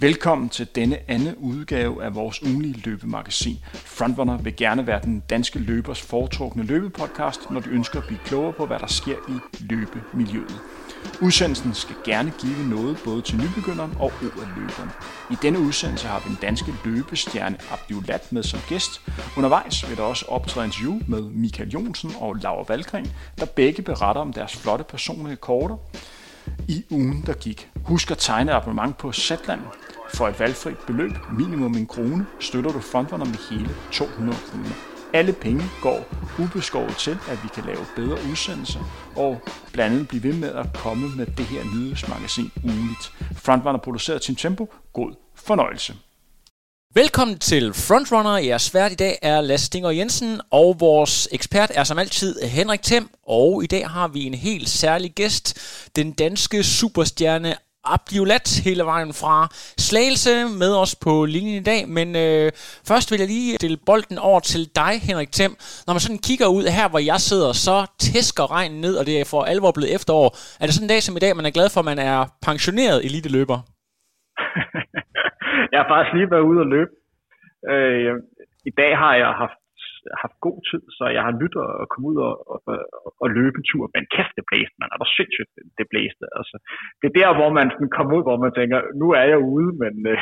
[0.00, 3.58] Velkommen til denne anden udgave af vores ugenlige løbemagasin.
[3.74, 8.52] Frontrunner vil gerne være den danske løbers foretrukne løbepodcast, når de ønsker at blive klogere
[8.52, 10.60] på, hvad der sker i løbemiljøet.
[11.22, 14.12] Udsendelsen skal gerne give noget både til nybegynderen og
[14.56, 14.90] løberen.
[15.30, 19.00] I denne udsendelse har vi den danske løbestjerne Abdullat med som gæst.
[19.36, 24.20] Undervejs vil der også optræde interview med Michael Jonsen og Laura Valgren, der begge beretter
[24.20, 25.76] om deres flotte personlige korter
[26.68, 27.68] i ugen, der gik.
[27.84, 29.60] Husk at tegne abonnement på Zetland.
[30.14, 34.70] For et valgfrit beløb, minimum en krone, støtter du frontrunner med hele 200 kroner.
[35.12, 36.04] Alle penge går
[36.38, 38.80] ubeskåret til, at vi kan lave bedre udsendelser
[39.16, 39.40] og
[39.72, 43.12] blandt andet blive ved med at komme med det her nyhedsmagasin ugenligt.
[43.36, 44.72] Frontrunner produceret til tempo.
[44.92, 45.94] God fornøjelse.
[46.94, 48.36] Velkommen til Frontrunner.
[48.36, 52.82] Jeres vært i dag er Lasse Stinger Jensen, og vores ekspert er som altid Henrik
[52.82, 53.10] Thiem.
[53.26, 55.58] Og i dag har vi en helt særlig gæst,
[55.96, 57.54] den danske superstjerne
[57.94, 59.34] Abdiolat hele vejen fra
[59.86, 61.80] Slagelse med os på linjen i dag.
[61.98, 62.46] Men øh,
[62.90, 65.54] først vil jeg lige stille bolden over til dig, Henrik Thiem.
[65.86, 69.14] Når man sådan kigger ud her, hvor jeg sidder, så tæsker regnen ned, og det
[69.20, 70.28] er for alvor blevet efterår.
[70.60, 72.18] Er det sådan en dag som i dag, man er glad for, at man er
[72.48, 73.58] pensioneret eliteløber?
[75.72, 76.92] jeg har faktisk lige været ude og løbe.
[77.72, 78.14] Øh,
[78.70, 79.58] I dag har jeg haft
[80.24, 82.60] haft god tid, så jeg har lyttet at komme ud og, og,
[83.22, 83.84] og løbe en tur.
[83.94, 84.88] Men kæft, det blæste, man.
[84.94, 86.24] Er der sindssygt, det blæste.
[86.38, 86.56] Altså,
[87.00, 89.70] det er der, hvor man sådan kommer ud, hvor man tænker, nu er jeg ude,
[89.82, 90.18] men, øh,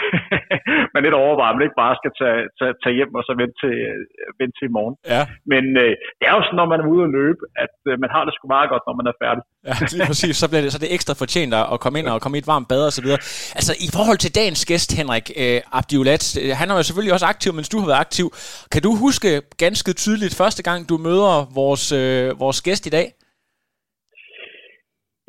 [0.93, 3.75] men lidt overvejer, man ikke bare skal tage, tage, tage hjem og så vente til,
[4.41, 4.95] vente til i morgen.
[5.15, 5.23] Ja.
[5.53, 8.11] Men øh, det er jo sådan, når man er ude og løbe, at øh, man
[8.15, 9.43] har det sgu meget godt, når man er færdig.
[9.69, 10.35] Ja, lige præcis.
[10.43, 12.69] Så bliver det, så det ekstra fortjent at komme ind og komme i et varmt
[12.73, 13.21] bad og så videre.
[13.59, 17.27] Altså, i forhold til dagens gæst, Henrik øh, Abdiulat, øh, han er jo selvfølgelig også
[17.35, 18.27] aktiv, mens du har været aktiv.
[18.73, 19.29] Kan du huske
[19.67, 23.07] ganske tydeligt første gang, du møder vores, øh, vores gæst i dag?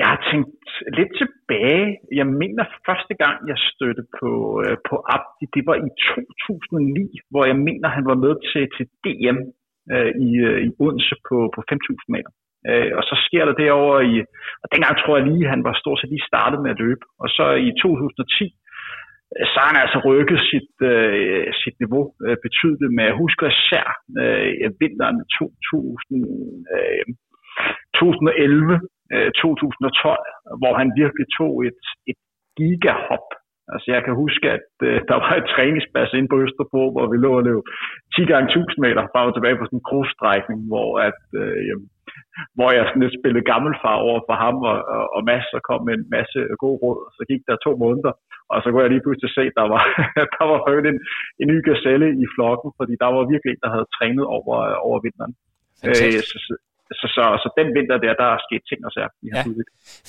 [0.01, 0.65] Jeg har tænkt
[0.97, 1.85] lidt tilbage.
[2.19, 4.31] Jeg mener første gang, jeg stødte på,
[4.63, 5.89] øh, på Abdi, det var i
[6.47, 9.37] 2009, hvor jeg mener, han var med til, til DM
[9.93, 12.31] øh, i, øh, i Odense på, på 5.000 meter.
[12.69, 14.13] Øh, og så sker der derovre i,
[14.63, 17.03] og dengang tror jeg lige, han var stort set lige startet med at løbe.
[17.23, 18.45] Og så i 2010,
[19.51, 23.85] så har han altså rykket sit, øh, sit niveau øh, betydeligt med, jeg husker især
[24.21, 26.23] øh, vinteren 2000,
[26.75, 27.05] øh,
[27.99, 28.79] 2011,
[29.13, 30.17] øh, 2012,
[30.61, 32.19] hvor han virkelig tog et, et
[32.57, 33.27] gigahop.
[33.73, 37.17] Altså jeg kan huske, at øh, der var et træningspas inde på Østerbro, hvor vi
[37.17, 37.63] lå og løb
[38.15, 41.75] 10 gange 1000 meter frem og tilbage på sådan en grusstrækning, hvor at, øh,
[42.55, 45.81] hvor jeg sådan lidt spillede gammelfar over for ham og, og, og Mads, og kom
[45.87, 46.99] med en masse gode råd.
[47.17, 48.13] Så gik der to måneder,
[48.51, 49.83] og så kunne jeg lige pludselig se, at der var,
[50.35, 50.59] der var
[50.91, 50.99] en,
[51.41, 54.55] en ny gazelle i flokken, fordi der var virkelig en, der havde trænet over,
[54.87, 55.33] over vinteren.
[55.87, 56.37] Øh, så,
[56.91, 59.11] så, så, så den vinter der, der er sket ting og sager.
[59.35, 59.43] Ja,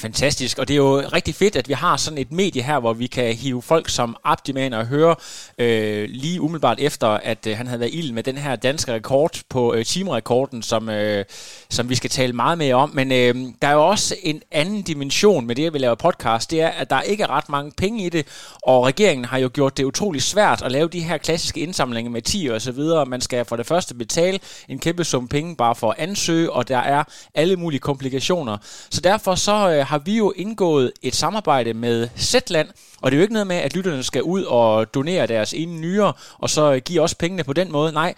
[0.05, 0.59] fantastisk.
[0.59, 3.07] Og det er jo rigtig fedt, at vi har sådan et medie her, hvor vi
[3.07, 5.15] kan hive folk som Abdi og høre
[5.59, 9.41] øh, lige umiddelbart efter, at øh, han havde været ild med den her danske rekord
[9.51, 11.25] på øh, timerekorden, som, øh,
[11.71, 12.91] som vi skal tale meget mere om.
[12.95, 16.51] Men øh, der er jo også en anden dimension med det, at vi laver podcast,
[16.51, 19.51] det er, at der ikke er ret mange penge i det, og regeringen har jo
[19.55, 23.07] gjort det utrolig svært at lave de her klassiske indsamlinger med 10 og så videre.
[23.07, 26.68] Man skal for det første betale en kæmpe sum penge bare for at ansøge, og
[26.69, 28.57] der er alle mulige komplikationer.
[28.91, 32.69] Så derfor så øh, har vi jo indgået et samarbejde med Zetland,
[33.03, 35.81] og det er jo ikke noget med, at lytterne skal ud og donere deres ene
[35.81, 36.13] nyere,
[36.43, 37.93] og så øh, give os pengene på den måde.
[37.93, 38.15] Nej,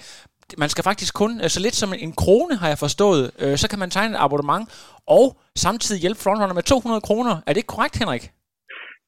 [0.59, 3.66] man skal faktisk kun, øh, så lidt som en krone har jeg forstået, øh, så
[3.71, 4.65] kan man tegne et abonnement,
[5.19, 5.27] og
[5.66, 7.34] samtidig hjælpe Frontrunner med 200 kroner.
[7.47, 8.25] Er det ikke korrekt, Henrik?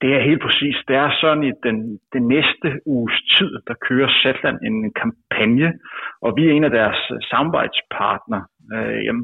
[0.03, 0.77] Det er helt præcis.
[0.89, 1.77] Det er sådan i den,
[2.15, 5.69] den næste uges tid, der kører Zetland en kampagne,
[6.25, 7.01] og vi er en af deres
[7.31, 8.45] samarbejdspartnere.
[8.75, 9.15] Øh,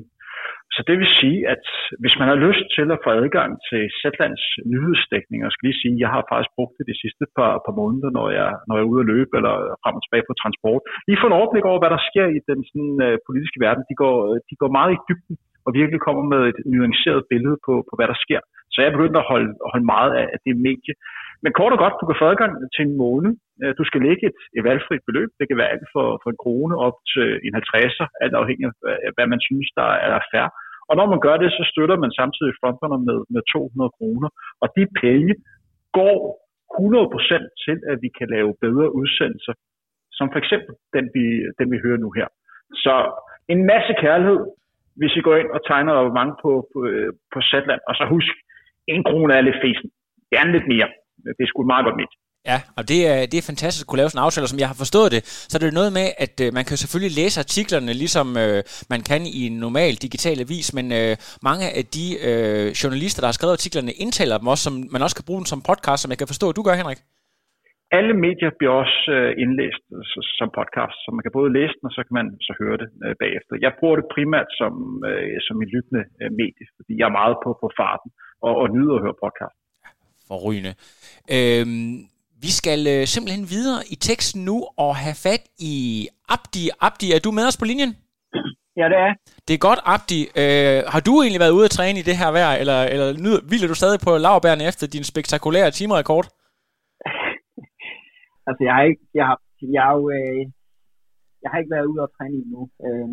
[0.75, 1.65] så det vil sige, at
[2.03, 5.95] hvis man har lyst til at få adgang til Zetlands nyhedsdækning, og skal lige sige,
[5.97, 8.85] at jeg har faktisk brugt det de sidste par, par måneder, når jeg, når jeg
[8.85, 10.83] er ude at løbe eller frem og tilbage på transport.
[11.07, 13.83] Lige få en overblik over, hvad der sker i den sådan, øh, politiske verden.
[13.91, 14.17] De går,
[14.49, 18.09] de går meget i dybden og virkelig kommer med et nuanceret billede på, på hvad
[18.13, 18.41] der sker.
[18.73, 20.95] Så jeg er begyndt at holde, holde meget af det medie.
[21.43, 23.33] Men kort og godt, du kan få adgang til en måned.
[23.63, 25.31] Øh, du skal lægge et, et valgfrit beløb.
[25.39, 28.67] Det kan være alt for, for en krone op til en 50'er, alt afhængig
[29.07, 30.49] af, hvad man synes, der er fair.
[30.89, 34.29] Og når man gør det, så støtter man samtidig fronterne med, med 200 kroner.
[34.63, 35.35] Og de penge
[35.99, 36.17] går
[36.77, 39.55] 100% til, at vi kan lave bedre udsendelser,
[40.19, 41.25] som for eksempel den, vi,
[41.59, 42.29] den, vi hører nu her.
[42.85, 42.95] Så
[43.55, 44.41] en masse kærlighed,
[44.99, 47.81] hvis I går ind og tegner mange på, på, øh, på Zetland.
[47.89, 48.35] Og så husk,
[48.95, 49.91] en krone er lidt fesen.
[50.35, 50.89] Gerne lidt mere.
[51.37, 52.15] Det er sgu meget godt midt.
[52.53, 54.63] Ja, og det er, det er fantastisk at kunne lave sådan en aftale, og som
[54.63, 57.37] jeg har forstået det, så er det noget med, at øh, man kan selvfølgelig læse
[57.47, 58.61] artiklerne, ligesom øh,
[58.95, 61.13] man kan i en normal digital avis, men øh,
[61.49, 65.17] mange af de øh, journalister, der har skrevet artiklerne, indtaler dem også, som man også
[65.19, 67.01] kan bruge dem som podcast, som jeg kan forstå, at du gør, Henrik.
[67.99, 71.87] alle medier bliver også øh, indlæst så, som podcast, så man kan både læse den,
[71.89, 73.53] og så kan man så høre det øh, bagefter.
[73.67, 74.73] Jeg bruger det primært som,
[75.11, 78.11] øh, som en lyttende øh, medie, fordi jeg er meget på, på farten
[78.47, 79.59] og, og nyder at høre podcast.
[80.31, 80.73] Forrygende.
[81.37, 81.97] Øhm,
[82.45, 85.75] vi skal øh, simpelthen videre i teksten nu og have fat i
[86.35, 86.65] Abdi.
[86.87, 87.93] Abdi, er du med os på linjen?
[88.81, 89.13] Ja, det er.
[89.47, 90.21] Det er godt, Abdi.
[90.43, 93.41] Øh, har du egentlig været ude at træne i det her vejr, eller, eller nyder,
[93.49, 96.27] hviler du stadig på lavbærne efter din spektakulære timerekord?
[98.49, 99.39] altså, jeg har ikke, jeg har,
[99.77, 100.43] jeg har jo, øh,
[101.43, 102.63] jeg har ikke været ude at træne endnu.
[102.87, 103.09] Øh,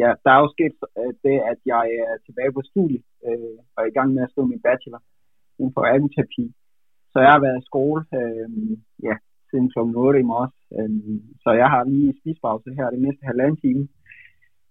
[0.00, 3.78] ja, der er jo sket øh, det, at jeg er tilbage på studie, øh, og
[3.82, 5.02] er i gang med at skrive min bachelor
[5.58, 6.44] inden for ergoterapi.
[7.18, 8.48] Så jeg har været i skole, øh,
[9.08, 9.14] ja,
[9.50, 9.78] siden kl.
[9.78, 10.54] 8 i morges.
[10.76, 10.90] Øh,
[11.42, 13.82] så jeg har lige spisepause her det næste halvanden time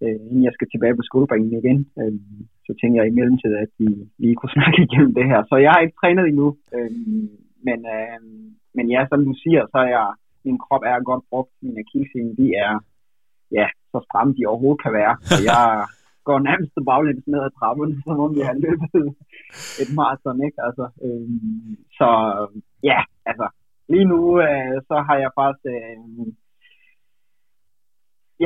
[0.04, 1.80] øh, inden jeg skal tilbage på skolebænken igen.
[2.00, 2.14] Øh,
[2.66, 3.88] så tænker jeg i mellemtiden, at vi
[4.22, 5.40] lige kunne snakke igennem det her.
[5.50, 6.92] Så jeg har ikke trænet endnu, øh,
[7.68, 8.20] men, øh,
[8.76, 10.08] men ja, som du siger, så er jeg,
[10.46, 11.52] min krop er godt brugt.
[11.64, 12.74] Mine akillesene, de er
[13.60, 15.14] ja, så stramme de overhovedet kan være.
[15.30, 15.64] Så jeg
[16.28, 19.06] går nærmest baglæns ned ad trapperne, som om jeg har løbet
[19.82, 20.60] et maraton, ikke?
[20.68, 21.28] Altså, øh,
[21.98, 22.10] så
[22.90, 23.48] ja, altså,
[23.92, 25.98] lige nu, øh, så har jeg faktisk øh,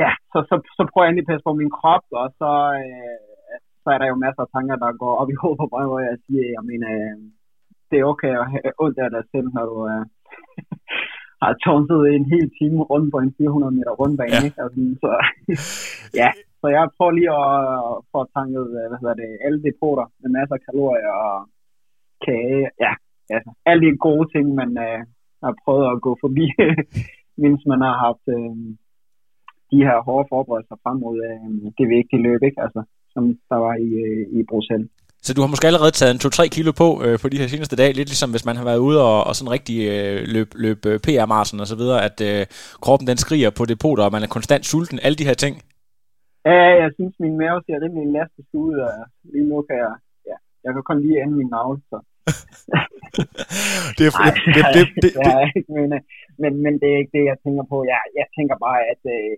[0.00, 2.52] ja, så, så, så prøver jeg endelig at passe på min krop, og så,
[2.82, 3.18] øh,
[3.82, 6.00] så er der jo masser af tanker, der går op i hovedet på mig, hvor
[6.08, 7.16] jeg siger, jeg mener, øh,
[7.90, 10.04] det er okay at have ondt af dig selv, når du øh,
[11.42, 14.46] har tårnet en hel time rundt på en 400 meter rundbane, ja.
[14.46, 14.58] ikke?
[14.64, 15.10] Altså, så,
[16.20, 16.30] ja,
[16.62, 17.52] så jeg prøver lige at
[18.12, 21.36] få tanket, øh, hvad hedder det, alle depoter med masser af kalorier og
[22.26, 22.92] kage, ja,
[23.36, 25.00] altså, alle de gode ting, man øh,
[25.44, 26.46] har prøvet at gå forbi,
[27.44, 28.54] mens man har haft øh,
[29.72, 31.46] de her hårde forberedelser frem mod øh,
[31.78, 32.60] det vigtige løb, ikke?
[32.64, 32.80] Altså,
[33.14, 34.90] som der var i, øh, i Bruxelles.
[35.26, 37.76] Så du har måske allerede taget en 2-3 kilo på øh, på de her seneste
[37.76, 40.86] dage, lidt ligesom hvis man har været ude og, og sådan rigtig øh, løb, løb
[40.86, 42.46] øh, PR-marsen og så videre, at øh,
[42.80, 45.62] kroppen den skriger på depoter, og man er konstant sulten, alle de her ting.
[46.50, 48.92] Ja, jeg synes, min mave ser rimelig elastisk ud, og
[49.32, 49.94] lige nu kan jeg,
[50.30, 51.98] ja, jeg kan kun lige ende min navle, så.
[53.96, 55.12] det er, Ej, det, det, det, det,
[55.54, 55.90] det, men,
[56.42, 57.76] men, men det er ikke det, jeg tænker på.
[57.92, 59.32] Jeg, jeg tænker bare, at øh,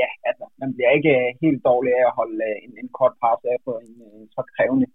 [0.00, 3.14] ja, altså, man bliver ikke øh, helt dårlig af at holde øh, en, en kort
[3.22, 4.86] pause af på en, en øh, så krævende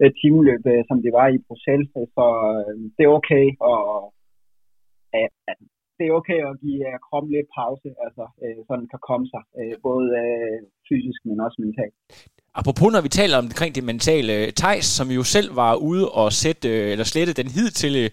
[0.00, 1.88] øh, timeløb, øh, som det var i Bruxelles.
[2.16, 3.80] Så øh, det er okay, og
[5.14, 5.61] øh, altså,
[6.02, 9.26] det er okay at give uh, kroppen lidt pause, altså, øh, så den kan komme
[9.32, 10.58] sig, øh, både øh,
[10.88, 11.94] fysisk, men også mentalt.
[12.54, 16.10] Apropos når vi taler om omkring det mentale, øh, Tejs, som jo selv var ude
[16.10, 18.10] og sætte, øh, eller slette den hidtidige,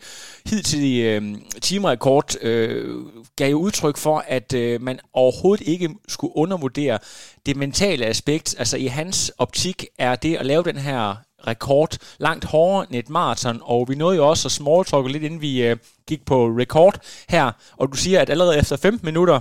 [0.49, 1.21] hidtidige øh,
[1.61, 2.95] timerekord, øh,
[3.35, 6.99] gav jo udtryk for, at øh, man overhovedet ikke skulle undervurdere
[7.45, 8.55] det mentale aspekt.
[8.59, 11.15] Altså i hans optik er det at lave den her
[11.47, 15.41] rekord langt hårdere end et maraton, og vi nåede jo også at smalltalke lidt, inden
[15.47, 15.75] vi øh,
[16.09, 16.95] gik på rekord
[17.33, 17.45] her,
[17.79, 19.37] og du siger, at allerede efter 15 minutter,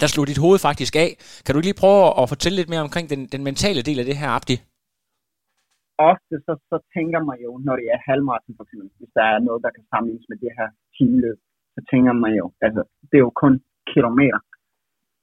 [0.00, 1.10] der slog dit hoved faktisk af.
[1.44, 4.16] Kan du lige prøve at fortælle lidt mere omkring den, den mentale del af det
[4.20, 4.56] her, Abdi?
[6.12, 9.38] Ofte så, så tænker man jo, når det er halvmarathon for eksempel, hvis der er
[9.46, 11.38] noget, der kan sammenlignes med det her timeløb,
[11.74, 13.54] så tænker man jo, altså det er jo kun
[13.92, 14.40] kilometer,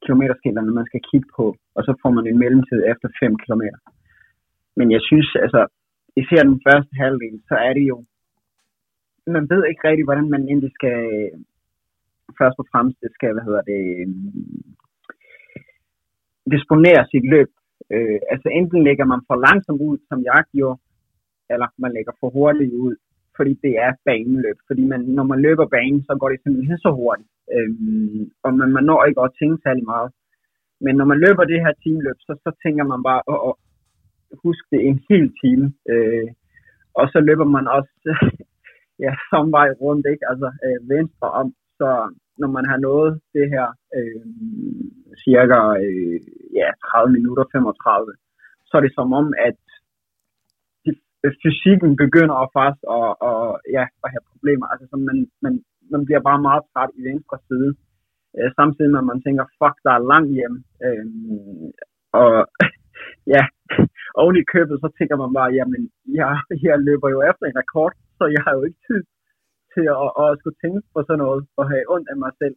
[0.03, 1.45] kilometerskillerne, man skal kigge på,
[1.75, 3.79] og så får man en mellemtid efter 5 kilometer.
[4.79, 5.61] Men jeg synes, altså,
[6.21, 7.97] især den første halvdel, så er det jo,
[9.35, 10.99] man ved ikke rigtig, hvordan man egentlig skal
[12.39, 14.75] først og fremmest det skal, hvad hedder det, øhm,
[16.55, 17.51] disponere sit løb.
[17.95, 20.79] Øh, altså enten lægger man for langsomt ud, som jeg gjorde,
[21.53, 22.95] eller man lægger for hurtigt ud,
[23.37, 24.57] fordi det er baneløb.
[24.67, 27.29] Fordi man, når man løber banen, så går det simpelthen så hurtigt.
[27.55, 27.71] Øh,
[28.43, 30.11] og man, man når ikke at tænke særlig meget.
[30.85, 33.55] Men når man løber det her teamløb, så, så tænker man bare, åh, åh,
[34.43, 35.65] huske det en hel time.
[35.91, 36.27] Øh,
[36.99, 37.95] og så løber man også
[39.05, 40.25] ja, samme vej rundt, ikke?
[40.31, 41.47] Altså øh, venstre om,
[41.79, 41.89] så
[42.41, 43.67] når man har nået det her
[43.97, 44.25] øh,
[45.23, 46.19] cirka øh,
[46.59, 48.13] ja, 30 minutter, 35,
[48.67, 49.59] så er det som om, at
[51.23, 53.41] øh, fysikken begynder at faktisk at, at,
[53.77, 54.65] ja, at have problemer.
[54.71, 55.53] Altså, så man, man,
[55.93, 57.69] man bliver bare meget træt i venstre side.
[58.37, 60.55] Øh, samtidig med, at man tænker, fuck, der er langt hjem.
[60.85, 61.05] Øh,
[62.21, 62.31] og
[63.35, 63.43] ja,
[64.21, 65.81] oven i købet, så tænker man bare, jamen,
[66.19, 66.31] jeg,
[66.67, 69.01] jeg løber jo efter en rekord, så jeg har jo ikke tid
[69.73, 72.55] til at, at skulle tænke på sådan noget, og have ondt af mig selv.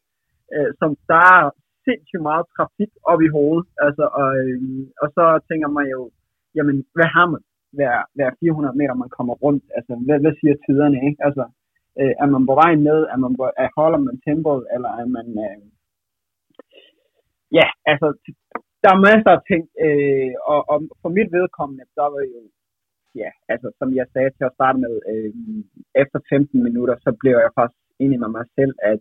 [0.55, 1.45] Øh, som der er
[1.87, 4.61] sindssygt meget trafik op i hovedet, altså, og, øh,
[5.03, 6.01] og så tænker man jo,
[6.57, 7.43] jamen, hvad har man
[7.77, 9.65] hver, hver 400 meter, man kommer rundt?
[9.77, 11.21] Altså, hvad, hvad siger tiderne, ikke?
[11.27, 11.45] Altså,
[12.01, 13.01] øh, er man på vej ned?
[13.13, 15.27] Er man på, er, holder man tempoet, eller er man...
[15.47, 15.61] Øh,
[17.59, 18.07] ja, altså,
[18.83, 22.43] der er masser af ting, øh, og, og for mit vedkommende, der var jo
[23.15, 25.33] ja, altså som jeg sagde til at starte med, øh,
[26.03, 29.01] efter 15 minutter, så blev jeg faktisk enig med mig selv, at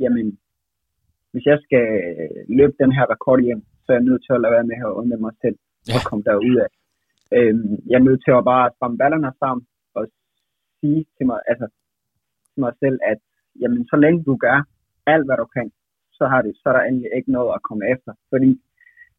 [0.00, 0.38] jamen,
[1.32, 1.86] hvis jeg skal
[2.58, 4.96] løbe den her rekord hjem, så er jeg nødt til at lade være med at
[5.00, 5.58] undre mig selv
[5.96, 6.70] og komme derud af.
[7.36, 10.02] Øhm, jeg er nødt til at bare stramme ballerne sammen og
[10.80, 11.66] sige til mig, altså,
[12.52, 13.18] til mig selv, at
[13.60, 14.58] jamen, så længe du gør
[15.06, 15.68] alt, hvad du kan,
[16.18, 18.12] så, har det, så er der endelig ikke noget at komme efter.
[18.32, 18.50] Fordi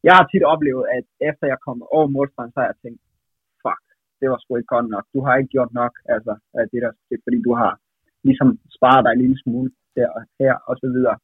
[0.07, 3.01] jeg har tit oplevet, at efter jeg kom over målstregen, så har jeg tænkt,
[3.63, 3.83] fuck,
[4.19, 5.05] det var sgu ikke godt nok.
[5.13, 6.91] Du har ikke gjort nok altså, af det der,
[7.25, 7.71] fordi du har
[8.27, 11.17] ligesom sparet dig en lille smule der og her og så videre.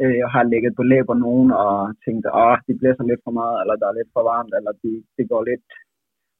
[0.00, 3.56] Øh, jeg har lægget på læber nogen og tænkt, åh, det blæser lidt for meget,
[3.60, 5.66] eller der er lidt for varmt, eller det, det går lidt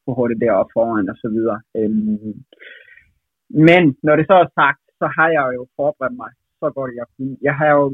[0.03, 1.59] for hurtigt deroppe foran og så videre.
[1.77, 2.33] Øhm,
[3.67, 7.07] men når det så er sagt, så har jeg jo forberedt mig så godt jeg
[7.15, 7.37] kunne.
[7.47, 7.85] Jeg har jo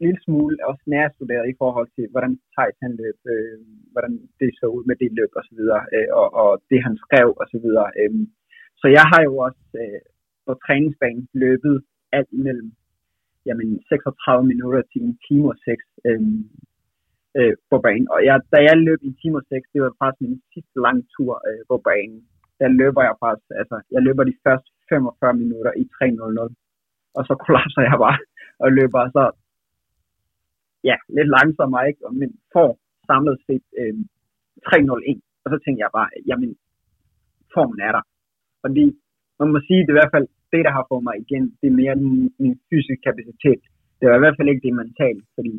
[0.00, 3.58] lille smule også nærstuderet i forhold til, hvordan Thijs han løb, øh,
[3.92, 6.96] hvordan det så ud med det løb og så videre, øh, og, og det han
[7.04, 7.88] skrev og så videre.
[8.00, 8.12] Øh.
[8.80, 10.00] Så jeg har jo også øh,
[10.46, 11.76] på træningsbanen løbet
[12.18, 12.68] alt imellem
[13.46, 16.22] jamen, 36 minutter til en time og 6 øh,
[17.38, 18.06] øh, på banen.
[18.14, 21.02] Og jeg, da jeg løb en time og 6, det var faktisk min sidste lange
[21.14, 22.20] tur øh, på banen.
[22.60, 26.54] Der løber jeg faktisk, altså jeg løber de første 45 minutter i 3.00
[27.16, 28.20] og så kollapser jeg bare
[28.64, 29.24] og løber så
[30.88, 32.00] ja, lidt langsommere, ikke?
[32.20, 32.70] men får
[33.10, 33.94] samlet set øh,
[34.68, 35.20] 3.01.
[35.44, 36.50] Og så tænker jeg bare, jamen,
[37.54, 38.04] formen er der.
[38.64, 38.86] Fordi
[39.40, 41.66] man må sige, det er i hvert fald det, der har fået mig igen, det
[41.68, 43.62] er mere min, min fysiske kapacitet.
[43.98, 45.54] Det var i hvert fald ikke det mentale, fordi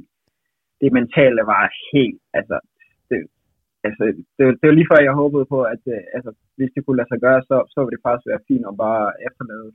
[0.81, 1.63] det mentale var
[1.93, 2.57] helt, altså,
[3.09, 3.17] det,
[3.87, 4.03] altså,
[4.35, 7.11] det, det var lige før, jeg håbede på, at øh, altså, hvis det kunne lade
[7.11, 9.69] sig gøre, så, så ville det faktisk være fint at bare efterlade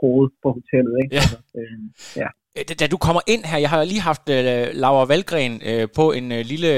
[0.00, 0.94] hoved på hotellet.
[1.02, 1.12] Ikke?
[1.16, 1.22] Ja.
[1.22, 1.78] Altså, øh,
[2.22, 2.28] ja.
[2.54, 4.34] Da du kommer ind her, jeg har lige haft uh,
[4.82, 6.70] Laura Valgren uh, på en uh, lille,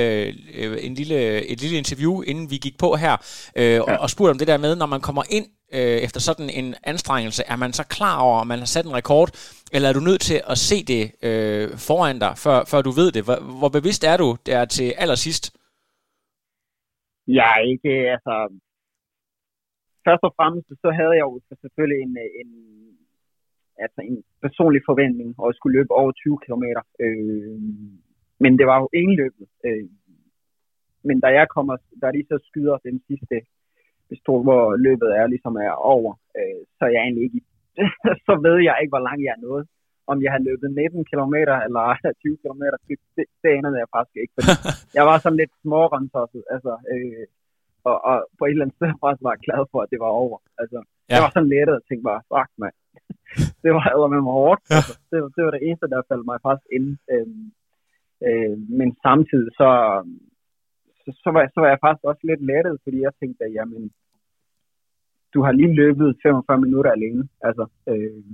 [0.61, 1.17] uh, en lille,
[1.53, 3.15] et lille interview, inden vi gik på her,
[3.57, 3.81] uh, ja.
[3.81, 5.47] og, og spurgte om det der med, når man kommer ind
[5.79, 8.95] uh, efter sådan en anstrengelse, er man så klar over, at man har sat en
[9.01, 9.29] rekord,
[9.75, 13.09] eller er du nødt til at se det uh, foran dig, før, før du ved
[13.13, 13.23] det?
[13.25, 15.45] Hvor, hvor bevidst er du der til allersidst?
[17.39, 18.35] Ja, ikke, altså,
[20.07, 22.51] først og fremmest, så havde jeg jo selvfølgelig en, en
[23.85, 26.65] altså en personlig forventning at skulle løbe over 20 km.
[27.05, 27.59] Øh,
[28.43, 28.89] men det var jo
[29.23, 29.47] løbet.
[29.67, 29.89] Øh,
[31.09, 33.37] men da jeg kommer, da de så skyder den sidste
[34.09, 37.41] pistol, hvor løbet er ligesom er over, øh, så er jeg egentlig ikke,
[38.27, 39.67] så ved jeg ikke, hvor langt jeg er nået.
[40.13, 41.35] Om jeg har løbet 19 km
[41.67, 41.85] eller
[42.23, 44.35] 20 km, det, det, anede jeg faktisk ikke.
[44.37, 44.53] Fordi
[44.99, 47.27] jeg var sådan lidt smårensosset, altså, øh,
[47.89, 50.39] og, og, på et eller andet sted var jeg glad for, at det var over.
[50.61, 50.79] Altså,
[51.09, 51.15] ja.
[51.15, 52.77] jeg var sådan lettet og tænkte bare, fuck mand,
[53.63, 54.63] det var med mig hårdt.
[54.71, 54.77] Ja.
[54.77, 56.89] Altså, det, det var det eneste, der faldt mig faktisk ind.
[57.13, 57.29] Øh,
[58.27, 59.71] øh, men samtidig så,
[61.03, 63.83] så, så, var, så var jeg faktisk også lidt lettet, fordi jeg tænkte, at jamen,
[65.35, 67.23] du har lige løbet 45 minutter alene.
[67.49, 68.25] Altså, øh,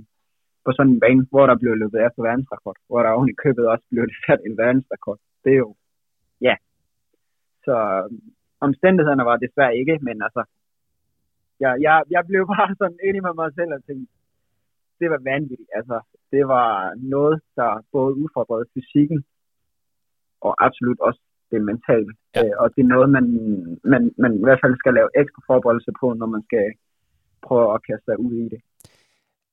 [0.65, 3.67] på sådan en bane, hvor der blev løbet efter verdensrekord, hvor der oven i købet
[3.73, 5.19] også blev sat en verdensrekord.
[5.43, 5.75] Det er jo,
[6.41, 6.55] ja.
[7.65, 7.75] Så
[8.59, 10.43] omstændighederne var desværre ikke, men altså,
[11.59, 14.11] jeg, jeg, jeg blev bare sådan enig med mig selv og tænkte,
[14.99, 15.71] det var vanvittigt.
[15.79, 15.97] Altså,
[16.31, 16.69] det var
[17.15, 19.19] noget, der både udfordrede fysikken
[20.41, 21.21] og absolut også
[21.51, 22.11] det mentale.
[22.35, 22.41] Ja.
[22.45, 23.25] Øh, og det er noget, man,
[23.91, 26.65] man, man i hvert fald skal lave ekstra forberedelse på, når man skal
[27.47, 28.61] prøve at kaste sig ud i det.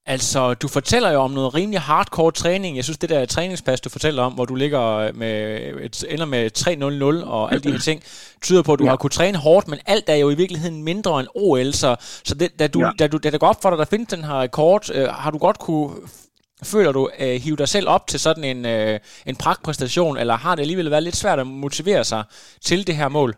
[0.07, 2.76] Altså, du fortæller jo om noget rimelig hardcore træning.
[2.76, 6.50] Jeg synes, det der træningspas, du fortæller om, hvor du ligger med et, ender med
[7.23, 8.02] 3-0-0 og alle de her ting,
[8.42, 8.90] tyder på, at du ja.
[8.90, 11.73] har kunnet træne hårdt, men alt er jo i virkeligheden mindre end OL.
[11.73, 12.90] Så, så det, da, du, ja.
[12.99, 15.30] da, du, da det går op for dig, der findes den her rekord, øh, har
[15.30, 15.90] du godt kunne
[16.62, 20.54] Føler du øh, hive dig selv op til sådan en, øh, en pragtpræstation, eller har
[20.54, 22.25] det alligevel været lidt svært at motivere sig
[22.64, 23.37] til det her mål?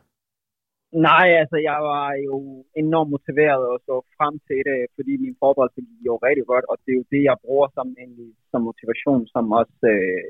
[0.92, 5.80] Nej, altså jeg var jo enormt motiveret og så frem til det, fordi min forberedelse
[5.88, 9.26] gik jo rigtig godt, og det er jo det, jeg bruger som, egentlig, som motivation,
[9.34, 10.22] som også øh,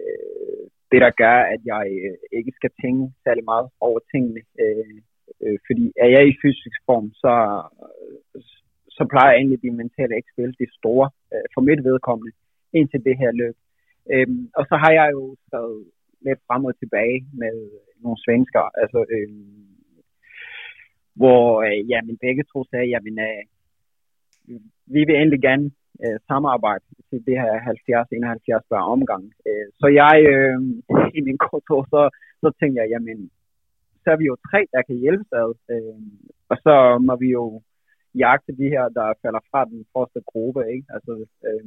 [0.93, 4.43] det, der gør, at jeg øh, ikke skal tænke særlig meget over tingene.
[4.63, 4.97] Øh,
[5.45, 7.35] øh, fordi er jeg i fysisk form, så,
[8.35, 8.43] øh,
[8.97, 12.33] så plejer jeg egentlig de mentale ikke spille det store øh, for mit vedkommende
[12.79, 13.57] indtil det her løb.
[14.13, 14.29] Øh,
[14.59, 15.85] og så har jeg jo skrevet
[16.27, 17.55] lidt frem og tilbage med
[18.03, 19.29] nogle svensker, altså øh,
[21.21, 23.43] hvor øh, ja, min begge to sagde, jamen, øh,
[24.95, 25.71] vi vil endelig gerne
[26.05, 27.53] øh, samarbejde til det her
[28.61, 29.25] 70-71 børn omgang.
[29.49, 30.59] Øh, så jeg, øh,
[31.19, 32.03] i min kontor, så,
[32.43, 33.31] så tænkte jeg, jamen,
[34.03, 35.45] så er vi jo tre, der kan hjælpe sig.
[35.73, 36.01] Øh,
[36.51, 36.75] og så
[37.07, 37.63] må vi jo
[38.15, 40.61] jagte de her, der falder fra den første gruppe.
[40.75, 40.87] Ikke?
[40.95, 41.13] Altså,
[41.47, 41.65] øh,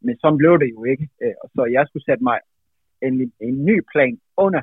[0.00, 1.08] men så blev det jo ikke.
[1.22, 2.38] Øh, og så jeg skulle sætte mig
[3.02, 4.62] en, en ny plan under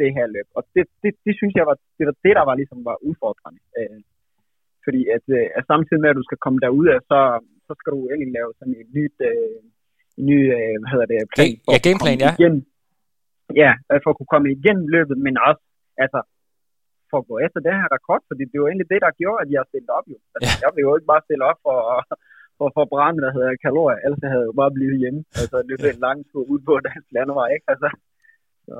[0.00, 0.48] det her løb.
[0.58, 3.60] Og det, det, det synes jeg var det, var det der var ligesom var udfordrende.
[3.78, 4.00] Øh,
[4.84, 7.18] fordi at, øh, at samtidig med, at du skal komme derud af, så,
[7.66, 9.58] så skal du egentlig lave sådan et nyt, øh,
[10.18, 11.54] en ny øh, hvad hedder det, plan.
[11.72, 12.32] Ja, gameplan, ja.
[12.38, 12.54] Igen,
[13.62, 13.70] ja,
[14.02, 15.62] for at kunne komme igennem løbet, men også
[16.04, 16.20] altså,
[17.10, 19.48] for at gå efter den her rekord, fordi det var egentlig det, der gjorde, at
[19.54, 20.18] jeg stillede op jo.
[20.34, 20.58] Altså, ja.
[20.62, 21.78] Jeg ville jo ikke bare stille op for,
[22.58, 25.20] for, for at brænde, hvad hedder kalorier, ellers havde jeg jo bare blivet hjemme.
[25.40, 27.66] Altså, løbet en lang tur ud på dansk landevej, ikke?
[27.72, 27.88] Altså,
[28.66, 28.76] så,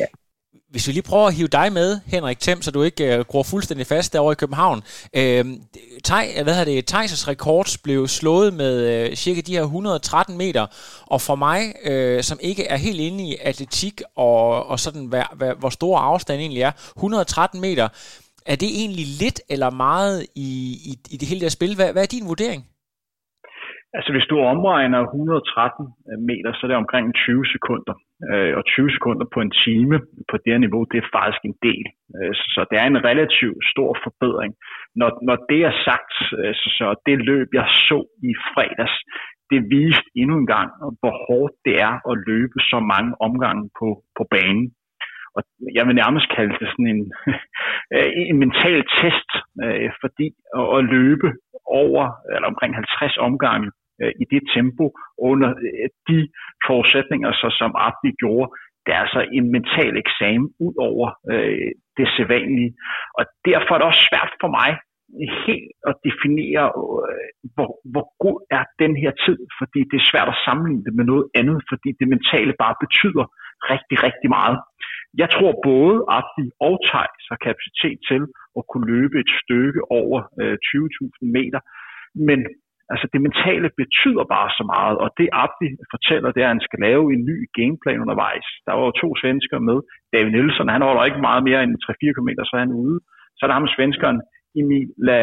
[0.00, 0.08] ja.
[0.70, 3.42] Hvis vi lige prøver at hive dig med, Henrik Thiem, så du ikke uh, gror
[3.42, 4.82] fuldstændig fast derovre i København.
[5.14, 5.58] Øhm, uh,
[6.04, 10.66] Tej, hvad hedder det, Thijs' rekord blev slået med uh, cirka de her 113 meter,
[11.06, 15.22] og for mig, uh, som ikke er helt inde i atletik og, og sådan, hvad,
[15.36, 17.88] hvad, hvor stor afstand egentlig er, 113 meter,
[18.46, 21.74] er det egentlig lidt eller meget i, i, i det hele der spil?
[21.74, 22.66] Hvad, hvad er din vurdering?
[23.96, 27.94] Altså hvis du omregner 113 øh, meter, så er det omkring 20 sekunder.
[28.30, 29.96] Øh, og 20 sekunder på en time
[30.30, 31.86] på det her niveau, det er faktisk en del.
[32.16, 34.52] Øh, så det er en relativt stor forbedring.
[35.00, 36.12] Når, når det er sagt,
[36.60, 37.98] så, så det løb, jeg så
[38.30, 38.96] i fredags,
[39.50, 40.68] det viste endnu en gang,
[41.00, 44.66] hvor hårdt det er at løbe så mange omgange på, på banen.
[45.36, 45.42] Og
[45.76, 47.04] jeg vil nærmest kalde det sådan en,
[48.30, 49.30] en mental test,
[50.02, 50.26] fordi
[50.76, 51.28] at løbe
[51.82, 53.70] over eller omkring 50 omgange
[54.02, 54.84] øh, i det tempo
[55.30, 56.18] under øh, de
[56.66, 58.48] forudsætninger, så som Abdi gjorde.
[58.84, 62.72] Det er altså en mental eksamen ud over øh, det sædvanlige.
[63.18, 64.70] Og derfor er det også svært for mig
[65.46, 66.64] helt at definere,
[67.10, 70.94] øh, hvor, hvor god er den her tid, fordi det er svært at sammenligne det
[70.98, 73.24] med noget andet, fordi det mentale bare betyder
[73.72, 74.56] rigtig, rigtig meget.
[75.22, 78.22] Jeg tror både Abdi og Thijs har kapacitet til
[78.58, 81.60] at kunne løbe et stykke over øh, 20.000 meter,
[82.28, 82.40] men
[82.92, 86.66] Altså det mentale betyder bare så meget, og det Abdi fortæller, det er, at han
[86.66, 88.46] skal lave en ny gameplan undervejs.
[88.66, 89.78] Der var jo to svenskere med.
[90.12, 92.98] David Nielsen, han holder ikke meget mere end 3-4 km, så er han ude.
[93.36, 94.18] Så er der ham svenskeren
[94.60, 95.18] Emil La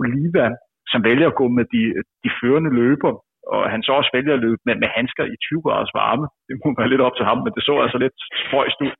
[0.00, 0.46] Oliva,
[0.90, 1.82] som vælger at gå med de,
[2.24, 3.12] de førende løber,
[3.52, 6.26] og han så også vælger at løbe med, med handsker i 20 graders varme.
[6.48, 8.94] Det må være lidt op til ham, men det så altså lidt spøjst ud.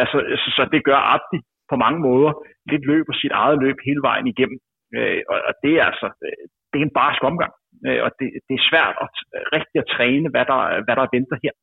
[0.00, 1.38] Altså, så, så det gør Abdi
[1.70, 2.32] på mange måder
[2.70, 4.58] lidt løber sit eget løb hele vejen igennem.
[4.96, 7.52] Øh, og det er altså, øh, det er en barsk omgang,
[7.86, 11.14] øh, og det, det er svært at øh, rigtig at træne, hvad der, hvad der
[11.16, 11.54] venter her.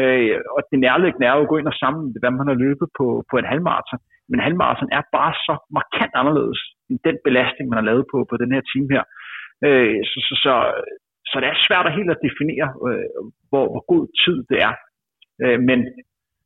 [0.00, 2.88] Øh, og det nærliggende er jo at gå ind og sammenligne, hvad man har løbet
[2.98, 4.02] på, på en halvmarathon.
[4.30, 8.36] Men halvmarathon er bare så markant anderledes end den belastning, man har lavet på, på
[8.42, 9.04] den her time her.
[9.66, 10.54] Øh, så, så, så,
[11.32, 13.06] så det er svært at helt at definere, øh,
[13.50, 14.74] hvor, hvor god tid det er.
[15.44, 15.78] Øh, men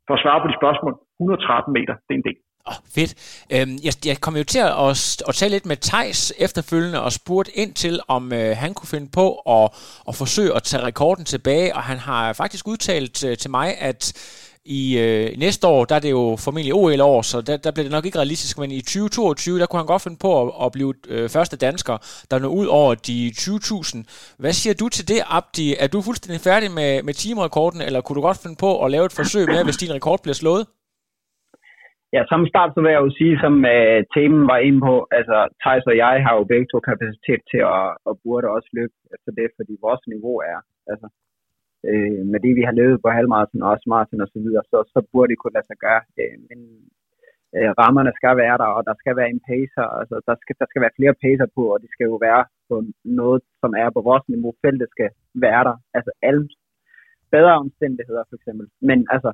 [0.06, 2.38] for at svare på de spørgsmål, 113 meter, det er en del.
[2.70, 3.12] Oh, fedt.
[3.54, 7.52] Øhm, jeg, jeg kom jo til at, at tale lidt med Tejs efterfølgende og spurgte
[7.62, 9.66] ind til, om øh, han kunne finde på at,
[10.08, 14.00] at forsøge at tage rekorden tilbage, og han har faktisk udtalt øh, til mig, at
[14.80, 17.96] i øh, næste år, der er det jo formentlig OL-år, så der, der bliver det
[17.96, 20.92] nok ikke realistisk, men i 2022, der kunne han godt finde på at, at blive
[21.14, 21.96] øh, første dansker,
[22.30, 24.36] der når ud over de 20.000.
[24.42, 25.66] Hvad siger du til det, Abdi?
[25.84, 29.06] Er du fuldstændig færdig med, med teamrekorden, eller kunne du godt finde på at lave
[29.10, 30.64] et forsøg med, hvis din rekord bliver slået?
[32.14, 35.36] Ja, som start, så vil jeg jo sige, som øh, temen var inde på, altså
[35.62, 39.30] Thijs og jeg har jo begge to kapacitet til at, at burde også løbe efter
[39.38, 40.58] det, fordi vores niveau er,
[40.92, 41.06] altså
[41.90, 44.78] øh, med det, vi har løbet på halvmarathon og også marathon og så videre, så,
[44.94, 46.02] så burde det kunne lade sig gøre.
[46.20, 46.58] Øh, men
[47.56, 50.66] øh, rammerne skal være der, og der skal være en pacer, altså der skal, der
[50.68, 52.76] skal være flere pacer på, og det skal jo være på
[53.20, 54.52] noget, som er på vores niveau.
[54.64, 55.10] Feltet skal
[55.46, 56.44] være der, altså alle
[57.34, 58.66] bedre omstændigheder for eksempel.
[58.88, 59.30] Men altså,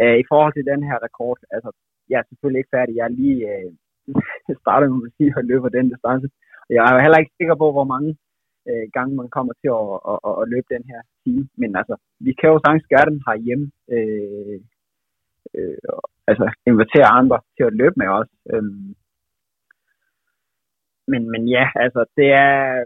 [0.00, 1.70] øh, i forhold til den her rekord, altså
[2.10, 2.92] jeg er selvfølgelig ikke færdig.
[2.96, 3.70] Jeg er lige øh,
[4.62, 6.26] startet med at sige, at løbe den distance.
[6.66, 8.10] Og jeg er heller ikke sikker på, hvor mange
[8.68, 11.44] øh, gange man kommer til at, at, at, at løbe den her time.
[11.60, 11.94] Men altså,
[12.26, 13.66] vi kan jo sagtens gøre den herhjemme.
[13.94, 14.60] Øh,
[15.58, 15.76] øh,
[16.30, 18.30] altså, invitere andre til at løbe med os.
[18.52, 18.64] Øh,
[21.10, 22.84] men, men ja, altså, det er,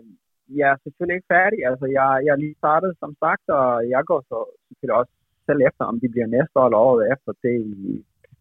[0.59, 1.59] jeg er selvfølgelig ikke færdig.
[1.71, 5.13] Altså, jeg, jeg er lige startet, som sagt, og jeg går så selvfølgelig også
[5.47, 7.31] selv efter, om det bliver næste år eller året efter.
[7.45, 7.55] Det,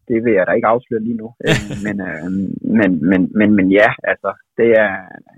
[0.08, 1.28] det vil jeg da ikke afsløre lige nu.
[1.46, 2.24] Øh, men, øh,
[2.78, 4.92] men, men, men, men ja, altså, det er,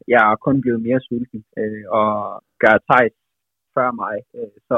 [0.09, 3.17] jeg er kun blevet mere sulten, øh, og gør Thijs
[3.75, 4.77] før mig, øh, så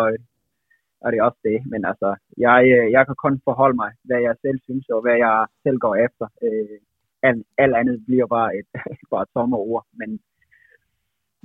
[1.04, 1.58] er det også det.
[1.72, 2.10] Men altså,
[2.46, 5.78] jeg, øh, jeg kan kun forholde mig, hvad jeg selv synes, og hvad jeg selv
[5.78, 6.26] går efter.
[6.46, 6.78] Øh,
[7.22, 8.68] alt, alt andet bliver bare et,
[9.14, 9.86] bare tomme ord.
[9.92, 10.10] Men,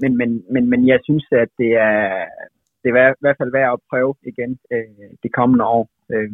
[0.01, 2.25] men, men, men, men jeg synes, at det er,
[2.81, 5.89] det er i hvert fald værd at prøve igen øh, de kommende år.
[6.13, 6.31] Øh,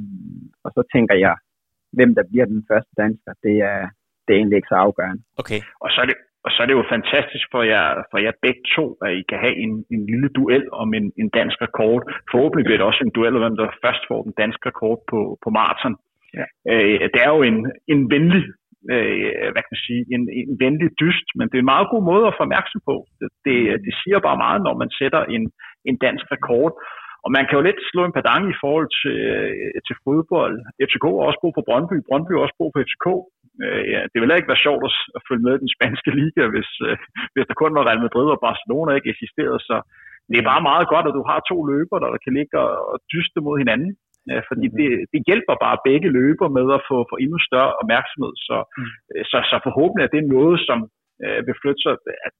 [0.63, 1.35] og så tænker jeg,
[1.97, 3.81] hvem der bliver den første dansker, det er,
[4.23, 5.23] det er egentlig ikke så afgørende.
[5.41, 5.59] Okay.
[5.83, 8.63] Og så er det, og så er det jo fantastisk for jer, for jer begge
[8.75, 12.01] to, at I kan have en, en lille duel om en, en dansk rekord.
[12.31, 15.19] Forhåbentlig bliver det også en duel om, hvem der først får den danske rekord på,
[15.43, 15.95] på maraton.
[16.37, 16.45] Ja.
[16.71, 17.57] Øh, det er jo en,
[17.93, 18.43] en venlig
[18.93, 22.03] øh, hvad kan man sige, en, en venlig dyst, men det er en meget god
[22.11, 22.95] måde at få opmærksom på.
[23.19, 25.43] Det, det, det siger bare meget, når man sætter en,
[25.89, 26.71] en dansk rekord.
[27.25, 30.55] Og man kan jo lidt slå en padang i forhold til, øh, til fodbold.
[30.87, 33.07] FCK har også brug for Brøndby, Brøndby har også brug for FCK.
[33.63, 34.81] Øh, ja, det ville ikke være sjovt
[35.17, 36.95] at følge med i den spanske liga, hvis, øh,
[37.33, 39.59] hvis der kun var Real Madrid og Barcelona ikke eksisterede.
[39.69, 39.75] Så
[40.29, 42.55] det er bare meget godt, at du har to løber, der kan ligge
[42.91, 43.91] og dyste mod hinanden.
[44.49, 48.33] Fordi det, det hjælper bare begge løber med at få, få endnu større opmærksomhed.
[48.47, 48.91] Så, mm.
[49.31, 50.79] så, så forhåbentlig er det noget, som
[51.25, 51.93] øh, vil flytte sig.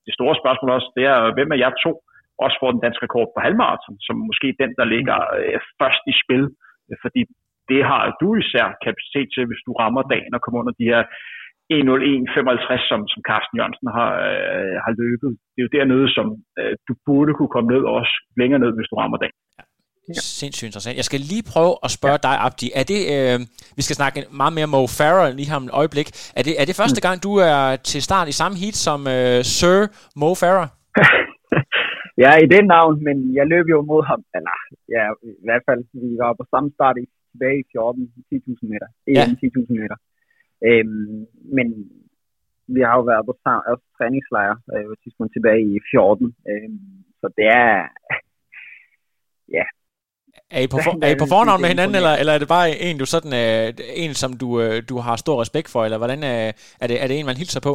[0.08, 1.92] Det store spørgsmål også, det er, hvem er jeg to?
[2.46, 6.14] Også får den danske rekord på halvmarathon, som måske den, der ligger øh, først i
[6.24, 6.44] spil.
[7.04, 7.22] Fordi
[7.72, 11.02] det har du især kapacitet til, hvis du rammer dagen og kommer under de her
[11.74, 15.32] 1.01.55, som, som Carsten Jørgensen har, øh, har løbet.
[15.54, 16.28] Det er jo dernede, som
[16.60, 19.38] øh, du burde kunne komme ned, også længere ned, hvis du rammer dagen.
[20.10, 20.22] Ja.
[20.42, 20.96] Sindssygt interessant.
[21.02, 22.26] Jeg skal lige prøve at spørge ja.
[22.28, 22.68] dig, Abdi.
[22.80, 23.38] Er det, øh,
[23.78, 26.08] vi skal snakke meget mere Mo Farah lige om et øjeblik.
[26.40, 27.06] Er det, er det første mm.
[27.08, 29.80] gang, du er til start i samme heat som øh, Sir
[30.22, 30.68] Mo Farah?
[32.18, 34.22] ja, i den navn, men jeg løb jo mod ham.
[34.38, 34.56] Eller,
[34.96, 35.04] ja,
[35.44, 38.88] i hvert fald, vi var på samme start i tilbage i 14, 10.000 meter.
[39.18, 39.24] Ja.
[39.26, 39.98] 10.000 meter.
[40.68, 41.26] Øhm,
[41.58, 41.68] men
[42.76, 43.34] vi har jo været på
[43.70, 46.36] altså, træningslejr øh, på tidspunkt tilbage i 14.
[46.50, 46.80] Øhm,
[47.22, 47.74] så det er...
[49.58, 49.66] ja.
[50.56, 52.70] Er I på, for, er I på fornavn med hinanden, eller, eller er det bare
[52.88, 56.24] en, du sådan, øh, en som du, øh, du har stor respekt for, eller hvordan
[56.24, 57.74] er, er, det, er det en, man hilser på?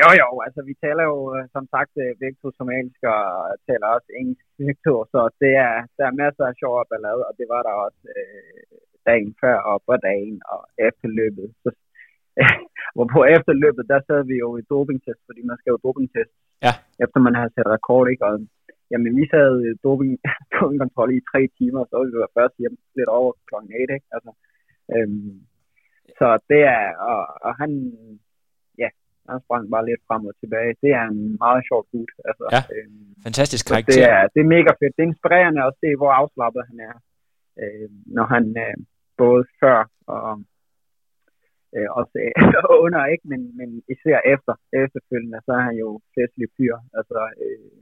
[0.00, 3.22] Jo, jo, altså vi taler jo øh, som sagt øh, begge to somalisk og
[3.68, 7.22] taler også engelsk begge to, så det er, der er masser af sjov og ballade,
[7.28, 8.76] og det var der også øh,
[9.08, 11.48] dagen før og på dagen og efterløbet.
[11.62, 11.68] Så,
[12.94, 16.32] hvor på efterløbet, der sad vi jo i dopingtest, fordi man skal jo dopingtest,
[16.66, 16.74] ja.
[17.04, 18.24] efter man har sat rekord, ikke?
[18.28, 18.34] Og,
[18.90, 19.50] jamen, vi sad
[19.86, 20.12] doping,
[20.54, 24.08] dopingkontrol i tre timer, så vi var først hjem lidt over klokken 8, ikke?
[24.16, 24.32] Altså,
[24.94, 25.34] øhm,
[26.18, 27.70] så det er, og, og han,
[29.30, 30.72] han sprang bare lidt frem og tilbage.
[30.82, 32.10] Det er en meget sjov gut.
[32.28, 33.92] Altså, ja, øhm, fantastisk karakter.
[33.94, 34.92] Det er, det er mega fedt.
[34.96, 36.96] Det er inspirerende at se, hvor afslappet han er.
[37.62, 38.76] Øh, når han øh,
[39.22, 39.78] både før
[40.14, 40.28] og
[41.76, 42.12] øh, også
[42.84, 43.24] under, ikke?
[43.32, 44.54] Men, men især efter,
[44.84, 46.74] efterfølgende, så er han jo festlig fyr.
[46.98, 47.78] Altså, øh,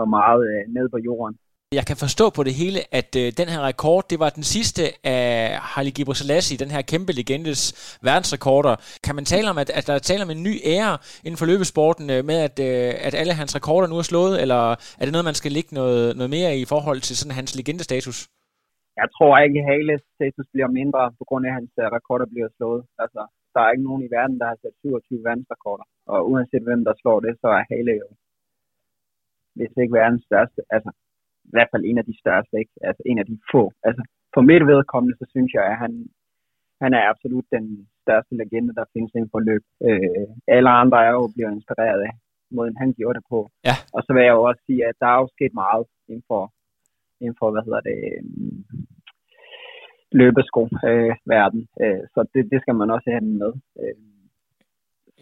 [0.00, 1.36] og meget øh, ned på jorden.
[1.72, 4.82] Jeg kan forstå på det hele, at øh, den her rekord, det var den sidste
[5.16, 5.26] af
[5.72, 7.60] Haile Gebrselassie, den her kæmpe legendes
[8.08, 8.74] verdensrekorder.
[9.06, 11.46] Kan man tale om, at, at der er tale om en ny ære inden for
[11.52, 14.62] løbesporten øh, med, at, øh, at alle hans rekorder nu er slået, eller
[15.00, 18.18] er det noget, man skal lægge noget, noget mere i forhold til sådan hans legendestatus?
[19.00, 22.26] Jeg tror ikke, at Hales status bliver mindre, på grund af, at hans øh, rekorder
[22.32, 22.82] bliver slået.
[23.04, 23.22] Altså,
[23.54, 25.86] der er ikke nogen i verden, der har sat 27 verdensrekorder.
[26.12, 28.08] Og uanset hvem, der slår det, så er Hale jo,
[29.56, 30.90] hvis ikke verdens største, altså
[31.48, 32.74] i hvert fald en af de største, ikke?
[32.88, 33.62] Altså en af de få.
[33.88, 34.02] Altså
[34.34, 35.92] for mit vedkommende, så synes jeg, at han,
[36.82, 37.66] han er absolut den
[38.02, 39.64] største legende, der findes inden for løb.
[39.88, 42.12] Øh, alle andre er jo blevet inspireret af
[42.56, 43.40] måden, han gjorde det på.
[43.68, 43.76] Ja.
[43.94, 46.42] Og så vil jeg jo også sige, at der er jo sket meget inden for,
[47.22, 48.58] inden for hvad hedder det, øhm,
[50.20, 51.62] løbesko-verden.
[51.82, 53.52] Øh, så det, det skal man også have med.
[53.80, 54.15] Øh,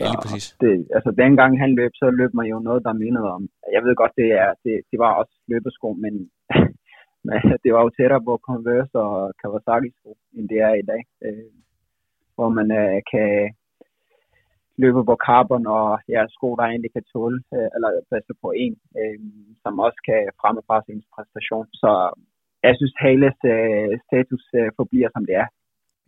[0.00, 0.46] Ja, lige præcis.
[0.62, 3.42] Det, altså, dengang han løb, så løb man jo noget, der mindede om.
[3.74, 6.14] Jeg ved godt, det, er, det, det var også løbesko, men,
[7.28, 11.02] men det var jo tættere på Converse og Kawasaki-sko, end det er i dag.
[11.26, 11.50] Øh,
[12.37, 13.30] hvor man øh, kan
[14.83, 18.74] løbe på carbon og ja, sko, der egentlig kan tåle, øh, eller passe på en,
[19.00, 19.18] øh,
[19.62, 21.66] som også kan fremme fra sin præstation.
[21.83, 21.90] Så
[22.66, 25.48] jeg synes, Hales øh, status øh, forbliver, som det er.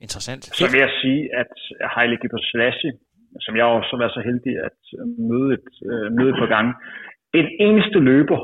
[0.06, 0.42] Interessant.
[0.60, 1.52] Så vil jeg sige, at
[1.94, 2.92] Haile Gebrselassie
[3.44, 4.78] som jeg også har været så heldig at
[5.30, 6.70] møde et, øh, møde et par gange.
[7.38, 8.38] Den eneste løber,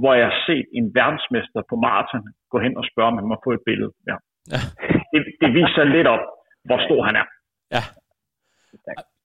[0.00, 3.36] hvor jeg har set en verdensmester på maraton gå hen og spørge, om han må
[3.46, 3.92] få et billede.
[4.10, 4.16] Ja.
[4.54, 4.60] ja.
[5.12, 6.24] Det, det viser lidt op,
[6.68, 7.26] hvor stor han er.
[7.76, 7.82] Ja.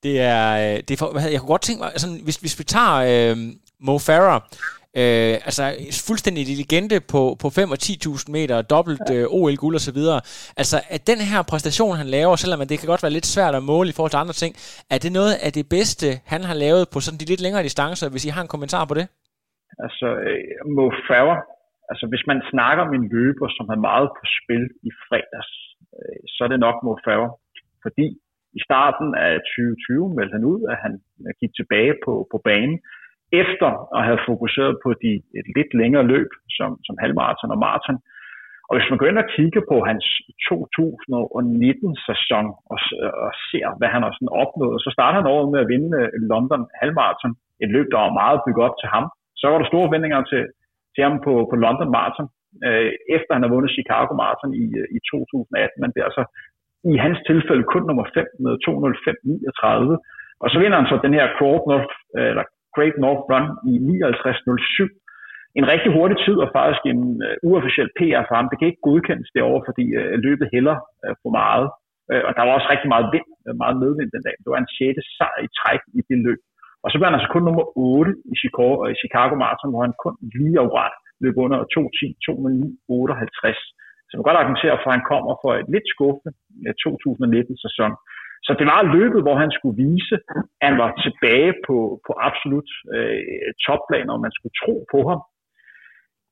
[0.03, 2.65] Det er, øh, det er for, jeg kunne godt tænke mig, altså, hvis, hvis vi
[2.75, 3.36] tager øh,
[3.88, 4.41] Mo Farah,
[5.02, 5.63] Øh, altså
[6.08, 10.19] fuldstændig legende på, på 5 og 10.000 meter, dobbelt øh, OL-guld og så videre.
[10.62, 13.67] Altså at den her præstation, han laver, selvom det kan godt være lidt svært at
[13.71, 14.54] måle i forhold til andre ting,
[14.93, 18.08] er det noget af det bedste, han har lavet på sådan de lidt længere distancer,
[18.13, 19.06] hvis I har en kommentar på det?
[19.86, 20.43] Altså, øh,
[20.75, 21.39] Mo Farah,
[21.91, 25.52] altså hvis man snakker om en løber, som har meget på spil i fredags,
[25.97, 27.32] øh, så er det nok Mo Farah.
[27.86, 28.08] Fordi
[28.60, 30.93] i starten af 2020 meldte han ud, at han
[31.41, 32.78] gik tilbage på, på banen,
[33.41, 37.99] efter at have fokuseret på de et lidt længere løb, som, som halvmarathon og maraton.
[38.69, 40.05] Og hvis man går ind og kigger på hans
[40.47, 42.79] 2019-sæson og,
[43.25, 46.09] og ser, hvad han har sådan opnået, så starter han året med at vinde øh,
[46.31, 47.33] London halvmarathon.
[47.63, 49.05] Et løb, der var meget bygget op til ham.
[49.39, 50.43] Så var der store forventninger til,
[50.93, 52.27] til ham på, på London Marathon,
[52.67, 55.81] øh, efter han har vundet Chicago Marathon i, øh, i 2018.
[55.81, 56.25] Men det er altså
[56.91, 59.95] i hans tilfælde kun nummer 5 med 205.39.
[60.43, 62.45] Og så vinder han så den her Court North, øh, eller
[62.79, 65.57] Great North Run i 59.07.
[65.59, 68.47] en rigtig hurtig tid, og faktisk en øh, uofficiel PR for ham.
[68.49, 71.67] Det kan ikke godkendes derovre, fordi øh, løbet hælder øh, for meget.
[72.11, 74.35] Øh, og der var også rigtig meget vind, øh, meget medvind den dag.
[74.41, 75.17] Det var en 6.
[75.17, 76.39] sejr i træk i det løb.
[76.83, 79.95] Og så blev han altså kun nummer 8 i Chicago, i Chicago Marathon, hvor han
[80.03, 83.57] kun lige afret løb under 2.10, 2.58.
[84.07, 86.33] Så man kan godt argumentere for, at han kommer for et lidt skuffende
[86.65, 87.91] øh, 2019-sæson.
[88.45, 90.15] Så det var løbet, hvor han skulle vise,
[90.62, 95.21] at han var tilbage på, på absolut øh, topplan, og man skulle tro på ham.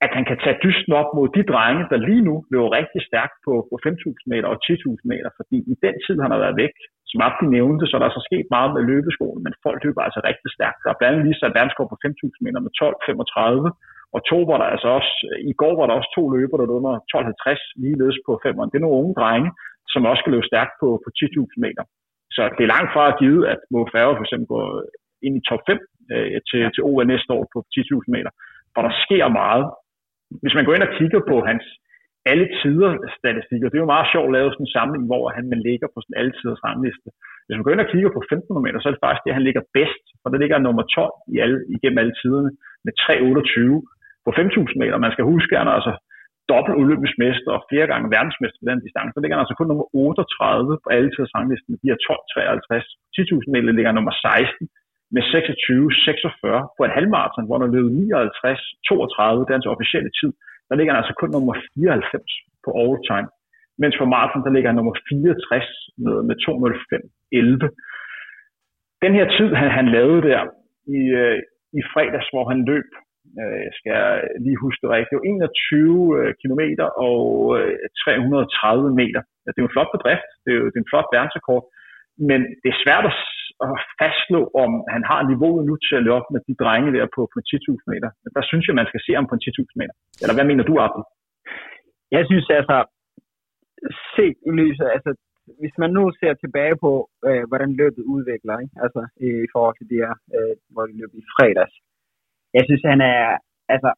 [0.05, 3.35] At han kan tage dysten op mod de drenge, der lige nu løber rigtig stærkt
[3.45, 6.75] på, på 5.000 meter og 10.000 meter, fordi i den tid, han har været væk,
[7.09, 10.21] som Abdi nævnte, så er så altså sket meget med løbeskolen, men folk løber altså
[10.29, 10.79] rigtig stærkt.
[10.83, 11.53] Der er blandt andet lige sat
[11.91, 13.69] på 5.000 meter med 12.35,
[14.15, 15.13] og to var der altså også,
[15.51, 18.69] i går var der også to løber, der under 12.50, ligeledes på 5'eren.
[18.69, 19.49] Det er nogle unge drenge,
[19.93, 21.83] som også skal løbe stærkt på, på 10.000 meter.
[22.35, 24.67] Så det er langt fra at give, at Mo Farah for eksempel går
[25.25, 25.77] ind i top 5
[26.13, 28.31] øh, til, til OL næste år på 10.000 meter,
[28.73, 29.65] for der sker meget.
[30.43, 31.65] Hvis man går ind og kigger på hans
[32.31, 35.45] alle tider statistikker, det er jo meget sjovt at lave sådan en samling, hvor han
[35.53, 37.09] man ligger på sådan alle tiders rangliste.
[37.45, 39.47] Hvis man går ind og kigger på 15 meter, så er det faktisk det, han
[39.47, 42.51] ligger bedst, for det ligger nummer 12 i alle, igennem alle tiderne
[42.85, 44.97] med 3.28 på 5.000 meter.
[45.05, 45.93] Man skal huske, at han er altså
[46.51, 49.11] dobbelt olympisk mester og flere gange verdensmester på den distance.
[49.13, 52.73] Så ligger han altså kun nummer 38 på alle tiders rangliste med de her 12.53.
[53.15, 54.67] 10.000 meter ligger nummer 16
[55.15, 60.31] med 26-46 på en halvmarathon, hvor han løbet 59-32, det er hans officielle tid.
[60.67, 62.31] Der ligger han altså kun nummer 94
[62.65, 63.27] på all time.
[63.81, 65.67] Mens for maraton, der ligger han nummer 64
[66.03, 67.65] med, med 2.05-11.
[69.03, 70.41] Den her tid, han, han lavede der
[70.97, 71.37] i, øh,
[71.79, 72.89] i fredags, hvor han løb
[73.41, 74.11] øh, skal jeg
[74.45, 76.61] lige huske det rigtigt, det var 21 øh, km
[77.07, 77.21] og
[77.57, 79.21] øh, 330 meter.
[79.43, 81.63] Det er jo en flot bedrift, det er jo det er en flot verdensrekord,
[82.29, 83.17] men det er svært at,
[83.65, 87.05] at fastslå, om han har niveauet nu til at løbe op med de drenge der
[87.15, 88.09] på, på 10.000 meter.
[88.37, 89.95] Der synes jeg, man skal se ham på 10.000 meter.
[90.21, 91.03] Eller hvad mener du, Abel?
[92.15, 92.77] Jeg synes altså,
[94.15, 95.11] set i lyset, altså
[95.61, 96.91] hvis man nu ser tilbage på,
[97.27, 98.75] øh, hvordan løbet udvikler, ikke?
[98.83, 101.75] altså i, forhold til det her, øh, hvor det løb i fredags,
[102.53, 103.37] jeg synes, han er,
[103.73, 103.89] altså,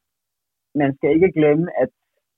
[0.75, 1.89] man skal ikke glemme, at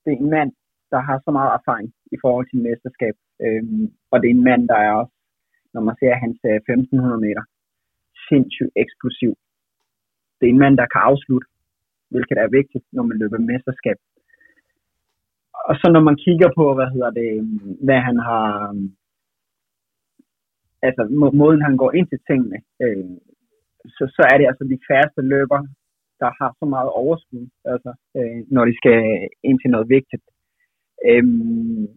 [0.03, 0.51] det er en mand,
[0.91, 3.15] der har så meget erfaring i forhold til mesterskab.
[3.43, 5.15] Øhm, og det er en mand, der er også,
[5.73, 7.43] når man ser hans øh, 1500 meter,
[8.29, 9.33] sindssygt eksplosiv.
[10.37, 11.47] Det er en mand, der kan afslutte,
[12.11, 13.97] hvilket er vigtigt, når man løber mesterskab.
[15.69, 17.31] Og så når man kigger på, hvad hedder det,
[17.87, 18.47] hvad han har,
[20.87, 21.01] altså
[21.41, 23.05] måden han går ind til tingene, øh,
[23.95, 25.59] så, så er det altså de færreste løber,
[26.23, 28.99] der har så meget overskud, altså, øh, når de skal
[29.49, 30.25] ind til noget vigtigt.
[31.09, 31.87] Øhm,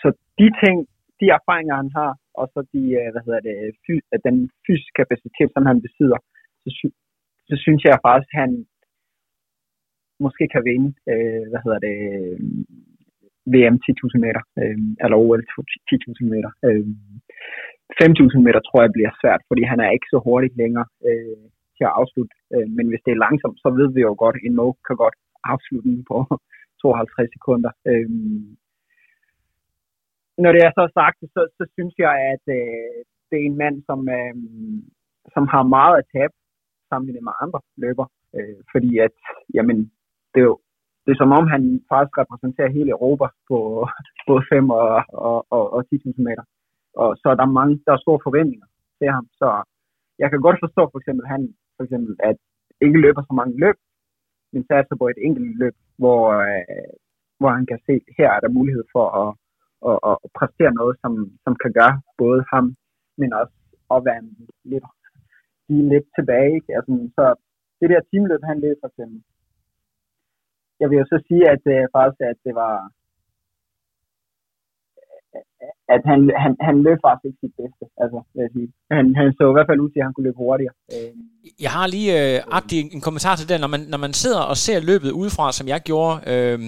[0.00, 0.08] så
[0.40, 0.76] de ting,
[1.20, 5.48] de erfaringer, han har, og så de, øh, hvad hedder det, fys- den fysiske kapacitet,
[5.52, 6.18] som han besidder,
[6.62, 6.98] så, sy-
[7.48, 8.52] så synes jeg faktisk, at han
[10.24, 11.96] måske kan vinde, øh, hvad hedder det,
[13.52, 15.42] VM 10.000 meter, øh, eller OL
[15.90, 16.50] 10.000 meter.
[16.66, 16.86] Øh,
[18.02, 20.86] 5.000 meter tror jeg bliver svært, fordi han er ikke så hurtigt længere.
[21.08, 21.44] Øh,
[21.76, 22.34] til at afslutte.
[22.54, 24.96] Øh, men hvis det er langsomt, så ved vi jo godt, at en Mo kan
[25.04, 25.16] godt
[25.52, 26.18] afslutte den på
[26.82, 27.70] 52 sekunder.
[27.90, 28.10] Øh,
[30.42, 32.96] når det er så sagt, så, så synes jeg, at øh,
[33.28, 34.34] det er en mand, som, øh,
[35.34, 36.34] som har meget at tabe
[36.90, 38.06] sammenlignet med andre løber.
[38.36, 39.16] Øh, fordi at,
[39.56, 39.78] jamen,
[40.32, 40.58] det er jo
[41.04, 43.58] det er som om, han faktisk repræsenterer hele Europa på
[44.28, 44.86] både 5 og,
[45.28, 46.44] og, og, og 10.000 meter.
[47.02, 48.66] Og så er der mange, der er store forventninger
[48.98, 49.26] til ham.
[49.40, 49.48] Så
[50.18, 51.42] jeg kan godt forstå for eksempel, at han
[51.76, 52.36] for eksempel, at
[52.84, 53.78] ikke løber så mange løb,
[54.52, 56.92] men satser på et enkelt løb, hvor, øh,
[57.38, 59.30] hvor han kan se, her er der mulighed for at,
[59.88, 61.12] at, at, at præstere noget, som,
[61.44, 62.66] som kan gøre både ham,
[63.20, 63.54] men også
[63.94, 64.22] at være
[64.72, 64.86] lidt,
[65.92, 66.54] lidt tilbage.
[66.58, 66.70] Ikke?
[66.76, 67.24] Altså, så
[67.80, 69.18] det der teamløb, han løb for eksempel,
[70.80, 72.74] jeg vil jo så sige, at øh, faktisk, at det var
[75.88, 77.84] at han, han, han løb faktisk ikke sit bedste.
[78.02, 78.68] Altså, vil jeg sige.
[78.96, 80.74] Han, han så i hvert fald ud til, at han kunne løbe hurtigere.
[80.94, 81.10] Øh,
[81.60, 83.60] jeg har lige øh, agtig en kommentar til det.
[83.60, 86.58] Når man, når man sidder og ser løbet udefra, som jeg gjorde, øh,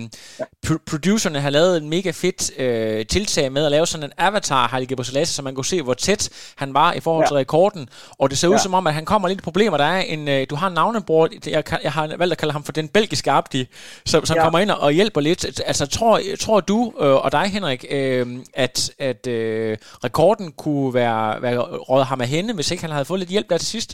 [0.40, 0.44] ja.
[0.66, 4.62] pr- producerne har lavet en mega fedt øh, tiltag med at lave sådan en avatar
[4.64, 7.28] af Haile Gebrselassie, så man kunne se, hvor tæt han var i forhold ja.
[7.28, 7.88] til rekorden.
[8.18, 8.58] Og det ser ud ja.
[8.58, 9.76] som om, at han kommer lidt problemer.
[9.76, 12.64] Der er en, øh, du har en navnebror, jeg, jeg har valgt at kalde ham
[12.64, 13.66] for den belgiske Abdi,
[14.06, 14.42] som, som ja.
[14.42, 15.60] kommer ind og hjælper lidt.
[15.66, 19.72] Altså, tror, tror du øh, og dig, Henrik, øh, at, at øh,
[20.06, 23.48] rekorden kunne være, være rådet ham af hende, hvis ikke han havde fået lidt hjælp
[23.50, 23.90] der til sidst?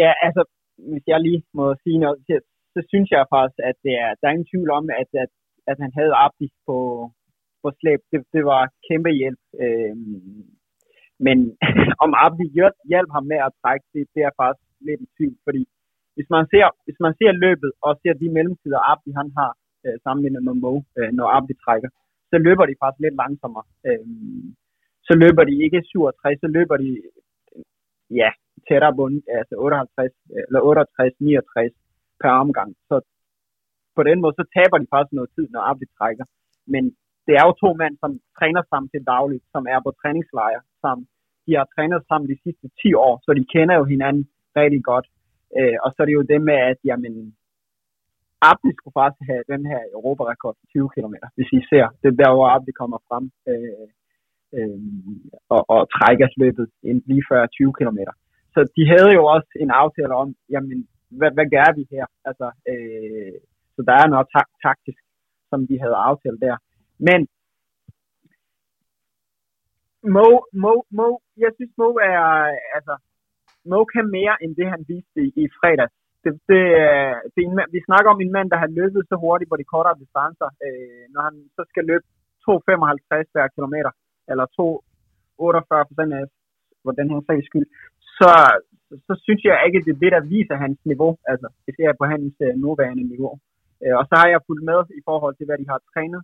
[0.00, 0.42] Ja, altså,
[0.90, 2.34] hvis jeg lige må sige noget, så,
[2.74, 5.32] så synes jeg faktisk, at det er, der er ingen tvivl om, at, at,
[5.70, 6.78] at han havde Abdi på,
[7.62, 8.00] på slæb.
[8.12, 9.42] Det, det var kæmpe hjælp.
[9.62, 10.44] Øhm,
[11.26, 11.38] men
[12.04, 12.46] om Abdi
[12.90, 15.62] hjalp ham med at trække, det, det er faktisk lidt en tvivl, fordi
[16.16, 19.50] hvis man ser, hvis man ser løbet og ser de mellemtider, Abdi han har
[19.86, 21.90] øh, sammenlignet med Mo, øh, når Abdi trækker,
[22.32, 23.66] så løber de faktisk lidt langsommere.
[23.88, 24.06] Øh,
[25.08, 26.90] så løber de ikke 67, så løber de
[28.20, 28.30] ja,
[28.68, 29.04] tættere på
[29.38, 30.12] altså 58
[30.48, 31.72] eller 68, 69
[32.20, 32.70] per omgang.
[32.88, 32.96] Så
[33.96, 36.26] på den måde, så taber de faktisk noget tid, når Abdi trækker.
[36.72, 36.82] Men
[37.26, 41.06] det er jo to mænd, som træner sammen til dagligt, som er på træningslejre sammen.
[41.46, 44.24] De har trænet sammen de sidste 10 år, så de kender jo hinanden
[44.60, 45.06] rigtig godt.
[45.58, 47.14] Øh, og så er det jo det med, at jamen,
[48.50, 51.86] Abdi skulle faktisk have den her Europarekord på 20 km, hvis I ser.
[52.00, 53.88] Det er der, hvor Abdi kommer frem øh,
[54.56, 54.78] øh,
[55.54, 56.66] og, og trækker løbet
[57.10, 57.98] lige før 20 km.
[58.54, 60.78] Så de havde jo også en aftale om, jamen,
[61.18, 62.06] hvad, hvad gør vi her?
[62.28, 63.34] Altså, øh,
[63.74, 65.02] så der er noget tak- taktisk,
[65.50, 66.56] som de havde aftalt der.
[67.08, 67.20] Men
[70.14, 70.28] Mo,
[70.62, 71.08] Mo, Mo,
[71.44, 72.24] jeg synes Mo er,
[72.76, 72.94] altså,
[73.70, 75.94] Mo kan mere end det, han viste i, i fredags.
[76.24, 76.62] Det, det,
[77.34, 79.70] det er en, vi snakker om en mand, der har løbet så hurtigt på de
[79.74, 80.48] kortere distancer.
[80.66, 82.06] Øh, når han så skal løbe
[82.44, 83.92] 2,55 hver kilometer,
[84.30, 86.24] eller 2,48 procent af
[86.82, 87.68] hvor den her sags skyld,
[88.18, 88.32] så,
[88.88, 91.72] så, så synes jeg ikke, at det er det, der viser hans niveau, altså det
[91.78, 93.34] ser på hans øh, nuværende niveau.
[93.82, 96.22] Øh, og så har jeg fulgt med i forhold til, hvad de har trænet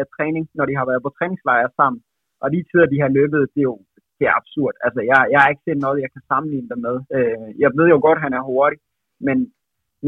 [0.00, 2.00] af træning, når de har været på træningslejre sammen.
[2.42, 3.78] Og de tider, de har løbet, det er jo
[4.18, 4.74] det er absurd.
[4.86, 6.96] Altså, jeg, jeg har ikke set noget, jeg kan sammenligne dem med.
[7.16, 8.78] Øh, jeg ved jo godt, at han er hurtig,
[9.26, 9.36] men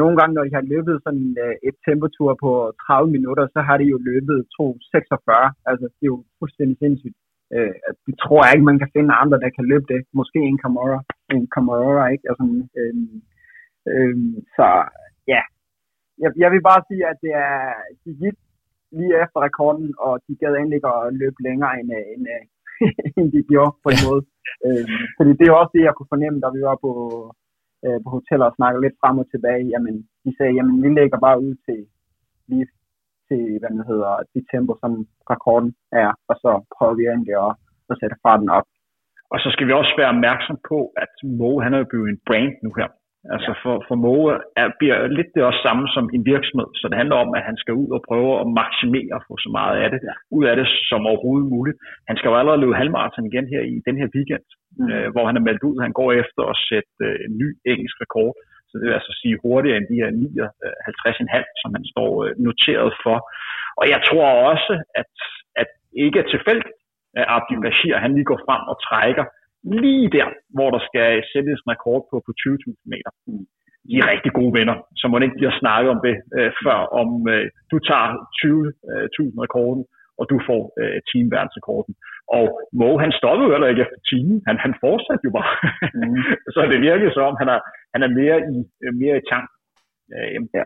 [0.01, 2.51] nogle gange, når de har løbet sådan uh, et temperatur på
[2.87, 5.67] 30 minutter, så har de jo løbet 2.46.
[5.71, 7.19] Altså, det er jo fuldstændig sindssygt.
[7.55, 7.75] Øh,
[8.07, 10.01] det tror jeg ikke, man kan finde andre, der kan løbe det.
[10.21, 10.99] Måske en Camara,
[11.37, 12.25] en Camara, ikke?
[12.31, 12.45] Altså,
[12.81, 12.95] øh,
[13.93, 14.17] øh,
[14.57, 14.67] så
[15.33, 15.43] ja,
[16.23, 17.59] jeg, jeg vil bare sige, at det er,
[18.05, 18.37] de gik
[18.99, 22.45] lige efter rekorden, og de gad endelig at løbe længere, end, øh, end, øh,
[23.19, 24.07] end de gjorde på en ja.
[24.09, 24.23] måde.
[24.67, 24.85] Øh,
[25.17, 26.91] fordi det er også det, jeg kunne fornemme, da vi var på,
[27.87, 29.71] øh, på hotellet og snakker lidt frem og tilbage.
[29.73, 31.79] Jamen, de sagde, jamen vi lægger bare ud til
[32.51, 32.67] lige
[33.29, 34.93] til, hvad det hedder, det tempo, som
[35.33, 35.71] rekorden
[36.03, 37.53] er, og så prøver vi egentlig at,
[37.91, 38.69] at sætte farten op.
[39.33, 42.21] Og så skal vi også være opmærksom på, at Mo, han er jo blevet en
[42.29, 42.89] brand nu her.
[43.35, 44.15] Altså for, for Mo
[44.63, 47.57] er, bliver lidt det også samme som en virksomhed, så det handler om, at han
[47.63, 50.15] skal ud og prøve at maksimere få så meget af det, ja.
[50.37, 51.79] ud af det som overhovedet muligt.
[52.09, 54.47] Han skal jo allerede løbe halvmarathon igen her i den her weekend,
[54.79, 54.91] mm.
[54.93, 57.97] øh, hvor han er meldt ud, han går efter at sætte øh, en ny engelsk
[58.05, 58.33] rekord.
[58.69, 62.91] Så det vil altså sige hurtigere end de her 59,5, som han står øh, noteret
[63.05, 63.17] for.
[63.81, 65.13] Og jeg tror også, at,
[65.63, 65.69] at
[66.05, 66.79] ikke er tilfældigt,
[67.19, 69.25] at Abdi Bashir, han lige går frem og trækker
[69.65, 73.11] lige der, hvor der skal sættes en rekord på, på 20.000 meter.
[73.89, 77.09] De er rigtig gode venner, så må ikke blive snakket om det øh, før, om
[77.35, 78.09] øh, du tager
[78.41, 79.83] 20.000 rekorden,
[80.19, 81.95] og du får øh, teamverdensrekorden.
[82.37, 82.45] Og
[82.79, 84.39] Mo, han stoppede jo heller ikke efter timen.
[84.49, 85.53] Han, han fortsatte jo bare.
[85.99, 86.23] Mm.
[86.55, 87.61] så det virker som om, han er,
[87.95, 88.57] han er mere i,
[89.03, 89.49] mere i tank.
[90.15, 90.65] Øh, ja.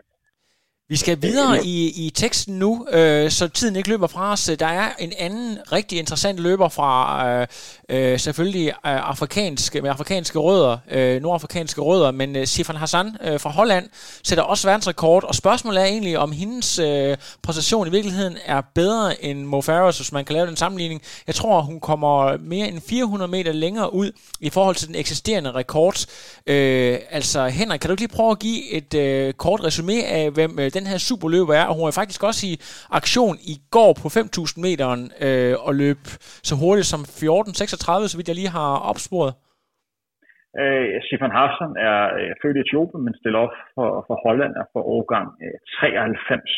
[0.89, 4.51] Vi skal videre i, i teksten nu, øh, så tiden ikke løber fra os.
[4.59, 7.47] Der er en anden rigtig interessant løber fra øh,
[7.89, 13.39] øh, selvfølgelig øh, afrikanske, med afrikanske rødder, øh, nordafrikanske rødder, men øh, Sifan Hassan øh,
[13.39, 13.89] fra Holland
[14.23, 19.25] sætter også verdensrekord, og spørgsmålet er egentlig, om hendes øh, præstation i virkeligheden er bedre
[19.25, 21.01] end Mo Farah, hvis man kan lave den sammenligning.
[21.27, 25.51] Jeg tror, hun kommer mere end 400 meter længere ud i forhold til den eksisterende
[25.51, 26.05] rekord.
[26.47, 30.31] Øh, altså Henrik, kan du ikke lige prøve at give et øh, kort resume af,
[30.31, 32.59] hvem øh, den her superløber er, og hun er faktisk også i
[32.89, 36.07] aktion i går på 5.000 meter øh, og løb
[36.43, 39.33] så hurtigt som 14.36, så vidt jeg lige har opsporet.
[40.61, 44.65] Øh, Stefan Hassan er øh, født i Etiopien, men stiller op for, for Holland og
[44.73, 46.51] for årgang øh, 93.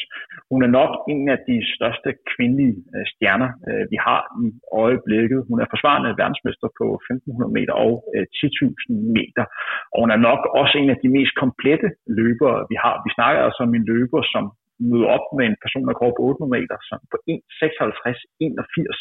[0.52, 3.50] Hun er nok en af de største kvindelige øh, stjerner,
[3.94, 4.48] vi har i
[4.84, 5.40] øjeblikket.
[5.50, 7.94] Hun er forsvarende verdensmester på 1500 meter og
[8.40, 9.46] 10.000 meter.
[9.94, 11.88] Og hun er nok også en af de mest komplette
[12.20, 12.96] løbere, vi har.
[13.06, 14.44] Vi snakker altså om en løber, som
[14.90, 19.00] møder op med en person, der går på 800 meter, som på 1.56, 81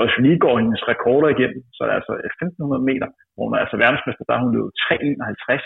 [0.00, 3.62] også lige går hendes rekorder igennem, så er det altså 1500 meter, hvor hun er
[3.64, 5.64] altså verdensmester, der har hun løbet 3,51.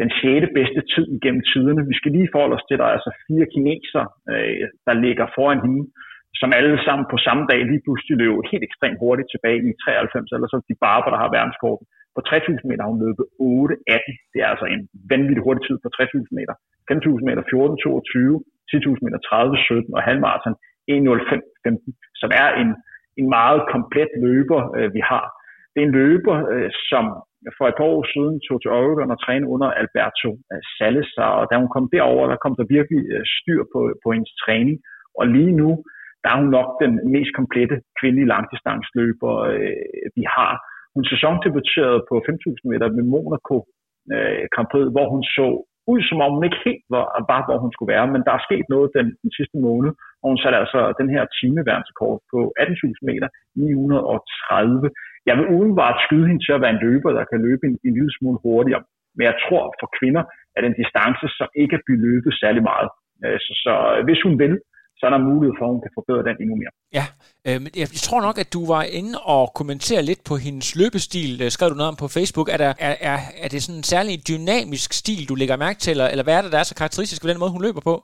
[0.00, 1.82] Den sjette bedste tid igennem tiderne.
[1.90, 5.26] Vi skal lige forholde os til, at der er altså fire kineser, øh, der ligger
[5.36, 5.82] foran hende,
[6.40, 10.34] som alle sammen på samme dag lige pludselig løb helt ekstremt hurtigt tilbage i 93,
[10.36, 11.86] eller så de barber, der har verdenskorten.
[12.16, 14.12] På 3000 meter har hun løbet 8.18.
[14.32, 16.54] Det er altså en vanvittig hurtig tid på 3000 meter.
[16.90, 18.40] 5000 meter 14.22,
[18.72, 20.56] 10.000 meter 30.17 og halvmarathon
[20.92, 22.70] 1.05.15, som er en
[23.20, 25.26] en meget komplet løber, øh, vi har.
[25.72, 27.04] Det er en løber, øh, som
[27.58, 31.44] for et par år siden tog til Oregon og trænede under Alberto øh, Salazar, og
[31.48, 34.76] da hun kom derover, der kom der virkelig øh, styr på, på hendes træning.
[35.18, 35.70] Og lige nu,
[36.22, 40.52] der er hun nok den mest komplette kvindelige langdistansløber, øh, vi har.
[40.94, 43.56] Hun sæsondebuterede på 5.000 meter med Monaco
[44.14, 45.46] øh, Grand Prix, hvor hun så
[45.92, 48.46] ud, som om hun ikke helt var, var hvor hun skulle være, men der er
[48.48, 49.90] sket noget den, den sidste måned,
[50.26, 54.90] og hun satte altså den her timeværnsrekord på 18.000 meter, 930.
[55.28, 57.94] Jeg vil udenbart skyde hende til at være en løber, der kan løbe en, en
[57.98, 58.82] lille smule hurtigere,
[59.16, 60.22] men jeg tror for kvinder,
[60.56, 62.88] at en distance, som ikke er blevet løbet særlig meget.
[63.24, 64.54] Øh, så, så øh, hvis hun vil,
[64.98, 66.72] så er der mulighed for, at hun kan forbedre den endnu mere.
[66.98, 67.04] Ja,
[67.46, 70.68] øh, men jeg, jeg tror nok, at du var inde og kommentere lidt på hendes
[70.80, 71.30] løbestil.
[71.42, 72.48] Øh, skrev du noget om på Facebook?
[72.54, 75.90] Er, der, er, er, er det sådan en særlig dynamisk stil, du lægger mærke til,
[75.94, 77.94] eller, eller hvad er det, der er så karakteristisk ved den måde, hun løber på?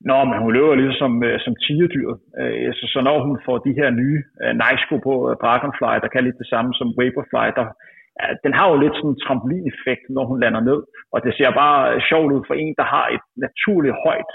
[0.00, 2.16] Nå, men hun løber ligesom som, øh, som tigerdyret.
[2.40, 6.10] Øh, så, så når hun får de her nye øh, Nike-sko på uh, Dragonfly, der
[6.12, 7.66] kan lidt det samme som Vaporfly, der,
[8.44, 10.80] den har jo lidt sådan en trampolineffekt, når hun lander ned.
[11.14, 14.32] Og det ser bare øh, sjovt ud for en, der har et naturligt højt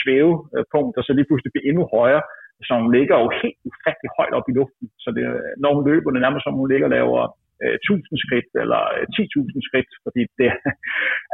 [0.00, 2.24] svævepunkt, og så lige pludselig bliver endnu højere.
[2.66, 4.86] Så hun ligger jo helt ufattelig højt op i luften.
[5.02, 5.24] Så det,
[5.62, 7.20] når hun løber, det er nærmest som hun ligger og laver
[7.62, 8.80] 1000 skridt eller
[9.16, 10.48] 10.000 skridt, fordi det,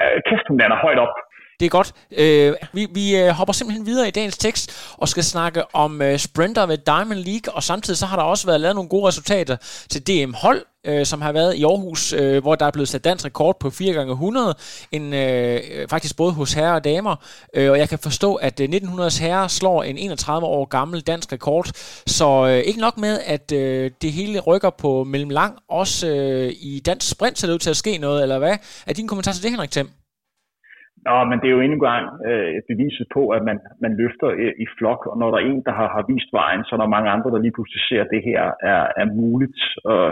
[0.02, 1.14] uh, kæft, hun lander højt op.
[1.62, 1.94] Det er godt.
[2.12, 6.18] Øh, vi vi øh, hopper simpelthen videre i dagens tekst og skal snakke om øh,
[6.18, 9.56] sprinter ved Diamond League, og samtidig så har der også været lavet nogle gode resultater
[9.90, 13.04] til DM Hold, øh, som har været i Aarhus, øh, hvor der er blevet sat
[13.04, 14.52] dansk rekord på 4x100,
[14.92, 17.16] en, øh, øh, faktisk både hos herrer og damer,
[17.56, 21.32] øh, og jeg kan forstå, at øh, 1900's herrer slår en 31 år gammel dansk
[21.32, 21.70] rekord,
[22.06, 26.80] så øh, ikke nok med, at øh, det hele rykker på mellemlang, også øh, i
[26.86, 28.56] dansk sprint ser det ud til at ske noget, eller hvad?
[28.86, 30.01] Er din kommentar til det, Henrik Thiem?
[31.06, 34.54] Nå, men det er jo endnu gang øh, beviset på, at man, man løfter øh,
[34.64, 36.94] i flok, og når der er en, der har, har vist vejen, så er der
[36.96, 38.42] mange andre, der lige pludselig ser, at det her
[38.72, 39.60] er, er muligt.
[39.92, 40.04] Og,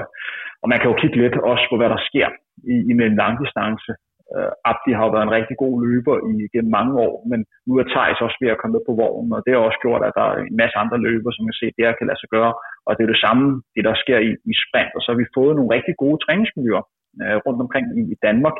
[0.63, 2.29] og man kan jo kigge lidt også på, hvad der sker
[2.73, 3.91] i, i med en langdistance.
[4.35, 7.73] Øh, Abdi har jo været en rigtig god løber i gennem mange år, men nu
[7.81, 10.17] er Thijs også ved at komme med på vognen, og det har også gjort, at
[10.19, 12.31] der er en masse andre løber, som kan se, at det her kan lade sig
[12.37, 12.53] gøre.
[12.87, 15.35] Og det er det samme, det der sker i, i sprint, og så har vi
[15.39, 16.85] fået nogle rigtig gode træningsmiljøer
[17.23, 18.57] øh, rundt omkring i, i Danmark,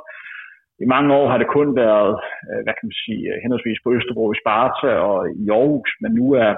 [0.85, 2.13] i mange år har det kun været,
[2.49, 6.11] øh, hvad kan man sige, øh, henholdsvis på Østerbro i Sparta og i Aarhus, men
[6.21, 6.51] nu er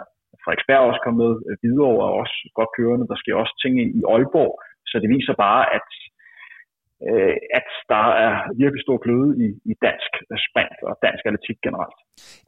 [0.43, 3.11] Frederiksberg også kommet øh, videre og også godt kørende.
[3.13, 4.53] Der sker også ting i Aalborg,
[4.91, 5.89] så det viser bare, at
[7.11, 10.13] øh, at der er virkelig stor gløde i, i dansk
[10.47, 11.99] sprint og dansk atletik generelt.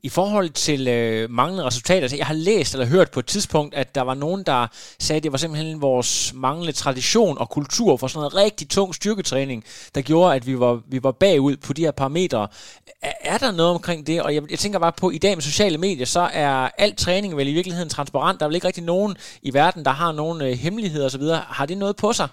[0.09, 3.73] I forhold til øh, manglende resultater, så jeg har læst eller hørt på et tidspunkt,
[3.83, 4.61] at der var nogen, der
[5.07, 6.11] sagde, at det var simpelthen vores
[6.47, 10.75] manglende tradition og kultur for sådan noget rigtig tung styrketræning, der gjorde, at vi var,
[10.95, 12.43] vi var bagud på de her parametre.
[13.03, 14.23] Er, er der noget omkring det?
[14.23, 16.93] Og jeg, jeg tænker bare på, at i dag med sociale medier, så er al
[16.97, 18.39] træning vel i virkeligheden transparent.
[18.39, 21.25] Der er vel ikke rigtig nogen i verden, der har nogen øh, hemmeligheder osv.
[21.59, 22.29] Har det noget på sig?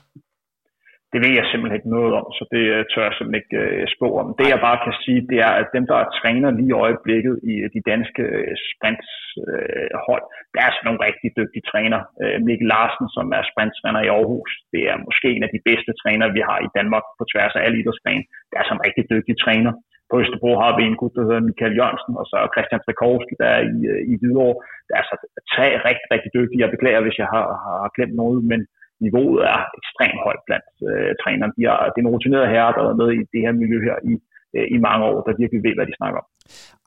[1.14, 3.84] Det ved jeg simpelthen ikke noget om, så det øh, tør jeg simpelthen ikke uh,
[3.96, 4.28] spå om.
[4.40, 7.36] Det jeg bare kan sige, det er, at dem, der er træner lige i øjeblikket
[7.52, 8.24] i øh, de danske
[8.70, 12.00] sprintshold, der er sådan nogle rigtig dygtige træner.
[12.22, 15.92] Uh, Mikkel Larsen, som er sprinttræner i Aarhus, det er måske en af de bedste
[16.02, 18.26] trænere, vi har i Danmark på tværs af alle idrætsbanen.
[18.52, 19.74] Der er sådan en rigtig dygtig træner.
[20.10, 23.50] På Østerbro har vi en gut, der hedder Michael Jørgensen, og så Christian Trikovski, der
[23.58, 23.78] er i,
[24.12, 24.58] i Hvidovre.
[24.88, 25.16] Der er så
[25.54, 26.62] tre rigtig, rigtig dygtige.
[26.64, 27.48] Jeg beklager, hvis jeg har,
[27.84, 28.62] har glemt noget, men
[29.06, 31.54] niveauet er ekstremt højt blandt øh, trænerne.
[31.58, 33.98] De er, det er en rutineret herre, der er med i det her miljø her
[34.12, 34.14] i,
[34.58, 36.28] øh, i mange år, der virkelig ved, hvad de snakker om.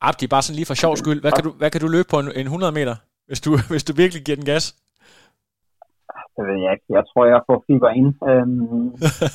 [0.08, 2.18] Abdi, bare sådan lige for sjov skyld, hvad kan du, hvad kan du løbe på
[2.22, 2.94] en, en 100 meter,
[3.28, 4.64] hvis du, hvis du virkelig giver den gas?
[6.36, 6.88] Det ved jeg ikke.
[6.98, 8.10] Jeg tror, jeg får fiber ind.
[8.30, 8.84] Øhm,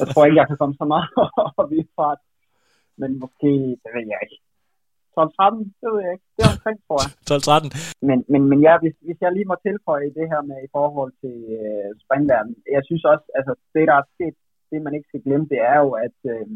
[0.01, 1.07] jeg tror ikke, jeg kan komme så meget
[1.61, 2.21] op i fart.
[3.01, 3.51] Men måske,
[3.83, 4.37] det ved jeg ikke.
[5.17, 6.27] 12-13, det ved jeg ikke.
[6.35, 7.11] Det er omkring, tror jeg.
[7.29, 8.07] 12-13.
[8.09, 11.11] Men, men, men ja, hvis, hvis jeg lige må tilføje det her med i forhold
[11.23, 12.53] til øh, springverden.
[12.75, 14.35] Jeg synes også, altså det der er sket,
[14.71, 16.47] det man ikke skal glemme, det er jo, at, øh,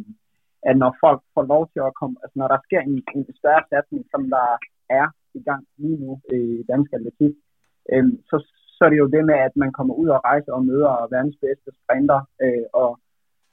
[0.69, 3.63] at når folk får lov til at komme, altså når der sker en, en større
[3.69, 4.47] satsning, som der
[5.01, 5.07] er
[5.39, 6.41] i gang lige nu i
[6.71, 7.33] dansk atletik,
[7.91, 8.35] øh, så,
[8.75, 11.37] så er det jo det med, at man kommer ud og rejser og møder verdens
[11.45, 12.89] bedste sprinter, øh, og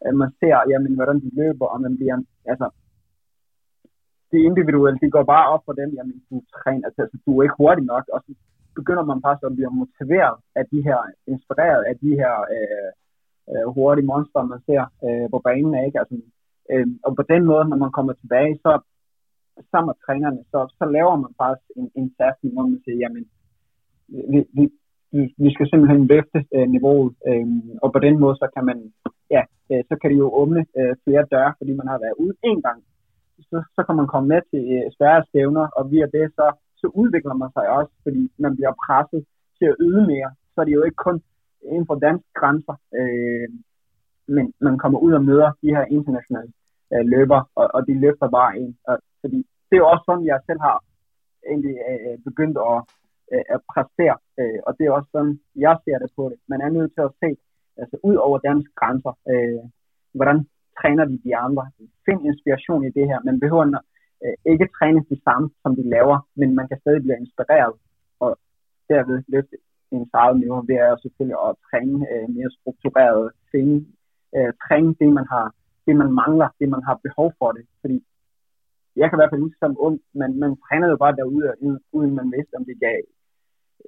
[0.04, 2.18] øh, man ser, jamen, hvordan de løber, og man bliver,
[2.52, 2.66] altså,
[4.32, 5.00] det individuelle, individuelt.
[5.04, 8.04] Det går bare op for dem, jamen du træner, altså du er ikke hurtig nok,
[8.14, 8.32] og så
[8.78, 10.98] begynder man faktisk at blive motiveret af de her,
[11.32, 12.90] inspireret af de her øh,
[13.50, 15.98] øh, hurtige monster, man ser øh, på banen, ikke?
[16.02, 16.16] Altså,
[16.72, 18.72] øh, og på den måde, når man kommer tilbage, så
[19.70, 23.24] sammen med trænerne, så, så laver man faktisk en, en satsning, hvor man siger, jamen,
[24.32, 24.64] vi, vi,
[25.44, 27.46] vi skal simpelthen løfte øh, niveauet, øh,
[27.82, 28.78] og på den måde, så kan man,
[29.34, 32.34] ja, øh, så kan det jo åbne øh, flere døre, fordi man har været ude
[32.50, 32.80] en gang
[33.50, 36.46] så, så kan man komme med til øh, større stævner, og via det, så,
[36.80, 39.22] så udvikler man sig også, fordi man bliver presset
[39.58, 40.30] til at yde mere.
[40.52, 41.22] Så er det jo ikke kun
[41.72, 43.48] inden for danske grænser, øh,
[44.36, 46.52] men man kommer ud og møder de her internationale
[46.92, 48.74] øh, løber, og, og de løfter bare ind.
[48.88, 49.38] Og, fordi
[49.68, 50.78] det er jo også sådan, jeg selv har
[51.50, 52.78] egentlig øh, begyndt at,
[53.32, 55.34] øh, at præstere, øh, og det er også sådan,
[55.66, 56.38] jeg ser det på det.
[56.52, 57.30] Man er nødt til at se
[57.80, 59.62] altså, ud over danske grænser, øh,
[60.18, 60.38] hvordan
[60.80, 61.62] træner vi de andre.
[62.06, 63.18] Find inspiration i det her.
[63.28, 63.64] Man behøver,
[64.24, 67.74] øh, ikke træne det samme, som de laver, men man kan stadig blive inspireret,
[68.24, 68.30] og
[68.88, 69.56] derved løfte
[69.92, 73.76] ens eget niveau ved at selvfølgelig at træne øh, mere struktureret, finde,
[74.36, 75.46] øh, træne det, man har,
[75.86, 77.98] det man mangler, det man har behov for det, fordi
[78.96, 81.46] jeg kan i hvert fald huske som ung, man, man trænede jo bare derude,
[81.96, 83.00] uden man vidste, om det gav,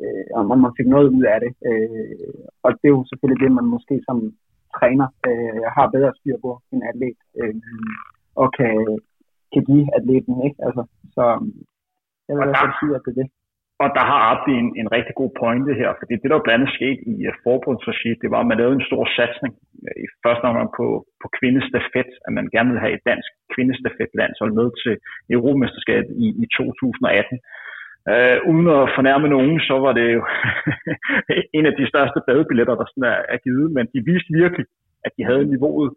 [0.00, 1.52] øh, om, om man fik noget ud af det.
[1.68, 2.34] Øh,
[2.64, 4.18] og det er jo selvfølgelig det, man måske som
[4.78, 7.54] træner øh, har bedre styr på en atlet, øh,
[8.42, 8.74] og kan,
[9.52, 10.34] kan give atleten.
[10.46, 10.58] Ikke?
[10.66, 10.82] Altså,
[11.14, 11.24] så
[12.26, 13.28] jeg vil i hvert fald sige, at det er det.
[13.82, 16.76] Og der har Abdi en, en rigtig god pointe her, fordi det, der blandt andet
[16.78, 19.52] skete i uh, forbundsregi, det var, at man lavede en stor satsning
[19.86, 20.86] uh, i første omgang på,
[21.22, 24.94] på kvindestafet, at man gerne ville have et dansk kvindestafetlandshold med til
[25.34, 27.38] Europamesterskabet i, i 2018.
[28.10, 30.22] Øh, uden at fornærme nogen, så var det jo
[31.58, 34.66] en af de største badebilletter, der sådan er, er givet, men de viste virkelig,
[35.06, 35.90] at de havde niveauet,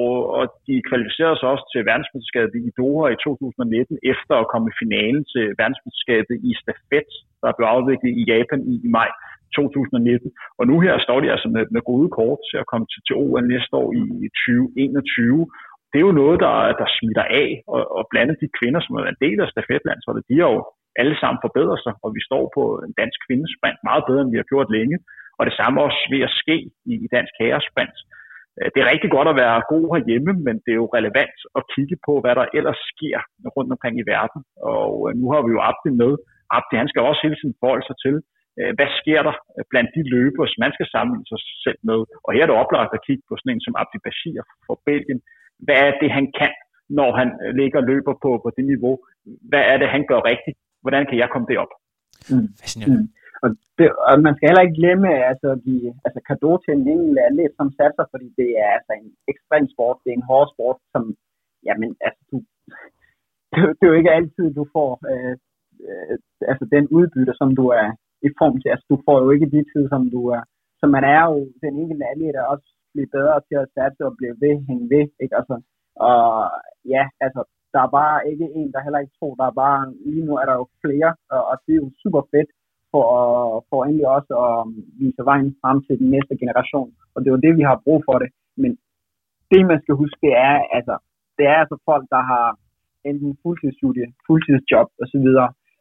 [0.00, 4.66] og, og de kvalificerede sig også til verdensmesterskabet i Doha i 2019, efter at komme
[4.70, 7.10] i finalen til verdensmesterskabet i stafet,
[7.42, 9.10] der blev afviklet i Japan i, i maj
[9.56, 10.30] 2019.
[10.58, 13.14] Og nu her står de altså med, med gode kort til at komme til, til
[13.22, 13.88] OL næste år
[14.26, 15.46] i 2021.
[15.90, 19.04] Det er jo noget, der, der smitter af, og, og blandt de kvinder, som er
[19.04, 20.62] en del af stafetlandsholdet, de har jo
[21.00, 24.40] alle sammen forbedrer sig, og vi står på en dansk kvindesprint meget bedre, end vi
[24.40, 24.96] har gjort længe.
[25.38, 26.56] Og det samme også ved at ske
[26.90, 27.98] i, i dansk herresprint.
[28.58, 31.62] Øh, det er rigtig godt at være god herhjemme, men det er jo relevant at
[31.74, 33.18] kigge på, hvad der ellers sker
[33.56, 34.40] rundt omkring i verden.
[34.74, 36.12] Og øh, nu har vi jo Abdi med.
[36.56, 38.16] Abdi, han skal også hele tiden forholde sig til,
[38.58, 39.34] øh, hvad sker der
[39.70, 42.00] blandt de løbere, som man skal sammenligne sig selv med.
[42.24, 45.20] Og her er det oplagt at kigge på sådan en som Abdi Bashir fra Belgien.
[45.66, 46.52] Hvad er det, han kan,
[46.98, 47.28] når han
[47.60, 48.94] ligger og løber på, på det niveau?
[49.50, 50.58] Hvad er det, han gør rigtigt?
[50.82, 51.72] Hvordan kan jeg komme derop?
[52.32, 52.48] Mm.
[52.90, 53.06] Mm.
[53.42, 53.48] Og,
[53.78, 55.74] det, og man skal heller ikke glemme altså, de,
[56.06, 59.96] altså kado til en enkelt atlet, som satser, fordi det er altså en ekstrem sport,
[60.02, 61.02] det er en hård sport, som,
[61.66, 62.36] jamen, altså, du,
[63.52, 65.34] det, det er jo ikke altid, du får øh,
[65.88, 66.14] øh,
[66.50, 67.88] altså, den udbytte, som du er
[68.28, 68.68] i form til.
[68.74, 70.42] Altså, du får jo ikke de tid, som du er.
[70.80, 74.14] Så man er jo, den enkelte atlet er også blive bedre til at satse og
[74.18, 75.34] blive ved, hænge ved, ikke?
[75.40, 75.54] Altså,
[76.08, 76.18] og
[76.94, 77.40] ja, altså,
[77.78, 80.46] der er bare ikke en, der heller ikke tror, der er bare, lige nu er
[80.50, 82.50] der jo flere, og, og det er jo super fedt,
[82.92, 84.70] for, øh, for endelig også at um,
[85.00, 86.90] vise vejen frem til den næste generation.
[87.12, 88.30] Og det er jo det, vi har brug for det.
[88.62, 88.70] Men
[89.50, 90.94] det, man skal huske, det er, altså,
[91.36, 92.46] det er altså folk, der har
[93.10, 95.26] enten fuldtidsstudie, fuldtidsjob osv.,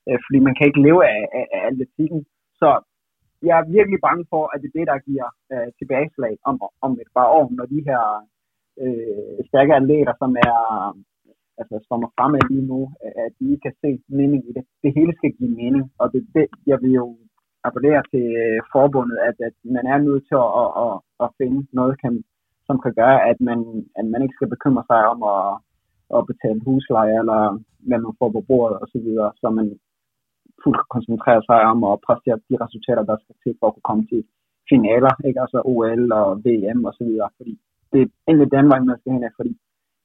[0.07, 2.21] øh, fordi man kan ikke leve af, af, af atletikken.
[2.59, 2.69] Så
[3.47, 6.91] jeg er virkelig bange for, at det er det, der giver øh, tilbageslag om, om
[7.03, 8.03] et par år, når de her
[8.83, 10.57] øh, stærke atleter, som er
[11.59, 12.79] altså, står fremme lige nu,
[13.25, 14.63] at de ikke kan se mening i det.
[14.83, 17.05] Det hele skal give mening, og det, det jeg vil jo
[17.67, 20.93] appellere til øh, forbundet, at, at man er nødt til at, at, at,
[21.23, 22.13] at finde noget, kan,
[22.67, 23.59] som kan gøre, at man,
[23.99, 25.45] at man ikke skal bekymre sig om at,
[26.17, 27.41] at betale husleje, eller
[27.87, 29.67] hvad man får på bordet osv., så, så man
[30.63, 34.05] fuldt koncentrere sig om at præstere de resultater, der skal til for at kunne komme
[34.11, 34.21] til
[34.71, 35.41] finaler, ikke?
[35.43, 37.53] altså OL og VM og så videre, fordi
[37.91, 39.53] det er endelig den vej, man skal hen af, fordi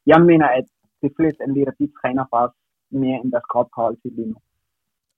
[0.07, 0.67] jeg mener, at
[1.05, 2.59] de fleste atleter, de træner faktisk
[3.03, 4.39] mere end deres krop kan lige nu.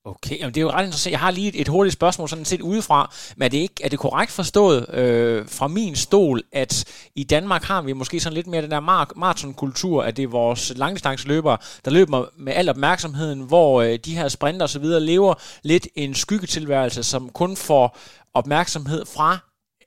[0.06, 1.12] Okay, jamen det er jo ret interessant.
[1.12, 3.88] Jeg har lige et, et hurtigt spørgsmål sådan set udefra, men er det, ikke, er
[3.88, 8.46] det korrekt forstået øh, fra min stol, at i Danmark har vi måske sådan lidt
[8.46, 13.40] mere den der mar- maratonkultur, at det er vores langdistanceløbere, der løber med al opmærksomheden,
[13.40, 17.98] hvor øh, de her sprinter og videre lever lidt en skyggetilværelse, som kun får
[18.34, 19.38] opmærksomhed fra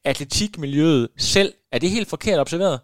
[0.06, 1.54] atletikmiljøet selv.
[1.72, 2.80] Er det helt forkert observeret?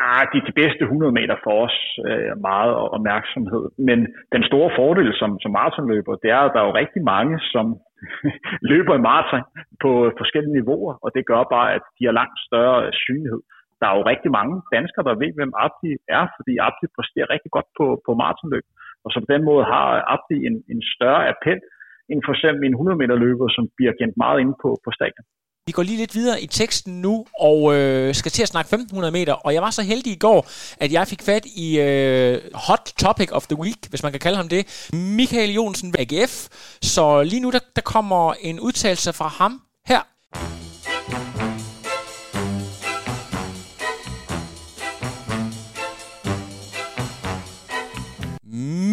[0.00, 1.76] Ah, de, de bedste 100 meter for os
[2.08, 3.64] øh, meget opmærksomhed.
[3.88, 3.98] Men
[4.34, 7.66] den store fordel som, som maratonløber, det er, at der er jo rigtig mange, som
[8.72, 9.42] løber i maraton
[9.82, 9.90] på
[10.20, 13.42] forskellige niveauer, og det gør bare, at de har langt større synlighed.
[13.80, 17.50] Der er jo rigtig mange danskere, der ved, hvem Abdi er, fordi Abdi præsterer rigtig
[17.56, 18.66] godt på, på maratonløb.
[19.04, 21.60] Og så på den måde har Abdi en, en større appel
[22.10, 25.26] end for eksempel en 100 meter løber, som bliver kendt meget inde på, på stadion.
[25.66, 29.12] Vi går lige lidt videre i teksten nu, og øh, skal til at snakke 1500
[29.12, 29.32] meter.
[29.32, 33.28] Og jeg var så heldig i går, at jeg fik fat i øh, Hot Topic
[33.32, 34.88] of the Week, hvis man kan kalde ham det.
[34.92, 36.48] Michael Jonsen AGF.
[36.82, 40.00] Så lige nu, der, der kommer en udtalelse fra ham her.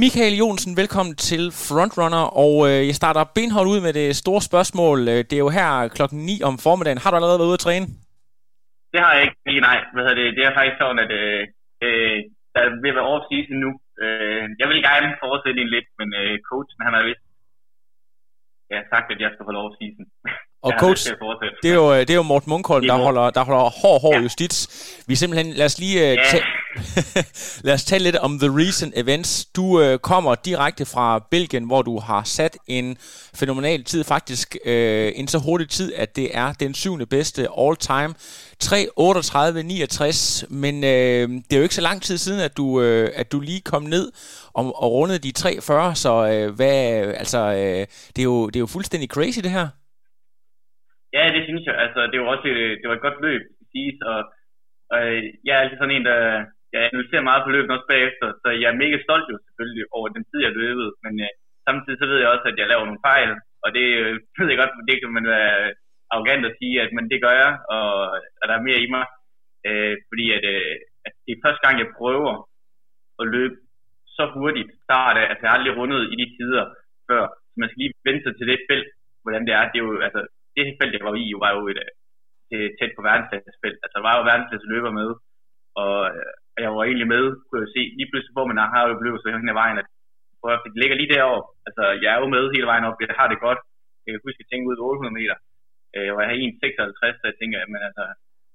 [0.03, 4.99] Michael Jonsen, velkommen til Frontrunner, og øh, jeg starter benhold ud med det store spørgsmål.
[5.13, 7.01] Øh, det er jo her klokken 9 om formiddagen.
[7.03, 7.85] Har du allerede været ude at træne?
[8.93, 9.79] Det har jeg ikke lige, nej.
[9.93, 10.37] Hvad hedder det?
[10.37, 11.41] det er faktisk sådan, at øh,
[11.85, 12.17] øh
[12.55, 13.71] der vil være off-season nu.
[14.03, 17.25] Øh, jeg vil gerne fortsætte en lidt, men øh, coachen han har vist
[18.71, 20.05] ja, sagt, at jeg skal holde off-season.
[20.61, 21.09] Og coach,
[21.63, 24.21] det er, jo, det er jo Morten Munkholm, der holder, der holder hård, hård ja.
[24.21, 24.67] justits.
[25.07, 26.39] Vi simpelthen, lad os lige uh, ja.
[27.65, 29.45] Lad os tale lidt om the recent events.
[29.45, 32.97] Du øh, kommer direkte fra Belgien, hvor du har sat en
[33.35, 37.75] fænomenal tid, faktisk øh, en så hurtig tid, at det er den syvende bedste all
[37.75, 38.13] time.
[38.63, 43.31] 3.38.69, men øh, det er jo ikke så lang tid siden, at du, øh, at
[43.31, 44.11] du lige kom ned
[44.53, 46.69] og, og rundede de 3.40, så øh, hvad,
[47.17, 49.67] altså, øh, det, er jo, det er jo fuldstændig crazy det her.
[51.15, 51.75] Ja, det synes jeg.
[51.85, 53.41] Altså, det var også et, det var et godt løb,
[53.71, 54.19] sige, og,
[54.91, 56.19] og øh, jeg er altid sådan en, der
[56.73, 60.07] jeg analyserer meget på løbet også bagefter, så jeg er mega stolt jo selvfølgelig over
[60.15, 61.31] den tid, jeg løbede, men øh,
[61.67, 63.29] samtidig så ved jeg også, at jeg laver nogle fejl,
[63.63, 65.53] og det øh, ved jeg godt, det kan man være
[66.13, 67.87] arrogant at sige, at men det gør jeg, og
[68.39, 69.05] og der er mere i mig,
[69.67, 70.75] øh, fordi at, øh,
[71.07, 72.33] at det er første gang, jeg prøver
[73.21, 73.55] at løbe
[74.17, 76.65] så hurtigt, start af, at jeg aldrig rundet i de tider
[77.09, 78.89] før, så man skal lige vente sig til det felt,
[79.23, 80.21] hvordan det er, det er jo, altså,
[80.55, 81.91] det felt, jeg var i, var jo et, øh,
[82.53, 83.77] et tæt på verdensklassefelt.
[83.83, 85.09] altså der var jo verdensklasse løber med,
[85.79, 86.07] øh,
[86.55, 89.19] og jeg var egentlig med, kunne jeg se, lige pludselig får man har jo blevet
[89.21, 89.87] så hen ad vejen, at
[90.39, 93.19] prøv at det ligger lige derovre, altså jeg er jo med hele vejen op, jeg
[93.21, 93.61] har det godt,
[94.03, 95.37] jeg kan huske, at jeg tænkte ud 800 meter,
[95.95, 98.03] Øh, jeg har 1,56, så jeg tænker, men altså,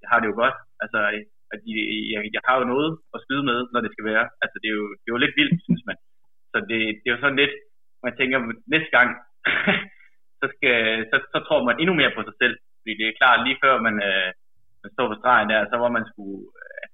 [0.03, 0.57] jeg har det jo godt.
[0.83, 1.23] Altså, øh,
[1.53, 1.73] at de,
[2.13, 4.25] jeg, jeg har jo noget at skyde med, når det skal være.
[4.43, 5.99] Altså, det er jo, det er jo lidt vildt, synes man.
[6.53, 7.55] Så det, det er jo sådan lidt,
[8.07, 8.39] man tænker,
[8.75, 9.09] næste gang,
[10.45, 10.77] så, skal,
[11.11, 12.57] så, så tror man endnu mere på sig selv.
[12.79, 14.29] Fordi det er klart, lige før man, øh,
[14.83, 16.25] man står på stregen der, så var man sgu,
[16.63, 16.85] øh,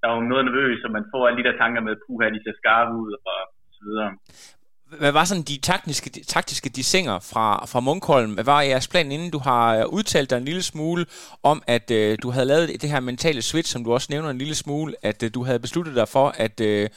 [0.00, 2.60] der var noget nervøs, og man får alle de der tanker med, puha, de ser
[2.60, 3.38] skarpe ud, og
[3.76, 4.10] så videre
[4.98, 8.32] hvad var sådan de taktiske, de, taktiske dissinger fra, fra Munkholm?
[8.34, 11.02] Hvad var jeres plan, inden du har øh, udtalt dig en lille smule
[11.50, 14.38] om, at øh, du havde lavet det her mentale switch, som du også nævner en
[14.38, 16.88] lille smule, at øh, du havde besluttet dig for, at øh,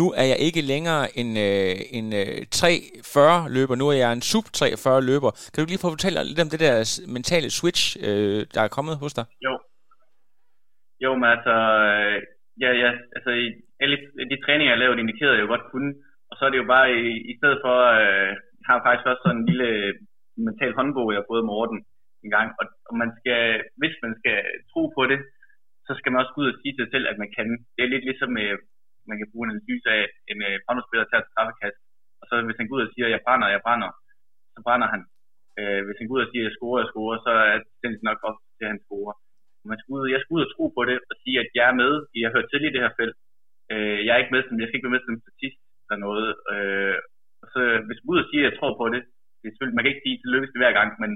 [0.00, 4.22] nu er jeg ikke længere en, øh, en øh, 340 løber, nu er jeg en
[4.30, 5.30] sub 340 løber.
[5.52, 6.74] Kan du lige få fortælle lidt om det der
[7.16, 9.26] mentale switch, øh, der er kommet hos dig?
[9.46, 9.54] Jo.
[11.04, 11.54] Jo, men altså,
[11.90, 12.16] øh,
[12.64, 13.30] ja, ja, altså
[13.82, 13.96] alle
[14.30, 15.92] de træninger, jeg lavede, indikerede jo godt kunne
[16.30, 19.22] og så er det jo bare, i, i stedet for, øh, jeg har faktisk også
[19.24, 19.70] sådan en lille
[20.46, 21.80] mental håndbog, jeg har fået Morten
[22.24, 23.42] en gang, og, og man skal,
[23.80, 24.38] hvis man skal
[24.70, 25.20] tro på det,
[25.86, 27.46] så skal man også gå ud og sige til sig selv, at man kan.
[27.74, 28.56] Det er lidt ligesom, øh,
[29.10, 30.56] man kan bruge en analyse af en øh,
[30.90, 31.78] til at straffekast,
[32.20, 33.90] og så hvis han går ud og siger, at jeg brænder, jeg brænder,
[34.54, 35.02] så brænder han.
[35.58, 38.08] Øh, hvis han går ud og siger, at jeg scorer, jeg scorer, så er det
[38.08, 39.14] nok op til, at han scorer.
[39.70, 41.76] Man skal ud, jeg skal ud og tro på det, og sige, at jeg er
[41.82, 43.16] med, jeg hører til i det her felt.
[43.72, 46.28] Øh, jeg er ikke med som, jeg skal ikke være med som statist, eller noget.
[46.52, 46.96] Øh,
[47.52, 49.02] så hvis man ud og siger, at jeg tror på det,
[49.38, 51.10] det er selvfølgelig, man kan ikke sige, at det lykkes det hver gang, men,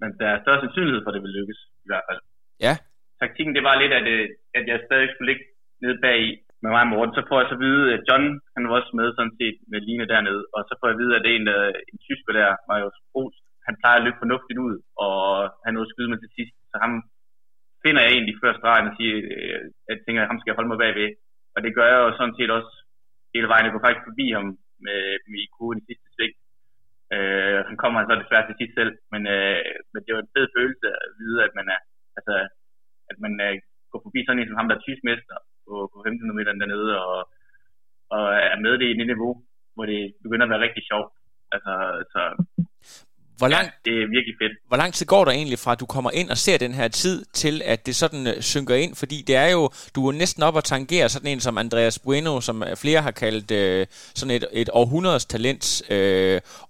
[0.00, 2.20] men der er større sandsynlighed for, at det vil lykkes, i hvert fald.
[2.66, 2.74] Ja.
[3.20, 4.26] Taktikken, det var lidt, at, øh,
[4.58, 5.44] at jeg stadig skulle ligge
[5.84, 6.20] nede bag
[6.62, 7.14] med mig og Morten.
[7.16, 9.80] Så får jeg så at vide, at John, han var også med sådan set med
[9.86, 12.32] Line dernede, og så får jeg at vide, at det er en, der, en tysker
[12.38, 14.74] der, Marius Prost, han plejer at løbe fornuftigt ud,
[15.04, 15.16] og
[15.64, 16.92] han nåede at skyde mig til sidst, så ham
[17.84, 20.58] finder jeg egentlig før stregen og siger, øh, at jeg tænker, at ham skal jeg
[20.58, 21.10] holde mig bagved.
[21.54, 22.72] Og det gør jeg jo sådan set også
[23.36, 23.64] hele vejen.
[23.64, 24.46] Jeg kunne faktisk forbi ham
[24.86, 26.34] med, med IQ i sidste sving.
[27.14, 30.46] Øh, han kommer så desværre til sidst selv, men, øh, men det var en fed
[30.56, 31.80] følelse at vide, at man er,
[32.18, 32.34] altså,
[33.10, 33.54] at man øh,
[33.90, 37.18] går forbi sådan en som ham, der er tyskmester på, på 15 meter dernede, og,
[38.14, 38.24] og
[38.54, 39.32] er med det i det niveau,
[39.74, 41.12] hvor det begynder at være rigtig sjovt.
[41.54, 41.72] Altså,
[42.12, 42.22] så
[43.38, 44.52] hvor lang, ja, det er virkelig fedt.
[44.68, 46.88] Hvor lang tid går der egentlig fra, at du kommer ind og ser den her
[46.88, 48.94] tid, til at det sådan uh, synker ind?
[48.94, 52.40] Fordi det er jo, du er næsten op og tangerer sådan en som Andreas Bueno,
[52.40, 55.96] som flere har kaldt uh, sådan et, et århundredes talent, uh,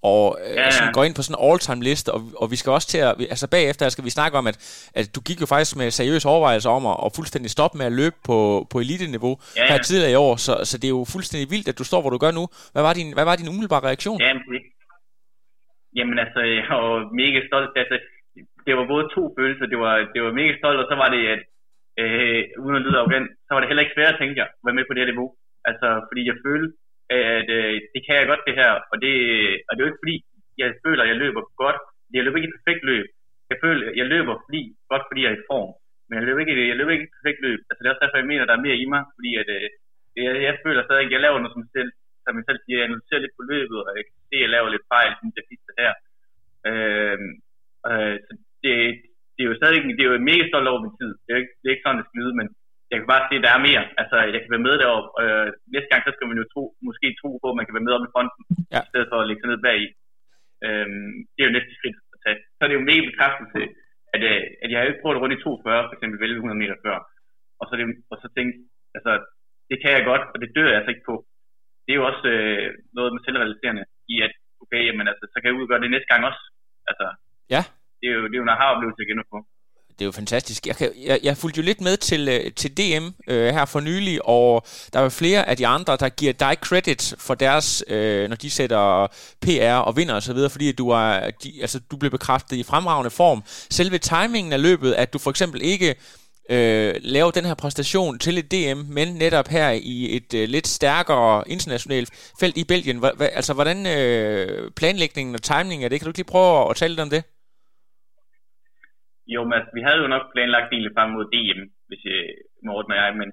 [0.03, 0.71] og uh, ja.
[0.71, 3.15] Sådan går ind på sådan en all-time liste, og, og vi skal også til at,
[3.31, 6.71] altså bagefter skal vi snakke om, at, at du gik jo faktisk med seriøse overvejelser
[6.71, 10.15] om at, at fuldstændig stoppe med at løbe på, på elite-niveau ja, her tidligere i
[10.15, 12.49] år, så, så det er jo fuldstændig vildt, at du står, hvor du gør nu.
[12.73, 14.21] Hvad var din, hvad var din umiddelbare reaktion?
[14.21, 14.33] Ja,
[15.97, 17.73] Jamen altså, jeg var mega stolt.
[17.83, 17.97] Altså,
[18.67, 19.67] det var både to følelser.
[19.73, 21.43] Det var, det var mega stolt, og så var det, at
[22.03, 24.79] øh, uden at lyde arrogant, så var det heller ikke svært tænkte jeg, at være
[24.79, 25.29] med på det her niveau.
[25.69, 26.73] Altså, fordi jeg følte,
[27.11, 29.15] at øh, det kan jeg godt det her, og det,
[29.67, 30.17] og det er jo ikke fordi,
[30.63, 31.81] jeg føler, at jeg løber godt.
[32.17, 33.07] Jeg løber ikke et perfekt løb.
[33.51, 35.73] Jeg føler, at jeg løber fordi, godt, fordi jeg er i form.
[36.07, 37.61] Men jeg løber ikke, jeg løber ikke et perfekt løb.
[37.69, 39.49] Altså, det er også derfor, jeg mener, at der er mere i mig, fordi at,
[39.57, 39.69] øh,
[40.25, 41.91] jeg, jeg føler stadig, at jeg laver noget som selv,
[42.27, 44.55] som jeg selv siger, jeg analyserer lidt på løbet, og jeg kan se, at jeg
[44.55, 45.93] laver lidt fejl, synes jeg, sidste her.
[46.69, 47.19] Øh,
[47.89, 48.75] øh, så det,
[49.35, 51.13] det er jo stadig det er jo mega stolt over min tid.
[51.25, 52.49] Det er, ikke, det er ikke sådan, det skal lyde, men
[52.91, 53.85] jeg kan bare se, at der er mere.
[54.01, 55.09] Altså, jeg kan være med deroppe.
[55.23, 57.87] Øh, næste gang, så skal man jo tro, måske tro på, at man kan være
[57.87, 58.43] med op i fronten,
[58.75, 58.81] ja.
[58.85, 59.89] i stedet for at lægge sig ned bag i.
[60.67, 60.89] Øh,
[61.33, 62.39] det er jo næste skridt at tage.
[62.57, 63.61] Så er det jo mega bekræftelse,
[64.15, 66.63] at, øh, at jeg har ikke prøvet at runde i 240, for eksempel vælge 100
[66.63, 66.97] meter før.
[67.61, 68.57] Og så, det, og så tænkte
[68.97, 69.13] altså,
[69.71, 71.17] det kan jeg godt, og det dør jeg altså ikke på
[71.87, 72.67] det er jo også øh,
[72.97, 73.85] noget med selvrealiserende
[74.15, 74.33] i, at
[74.63, 76.43] okay, jamen, altså, så kan jeg udgøre det næste gang også.
[76.91, 77.07] Altså,
[77.55, 77.63] ja.
[78.01, 79.39] Det er jo, det er jo en aha-oplevelse, jeg på.
[79.97, 80.67] det er jo fantastisk.
[80.67, 83.81] Jeg, kan, jeg, jeg fulgte jo lidt med til, øh, til DM øh, her for
[83.81, 88.29] nylig, og der var flere af de andre, der giver dig credit for deres, øh,
[88.29, 89.07] når de sætter
[89.45, 93.43] PR og vinder osv., fordi du, er, de, altså, du blev bekræftet i fremragende form.
[93.79, 95.95] Selve timingen af løbet, at du for eksempel ikke
[96.55, 100.69] øh, lave den her præstation til et DM, men netop her i et øh, lidt
[100.79, 102.09] stærkere internationalt
[102.41, 102.99] felt i Belgien.
[103.03, 105.99] Hva, hva, altså, hvordan øh, planlægningen og timingen er det?
[105.99, 107.23] Kan du lige prøve at tale lidt om det?
[109.35, 112.21] Jo, men vi havde jo nok planlagt egentlig frem mod DM, hvis jeg,
[112.69, 113.29] Morten og jeg, men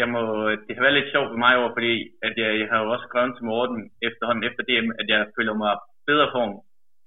[0.00, 0.22] jeg må,
[0.66, 1.92] det har været lidt sjovt for mig over, fordi
[2.26, 5.54] at jeg, jeg har jo også skrevet til Morten efterhånden efter DM, at jeg føler
[5.62, 5.72] mig
[6.10, 6.52] bedre form,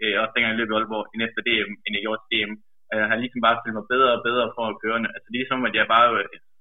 [0.02, 2.54] øh, også dengang jeg løb i Aalborg, end efter DM, end jeg gjorde til DM.
[3.00, 4.98] Jeg har ligesom bare følt mig bedre og bedre for at køre.
[5.18, 6.08] Altså ligesom, at jeg bare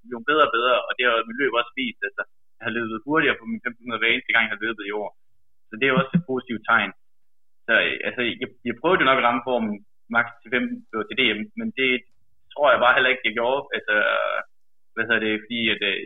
[0.09, 2.01] blev bedre og bedre, og det har mit løb også vist.
[2.09, 2.22] Altså,
[2.57, 5.11] jeg har løbet hurtigere på min 1500 hver eneste gang, jeg har løbet i år.
[5.68, 6.93] Så det er også et positivt tegn.
[7.66, 7.72] Så
[8.09, 9.74] altså, jeg, jeg prøvede jo nok at ramme formen
[10.16, 10.62] max til 5
[11.09, 11.91] til DM, men det
[12.53, 13.61] tror jeg bare heller ikke, jeg gjorde.
[13.76, 13.95] Altså,
[14.95, 15.99] hvad hedder det, fordi at, øh,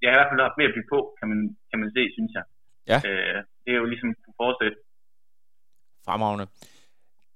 [0.00, 2.02] jeg har i hvert fald haft mere at blive på, kan man, kan man se,
[2.16, 2.44] synes jeg.
[2.90, 2.98] Ja.
[3.08, 4.76] Øh, det er jo ligesom kunne fortsætte.
[6.06, 6.46] Fremragende.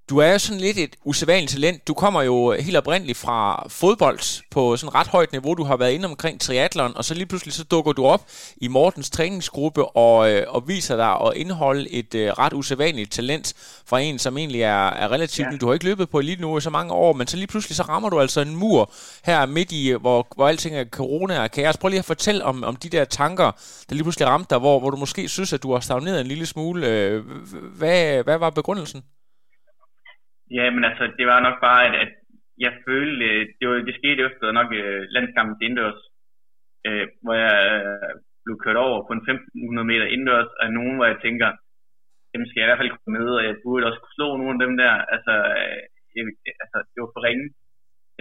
[0.09, 1.88] Du er jo sådan lidt et usædvanligt talent.
[1.88, 5.54] Du kommer jo helt oprindeligt fra fodbold på sådan ret højt niveau.
[5.54, 8.68] Du har været inde omkring triathlon, og så lige pludselig så dukker du op i
[8.68, 13.54] Mortens træningsgruppe og, øh, og viser dig at indeholde et uh, ret usædvanligt talent
[13.86, 15.56] fra en, som egentlig er, er relativt ja.
[15.56, 17.76] Du har ikke løbet på elite nu i så mange år, men så lige pludselig
[17.76, 18.92] så rammer du altså en mur
[19.24, 21.76] her midt i, hvor, hvor alting er corona og kaos.
[21.76, 23.50] Prøv lige at fortælle om, om de der tanker,
[23.88, 26.26] der lige pludselig ramte dig, hvor, hvor du måske synes, at du har stagneret en
[26.26, 27.22] lille smule.
[27.76, 29.02] Hvad, hvad var begrundelsen?
[30.57, 32.12] Ja, men altså, det var nok bare, at, at
[32.64, 33.26] jeg følte,
[33.59, 36.01] det, var, det skete efter nok uh, landskampen til indendørs,
[36.88, 38.12] uh, hvor jeg uh,
[38.44, 41.49] blev kørt over på en 1500 meter indendørs af nogen, hvor jeg tænker,
[42.34, 44.55] dem skal jeg i hvert fald komme med, og jeg burde også kunne slå nogle
[44.57, 44.94] af dem der.
[45.14, 45.78] Altså, uh,
[46.16, 46.24] jeg,
[46.62, 47.46] altså det var for ringe.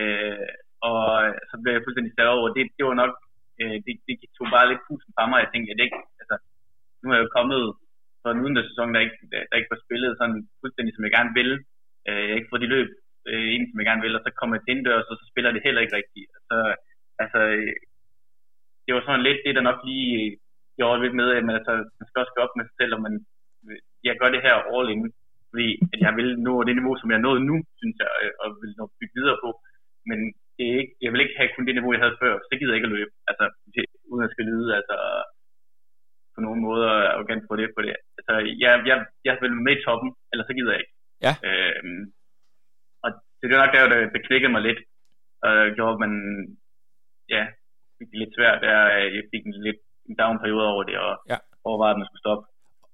[0.01, 0.49] Uh,
[0.89, 1.01] og
[1.49, 2.47] så blev jeg fuldstændig sat over.
[2.55, 3.13] Det, det var nok,
[3.61, 5.39] uh, det, det tog bare lidt pusen fra mig.
[5.43, 6.35] Jeg tænkte, at det ikke, altså,
[6.99, 7.61] nu er jeg jo kommet
[8.21, 11.33] fra en udendørssæson, der ikke, der, der ikke var spillet sådan fuldstændig, som jeg gerne
[11.39, 11.57] ville
[12.07, 12.89] øh, jeg ikke får de løb
[13.29, 15.51] øh, ind, som jeg gerne vil, og så kommer jeg til indendørs, og så spiller
[15.51, 16.29] det heller ikke rigtigt.
[16.49, 16.57] Så,
[17.23, 17.75] altså, øh,
[18.85, 20.31] det var sådan lidt det, der nok lige øh,
[20.77, 23.01] gjorde lidt med, at man, altså, man skal også gå op med sig selv, og
[23.07, 23.13] man,
[23.65, 25.03] øh, jeg gør det her all in,
[25.51, 28.73] fordi at jeg vil nå det niveau, som jeg nåede nu, synes jeg, og vil
[28.79, 29.49] nå bygge videre på.
[30.09, 30.19] Men
[30.55, 32.73] det er ikke, jeg vil ikke have kun det niveau, jeg havde før, så gider
[32.73, 33.45] jeg ikke at løbe, altså,
[34.11, 34.97] uden at skal lyde, altså,
[36.35, 36.85] på nogen måde
[37.15, 37.91] arrogant på det, på det.
[38.17, 38.33] Altså,
[38.63, 38.97] jeg, jeg,
[39.27, 40.96] jeg vil med i toppen, eller så gider jeg ikke.
[41.25, 41.33] Ja.
[41.47, 42.01] Øhm,
[43.03, 43.09] og
[43.39, 44.81] det er nok der, det, det klikkede mig lidt,
[45.45, 46.13] og gjorde, man
[47.35, 47.43] ja,
[47.97, 48.75] fik det lidt svært, der
[49.15, 51.37] jeg fik en lidt en down-periode over det, og ja.
[51.63, 52.45] overvejede, at man skulle stoppe.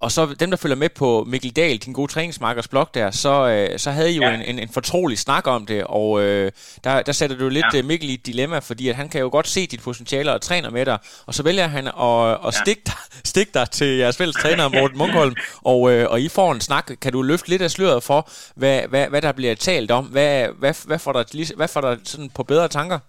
[0.06, 3.34] Og så dem, der følger med på Mikkel Dahl, din gode træningsmarkers blog der, så,
[3.54, 4.34] øh, så havde I jo ja.
[4.36, 6.46] en, en, en fortrolig snak om det, og øh,
[6.86, 7.80] der, der sætter du lidt ja.
[7.80, 10.42] Øh, Mikkel i et dilemma, fordi at han kan jo godt se dit potentiale og
[10.50, 10.98] træner med dig,
[11.28, 12.62] og så vælger han at, at ja.
[12.64, 13.00] stikke, dig,
[13.32, 15.36] stikke dig til jeres fælles træner, Morten Munkholm,
[15.72, 16.86] og, øh, og I får en snak.
[17.04, 18.22] Kan du løfte lidt af sløret for,
[18.62, 20.04] hvad, hvad, hvad der bliver talt om?
[20.16, 21.26] Hvad, hvad, hvad, får dig,
[21.60, 23.00] hvad får dig sådan på bedre tanker?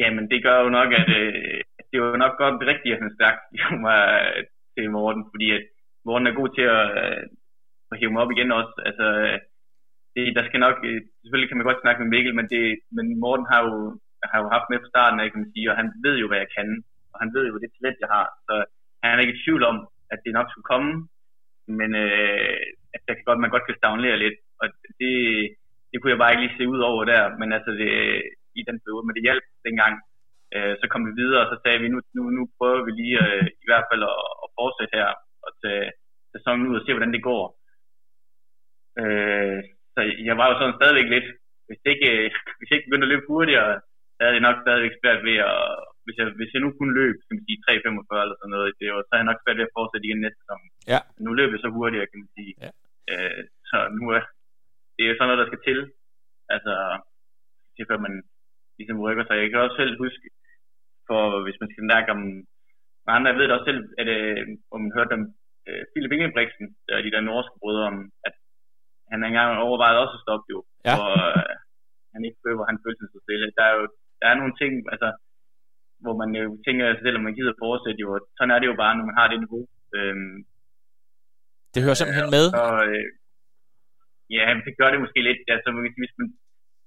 [0.00, 1.32] Jamen, det gør jo nok, at øh,
[1.90, 3.36] det var nok godt rigtigt, at han stak
[4.76, 5.62] til Morten, fordi at
[6.06, 7.22] Morten er god til at, øh,
[7.92, 8.74] at hive mig op igen også.
[8.88, 9.06] Altså,
[10.14, 12.62] det, der skal nok, øh, selvfølgelig kan man godt snakke med Mikkel, men, det,
[12.96, 13.74] men Morten har jo,
[14.32, 16.40] har jo haft med fra starten af, kan man sige, og han ved jo, hvad
[16.44, 16.68] jeg kan,
[17.12, 18.26] og han ved jo, hvad det talent, jeg har.
[18.46, 18.54] Så
[19.02, 19.76] han er ikke i tvivl om,
[20.12, 20.92] at det nok skulle komme,
[21.78, 22.60] men øh,
[22.94, 24.66] at der kan godt, man godt kan stagnere lidt, og
[25.00, 25.14] det,
[25.90, 27.92] det kunne jeg bare ikke lige se ud over der, men altså det,
[28.60, 29.94] i den periode, men det hjalp dengang,
[30.56, 33.16] Øh, så kom vi videre, og så sagde vi, nu, nu, nu prøver vi lige
[33.26, 35.10] øh, i hvert fald at, at fortsætte her,
[35.46, 35.86] og tage
[36.34, 37.44] sæsonen ud og se, hvordan det går.
[39.00, 39.58] Øh,
[39.94, 41.28] så jeg var jo sådan stadigvæk lidt,
[41.66, 42.10] hvis det ikke,
[42.56, 43.72] hvis jeg ikke begyndte at løbe hurtigere,
[44.14, 45.60] så havde jeg nok stadigvæk svært ved at,
[46.04, 48.86] hvis jeg, hvis jeg nu kunne løbe, kan man sige, 3.45 eller sådan noget, det
[48.94, 50.60] var, så havde jeg nok svært ved at fortsætte igen næste sæson.
[50.92, 51.00] Ja.
[51.24, 52.52] Nu løber jeg så hurtigere, kan man sige.
[52.64, 52.70] Ja.
[53.12, 54.22] Øh, så nu er
[54.96, 55.78] det er sådan noget, der skal til.
[56.54, 56.74] Altså,
[57.74, 58.14] til før man
[58.78, 59.36] ligesom rykker sig.
[59.42, 60.26] Jeg kan også selv huske,
[61.08, 62.22] for hvis man skal snakke om
[63.16, 64.40] andre, jeg ved det også selv, at øh,
[64.72, 65.24] om man hørte om
[65.68, 67.98] øh, Philip Ingebrigtsen, der de der norske brødre, om,
[68.28, 68.34] at
[69.10, 70.94] han engang overvejede også at stoppe jo, ja.
[71.02, 71.54] og øh,
[72.12, 73.56] han ikke føler, han følte sig så stille.
[73.58, 73.84] Der er jo
[74.20, 75.08] der er nogle ting, altså,
[76.02, 78.76] hvor man jo tænker sig selv, om man gider fortsætte jo, sådan er det jo
[78.82, 79.62] bare, når man har det niveau.
[79.96, 80.36] Øhm,
[81.72, 82.46] det hører simpelthen med?
[82.64, 83.06] Og, øh,
[84.36, 85.40] ja, det gør det måske lidt.
[85.54, 85.68] Altså,
[86.02, 86.28] hvis man,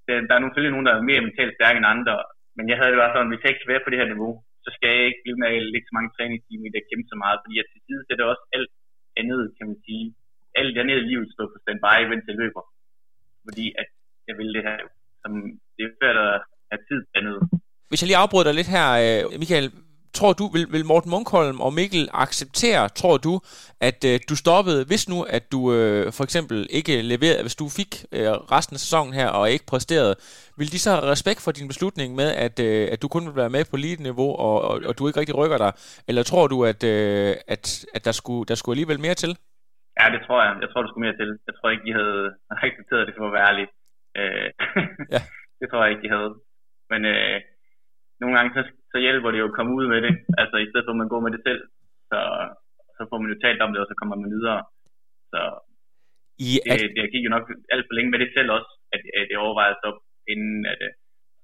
[0.08, 2.14] der, der er selvfølgelig nogen, der er mere mentalt stærke end andre,
[2.60, 4.34] men jeg havde det bare sådan, hvis jeg ikke kan være på det her niveau,
[4.66, 7.18] så skal jeg ikke blive med at lægge så mange træningstimer i det kæmpe så
[7.24, 8.72] meget, fordi jeg til side sætter også alt
[9.22, 10.06] andet, kan man sige,
[10.60, 12.64] alt andet i livet står på standby, mens jeg løber.
[13.48, 13.90] Fordi at
[14.28, 14.78] jeg vil det her.
[15.22, 15.32] som
[15.76, 16.34] det er svært at
[16.72, 17.38] have tid andet.
[17.90, 19.68] Hvis jeg lige afbryder dig lidt her, øh, Michael,
[20.18, 23.34] tror du, vil, vil Morten Munkholm og Mikkel acceptere, tror du,
[23.90, 27.68] at øh, du stoppede, hvis nu, at du øh, for eksempel ikke leverede, hvis du
[27.80, 30.16] fik øh, resten af sæsonen her og ikke præsterede,
[30.60, 33.36] vil de så have respekt for din beslutning med, at, øh, at du kun vil
[33.36, 35.72] være med på lige niveau, og, og, og du ikke rigtig rykker dig?
[36.08, 37.64] Eller tror du, at, øh, at,
[37.96, 39.32] at der, skulle, der skulle alligevel mere til?
[40.00, 40.54] Ja, det tror jeg.
[40.64, 41.30] Jeg tror, der skulle mere til.
[41.48, 42.24] Jeg tror ikke, de havde
[42.68, 43.68] accepteret det, for at være ærlig.
[44.20, 44.50] Øh,
[45.14, 45.22] ja.
[45.60, 46.32] det tror jeg ikke, de havde.
[46.92, 47.38] Men øh,
[48.22, 50.14] nogle gange, så, så hjælper det jo at komme ud med det.
[50.42, 51.62] Altså, i stedet for, at man går med det selv,
[52.10, 52.20] så,
[52.98, 54.60] så får man jo talt om det, og så kommer man videre.
[55.32, 55.42] Så
[56.48, 56.80] I, det, at...
[56.96, 59.82] det, gik jo nok alt for længe med det selv også, at, at det overvejes
[59.90, 60.00] op,
[60.32, 60.92] inden at, øh,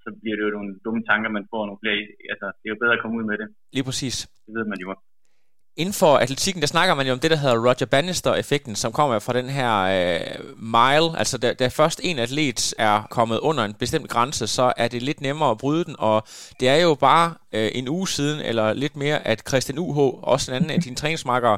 [0.03, 1.97] så bliver det jo nogle dumme tanker, man får nogle flere.
[2.33, 3.47] Altså, det er jo bedre at komme ud med det.
[3.75, 4.15] Lige præcis.
[4.45, 4.87] Det ved man jo.
[5.78, 9.19] Inden for atletikken, der snakker man jo om det, der hedder Roger Bannister-effekten, som kommer
[9.19, 10.19] fra den her øh,
[10.57, 11.19] mile.
[11.19, 15.01] Altså, da, da først en atlet er kommet under en bestemt grænse, så er det
[15.01, 15.95] lidt nemmere at bryde den.
[15.99, 16.23] Og
[16.59, 20.51] det er jo bare øh, en uge siden, eller lidt mere, at Christian UH, også
[20.51, 21.57] en anden af dine træningsmarkere,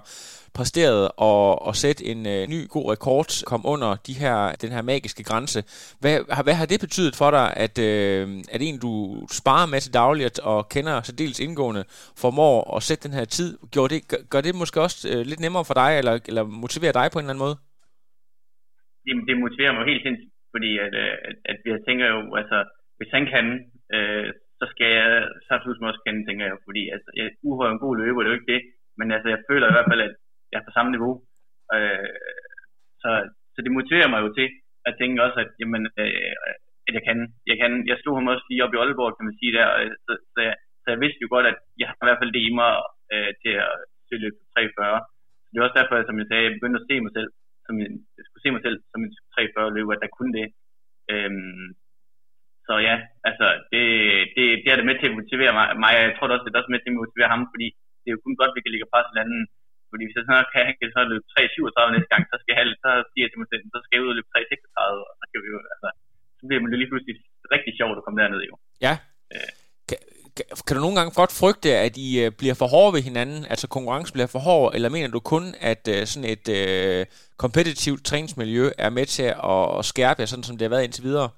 [0.59, 4.83] præsterede at, at sætte en øh, ny god rekord, kom under de her, den her
[4.91, 5.59] magiske grænse.
[6.01, 8.91] Hvad, har, hvad har det betydet for dig, at, øh, at en, du
[9.39, 11.83] sparer med til dagligt og kender så dels indgående,
[12.23, 13.49] formår at sætte den her tid?
[13.75, 13.99] Gør det,
[14.31, 17.23] gør det måske også øh, lidt nemmere for dig, eller, eller motiverer dig på en
[17.23, 17.57] eller anden måde?
[19.07, 22.57] Jamen, det motiverer mig helt sindssygt, fordi at, øh, at, at jeg tænker jo, altså,
[22.97, 23.45] hvis han kan,
[23.95, 24.27] øh,
[24.59, 25.09] så skal jeg
[25.47, 25.53] så
[25.89, 28.53] også kende, tænker jeg, fordi altså, jeg, er en god løber, det er jo ikke
[28.55, 28.61] det,
[28.99, 30.15] men altså, jeg føler i hvert fald, at
[30.51, 31.13] jeg er på samme niveau.
[31.75, 32.13] Øh,
[33.01, 33.09] så,
[33.53, 34.47] så det motiverer mig jo til
[34.87, 36.33] at tænke også, at, jamen, øh,
[36.87, 37.17] at jeg kan.
[37.49, 37.71] Jeg kan.
[37.91, 40.39] Jeg stod ham også lige op i Aalborg, kan man sige der, øh, så, så,
[40.47, 42.71] jeg, så jeg vidste jo godt, at jeg har i hvert fald det i mig
[43.13, 43.73] øh, til at
[44.07, 44.99] til løbe 340.
[45.43, 47.29] Så det er også derfor, som jeg sagde, jeg begyndte at se mig selv,
[47.65, 50.47] som en, jeg skulle se mig selv som en 340 løber, at der kunne det.
[51.13, 51.67] Øhm,
[52.67, 52.95] så ja,
[53.29, 53.83] altså, det,
[54.35, 55.67] det, det er det med til at motivere mig.
[55.83, 55.91] mig.
[56.05, 57.67] Jeg tror det også, det er også med til at motivere ham, fordi
[58.01, 59.41] det er jo kun godt, at vi kan ligge pres hinanden
[59.97, 62.65] fordi hvis jeg så kan, han kan så løbe 3.37 næste gang, så skal jeg,
[62.85, 65.25] så siger jeg til mig selv, så skal jeg ud og løbe 3.36, og så
[65.29, 65.89] kan vi jo, altså,
[66.37, 67.15] så bliver det lige pludselig
[67.55, 68.55] rigtig sjovt at komme derned jo.
[68.85, 68.93] Ja.
[69.35, 69.51] Øh.
[69.89, 69.97] Kan,
[70.65, 73.65] kan du nogle gange godt frygte, at I øh, bliver for hårde ved hinanden, altså
[73.75, 77.01] konkurrence bliver for hård, eller mener du kun, at uh, sådan et uh,
[77.43, 81.29] kompetitivt træningsmiljø er med til at skærpe jer, sådan som det har været indtil videre?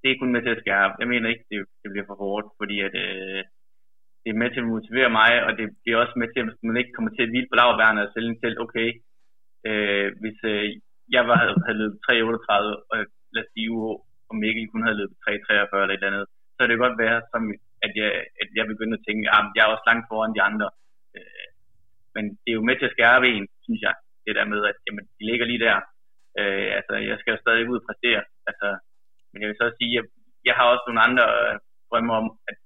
[0.00, 0.92] Det er kun med til at skærpe.
[1.02, 3.40] Jeg mener ikke, det, det bliver for hårdt, fordi at, uh,
[4.22, 6.48] det er med til at motivere mig, og det, det er også med til, at
[6.68, 8.88] man ikke kommer til at hvile på lavværende og sælge selv, okay,
[9.68, 10.64] øh, hvis øh,
[11.16, 12.96] jeg var, havde, løbet 3.38, og
[13.34, 13.70] lad os sige,
[14.30, 17.18] og Mikkel kun havde løbet 3.43 eller et eller andet, så er det godt være,
[17.32, 17.42] som,
[17.86, 18.10] at, jeg,
[18.42, 20.68] at jeg begynder at tænke, ah, at jeg er også langt foran de andre.
[21.16, 21.48] Øh,
[22.14, 23.94] men det er jo med til at skærpe en, synes jeg,
[24.26, 25.76] det der med, at jamen, de ligger lige der.
[26.38, 28.22] Øh, altså, jeg skal jo stadig ud og præstere.
[28.48, 28.68] Altså,
[29.30, 30.06] men jeg vil så sige, at
[30.48, 31.54] jeg har også nogle andre øh,
[31.88, 32.56] drømme om, at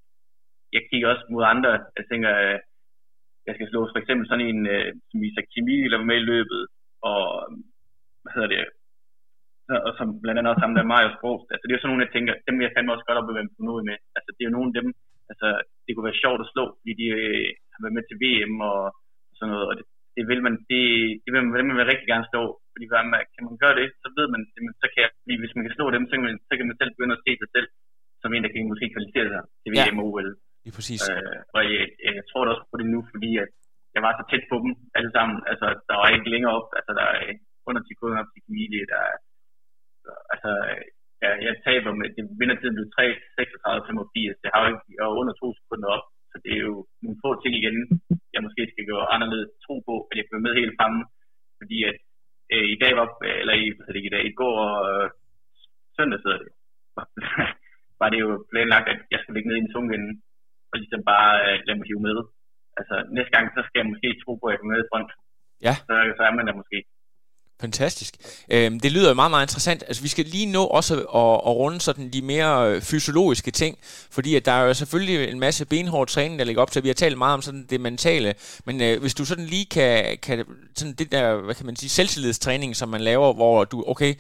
[0.77, 1.71] jeg kigger også mod andre.
[1.99, 2.59] Jeg tænker, øh,
[3.47, 6.31] jeg skal slå for eksempel sådan en, øh, som Isak Kimi, der var med i
[6.33, 6.63] løbet,
[7.11, 7.21] og
[8.23, 8.61] hvad hedder det,
[9.89, 11.33] og som blandt andet også ham der Marius Bro.
[11.53, 13.37] Altså det er jo sådan nogle, jeg tænker, dem jeg fandme også godt op at
[13.57, 13.97] på med.
[14.17, 14.89] Altså det er jo nogle af dem,
[15.31, 15.49] altså
[15.85, 18.81] det kunne være sjovt at slå, fordi de øh, har været med til VM og,
[19.31, 19.85] og sådan noget, og det,
[20.17, 20.83] det vil man, det,
[21.23, 23.87] det vil man, man vil rigtig gerne stå, fordi hvad man, kan man gøre det,
[24.03, 24.43] så ved man,
[24.83, 26.79] så kan jeg, fordi hvis man kan slå dem, så kan man, så kan man
[26.79, 27.69] selv begynde at se sig selv
[28.21, 30.29] som en, der kan måske kvalificere sig til VM og OL.
[30.65, 31.03] Lige præcis.
[31.13, 31.87] Øh, og jeg,
[32.19, 33.51] jeg tror da også på det nu, fordi at
[33.95, 35.37] jeg var så tæt på dem alle sammen.
[35.51, 36.69] Altså, der var ikke længere op.
[36.79, 37.21] Altså, der er
[37.69, 38.81] under 10 sekunder op til Camille.
[38.93, 39.03] Der,
[40.33, 40.51] altså,
[41.23, 43.05] ja, jeg taber med, det vinder tiden blev 3,
[43.37, 44.43] 36, 85.
[44.43, 46.07] Det har jo ikke, jeg var under 2 sekunder op.
[46.31, 47.79] Så det er jo nogle få ting igen,
[48.35, 51.01] jeg måske skal gøre anderledes tro på, at jeg kan være med helt fremme.
[51.59, 51.99] Fordi at
[52.53, 53.07] øh, i dag var,
[53.41, 55.07] eller i, hvad det, i dag, i går og øh,
[55.97, 56.53] søndag sidder det
[58.01, 60.11] var det jo planlagt, at jeg skulle ligge ned i en tungvinde
[60.75, 62.19] og ligesom bare øh, lade mig hive med.
[62.79, 65.11] Altså næste gang, så skal jeg måske tro på, at jeg kommer med i front.
[65.67, 65.75] Ja.
[65.89, 66.79] Så, så er man der måske.
[67.61, 68.15] Fantastisk.
[68.53, 69.85] Øhm, det lyder jo meget, meget interessant.
[69.89, 73.79] Altså, vi skal lige nå også at, at runde sådan de mere øh, fysiologiske ting,
[74.17, 76.83] fordi at der er jo selvfølgelig en masse benhård træning, der ligger op til.
[76.83, 78.35] Vi har talt meget om sådan det mentale,
[78.67, 80.45] men øh, hvis du sådan lige kan, kan
[80.77, 84.15] sådan det der, hvad kan man sige, selvtillidstræning, som man laver, hvor du, okay,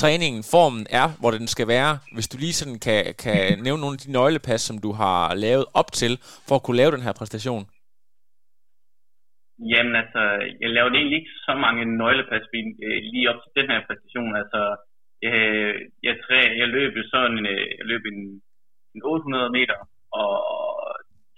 [0.00, 1.92] træningen, formen er, hvor den skal være.
[2.14, 5.66] Hvis du lige sådan kan, kan nævne nogle af de nøglepas, som du har lavet
[5.80, 6.12] op til,
[6.48, 7.64] for at kunne lave den her præstation.
[9.72, 10.22] Jamen altså,
[10.62, 12.44] jeg lavede egentlig ikke så mange nøglepas
[12.86, 14.32] øh, lige op til den her præstation.
[14.42, 14.60] Altså,
[15.24, 15.36] jeg,
[16.06, 17.46] jeg, træ, jeg løb sådan en,
[17.80, 18.20] jeg løb en,
[18.94, 19.78] en 800 meter
[20.20, 20.30] og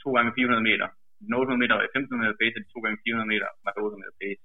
[0.02, 0.88] 2 gange 400 meter.
[1.34, 4.42] 800 meter og 1500 meter pace, og 2 gange 400 meter var 800 meter pace.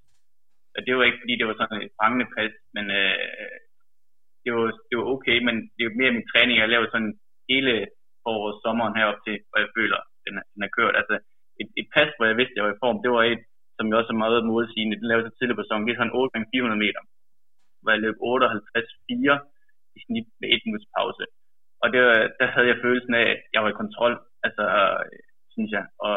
[0.75, 3.57] Og det var ikke, fordi det var sådan et prangende pas, men øh,
[4.43, 7.13] det var, det var okay, men det er mere min træning, jeg har lavet sådan
[7.51, 7.73] hele
[8.23, 10.95] foråret, sommeren herop til, hvor jeg føler, den, er, den er kørt.
[11.01, 11.15] Altså,
[11.61, 13.43] et, et pas, hvor jeg vidste, jeg var i form, det var et,
[13.75, 16.19] som jeg også er meget målsigende, den lavede så tidligere på sæsonen, det er sådan
[16.21, 17.01] 8 400 meter,
[17.81, 19.33] hvor jeg løb 58-4
[19.97, 21.23] i snit med et minuts pause.
[21.83, 22.01] Og det,
[22.39, 24.13] der havde jeg følelsen af, at jeg var i kontrol,
[24.45, 24.63] altså,
[25.55, 25.85] synes jeg.
[26.05, 26.15] Og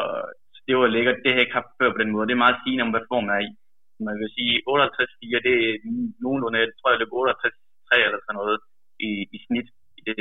[0.67, 2.27] det var lækkert, det har jeg ikke haft før på den måde.
[2.27, 3.49] Det er meget sigende om, hvad form er i.
[4.07, 5.73] Man vil sige, 58-4, det er
[6.23, 7.13] nogenlunde, jeg tror, jeg løb
[7.93, 8.57] 68-3 eller sådan noget
[9.07, 9.67] i, i snit
[9.97, 10.19] i det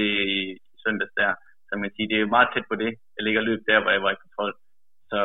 [0.75, 1.33] i søndags der.
[1.69, 2.91] Så man siger, det er meget tæt på det.
[3.17, 4.53] Jeg ligger løb der, hvor jeg var i kontrol.
[5.11, 5.19] Så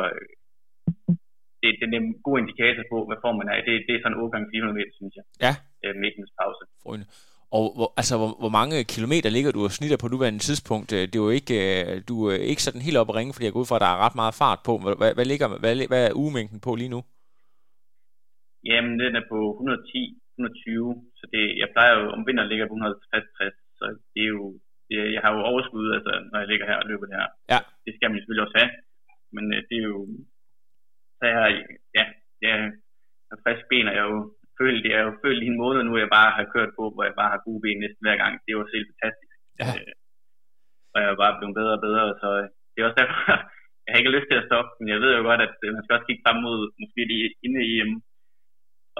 [1.60, 3.56] det, det er en god indikator på, hvad formen er.
[3.68, 5.24] Det, det er sådan 8 gange 400 meter, synes jeg.
[5.44, 5.52] Ja.
[5.84, 6.62] Øh, med pause.
[6.84, 7.06] Frøne.
[7.56, 10.88] Og hvor, altså, hvor, hvor mange kilometer ligger du og snitter på nuværende tidspunkt?
[10.96, 13.44] Øh, det er jo ikke, øh, du er ikke sådan helt op at ringe, fordi
[13.46, 14.72] jeg går ud fra, at der er ret meget fart på.
[15.00, 17.00] Hvad, hvad, ligger, hvad, hvad er ugemængden på lige nu?
[18.70, 22.74] Jamen, den er på 110, 120, så det, jeg plejer jo, om vinteren ligger på
[22.74, 24.44] 160, så det er jo,
[24.88, 27.28] det, jeg har jo overskud, altså, når jeg ligger her og løber det her.
[27.52, 27.60] Ja.
[27.84, 28.72] Det skal man selvfølgelig også have,
[29.34, 29.98] men øh, det er jo,
[31.18, 31.48] så jeg har,
[31.98, 32.04] ja,
[32.44, 32.52] jeg
[33.28, 34.22] har frisk ben, og jeg er jo
[34.60, 37.04] følt, jeg har jo følt i en måned nu, jeg bare har kørt på, hvor
[37.08, 38.32] jeg bare har gode ben næsten hver gang.
[38.42, 39.32] Det er jo helt fantastisk.
[39.60, 39.68] Ja.
[39.78, 39.94] Øh,
[40.92, 42.28] og jeg er bare blevet bedre og bedre, så
[42.72, 43.18] det er også derfor,
[43.82, 45.82] jeg har ikke lyst til at stoppe, men jeg ved jo godt, at øh, man
[45.82, 47.92] skal også kigge frem mod måske lige inde i EM,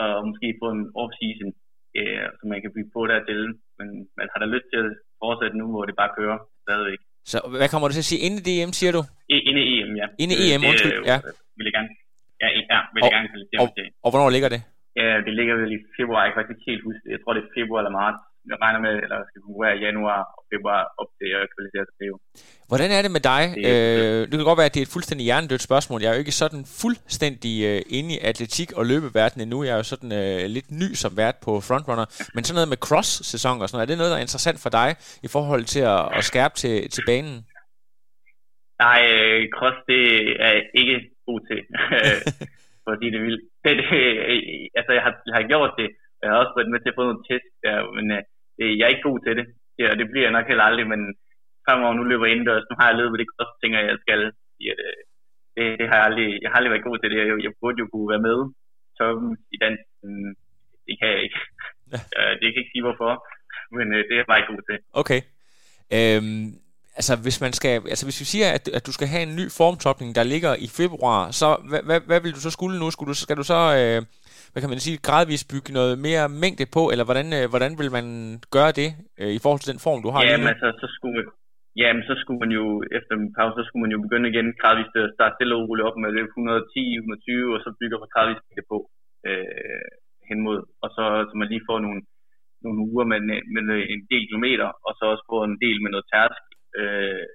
[0.02, 1.50] og måske få en off-season,
[1.98, 3.42] øh, så man kan bygge på dertil.
[3.78, 3.88] Men
[4.18, 4.90] man har da lyst til at
[5.22, 7.00] fortsætte nu, hvor det bare kører stadigvæk.
[7.32, 8.22] Så hvad kommer du til at sige?
[8.26, 9.02] Inde i EM, siger du?
[9.50, 10.06] Inde i EM, ja.
[10.22, 11.16] Inde i EM, undskyld, ja.
[11.56, 11.90] Vil jeg gerne,
[12.42, 13.28] ja, ja vil jeg og, gerne
[13.62, 13.86] og, til.
[14.04, 14.60] Og hvornår ligger det?
[15.00, 17.10] Ja, det ligger vel i februar, jeg kan faktisk ikke helt huske det.
[17.14, 18.20] Jeg tror, det er februar eller marts.
[18.50, 21.96] Jeg regner med, eller skal konkurrere i januar og februar op til at kvalificere til
[22.00, 22.14] Rio.
[22.70, 23.42] Hvordan er det med dig?
[23.54, 25.98] Det, øh, det kan godt være, at det er et fuldstændig hjernedødt spørgsmål.
[26.00, 29.58] Jeg er jo ikke sådan fuldstændig øh, inde i atletik og løbeverdenen endnu.
[29.64, 32.06] Jeg er jo sådan øh, lidt ny som vært på Frontrunner.
[32.34, 34.70] Men sådan noget med cross-sæson og sådan noget, er det noget, der er interessant for
[34.80, 34.88] dig
[35.26, 37.36] i forhold til at, at skærpe til, til banen?
[38.84, 40.04] Nej, øh, cross det
[40.48, 40.96] er ikke
[41.28, 41.60] god til.
[42.88, 43.36] fordi det vil.
[43.64, 43.88] Det, det,
[44.78, 45.88] altså, jeg har, jeg har gjort det,
[46.22, 48.22] jeg har også været med til at få nogle test der, men øh,
[48.58, 49.46] jeg er ikke god til det.
[49.78, 51.00] Ja, og det bliver jeg nok heller aldrig, men
[51.64, 52.68] fremover nu løber jeg indendørs.
[52.70, 54.20] Nu har jeg løbet det også tænker jeg, jeg skal.
[54.66, 54.88] Ja, det,
[55.56, 57.18] det, det, har jeg aldrig, jeg har aldrig været god til det.
[57.20, 58.38] Jeg, jeg burde jo kunne være med
[58.98, 59.74] toppen i den.
[60.86, 61.38] Det kan jeg ikke.
[61.92, 61.98] Ja.
[62.38, 63.12] det kan jeg ikke sige hvorfor,
[63.76, 64.78] men øh, det er jeg bare ikke god til.
[65.02, 65.20] Okay.
[65.96, 66.46] Øhm,
[66.98, 69.46] altså hvis man skal, altså hvis vi siger, at, at du skal have en ny
[69.60, 72.90] formtopning, der ligger i februar, så hvad, hvad, hvad vil du så skulle nu?
[72.90, 73.98] Skulle du, skal du så, øh,
[74.50, 77.90] hvad kan man sige, gradvist bygge noget mere mængde på, eller hvordan, øh, hvordan vil
[77.98, 78.06] man
[78.56, 78.90] gøre det
[79.20, 81.26] øh, i forhold til den form, du har Jamen altså, så skulle man,
[81.80, 82.64] jamen, så skulle man jo,
[82.98, 85.86] efter en pause, så skulle man jo begynde igen gradvist at starte stille og roligt
[85.88, 88.78] op med 110, 120, og så bygger man gradvist på
[89.28, 89.88] øh,
[90.28, 92.00] hen mod, og så, så man lige får nogle,
[92.64, 93.20] nogle uger med,
[93.54, 93.62] med
[93.94, 96.44] en del kilometer, og så også får en del med noget tærsk,
[96.78, 97.26] øh,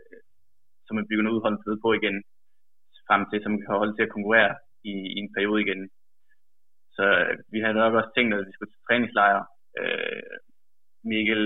[0.85, 2.17] så man bygger noget udholdenhed på igen,
[3.07, 4.53] frem til, som kan holde til at konkurrere
[4.91, 5.81] i, i en periode igen.
[6.97, 9.39] Så øh, vi havde nok også tænkt, at vi skulle til træningslejr.
[9.79, 10.33] Øh,
[11.11, 11.43] Mikkel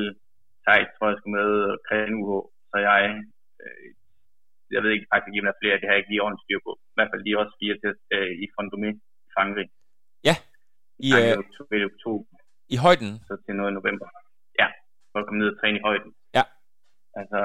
[0.63, 2.31] Theis, tror jeg, skulle med, og Christian UH,
[2.71, 2.99] så jeg,
[3.63, 3.87] øh,
[4.73, 6.59] jeg ved ikke faktisk, om der er flere, det har jeg ikke lige ordentligt styr
[6.67, 6.71] på.
[6.91, 8.89] I hvert fald lige også fire til øh, i Fondomé
[9.27, 9.67] i Frankrig.
[10.27, 10.35] Ja,
[11.07, 11.33] i, øh,
[11.91, 12.37] oktober.
[12.73, 13.11] i højden?
[13.27, 14.07] Så til noget i november.
[14.61, 14.67] Ja,
[15.11, 16.11] for at komme ned og træne i højden.
[16.37, 16.43] Ja.
[17.19, 17.39] Altså,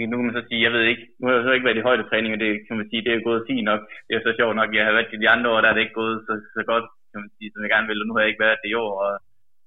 [0.00, 1.80] det, nu kan man så sige, jeg ved ikke, nu har jeg så ikke været
[1.80, 3.80] i højdetræning, og det kan man sige, det er gået fint nok.
[4.06, 5.84] Det er så sjovt nok, jeg har været i de andre år, der er det
[5.84, 8.22] ikke gået så, så godt, kan man sige, som jeg gerne vil, og nu har
[8.22, 9.10] jeg ikke været det i år, og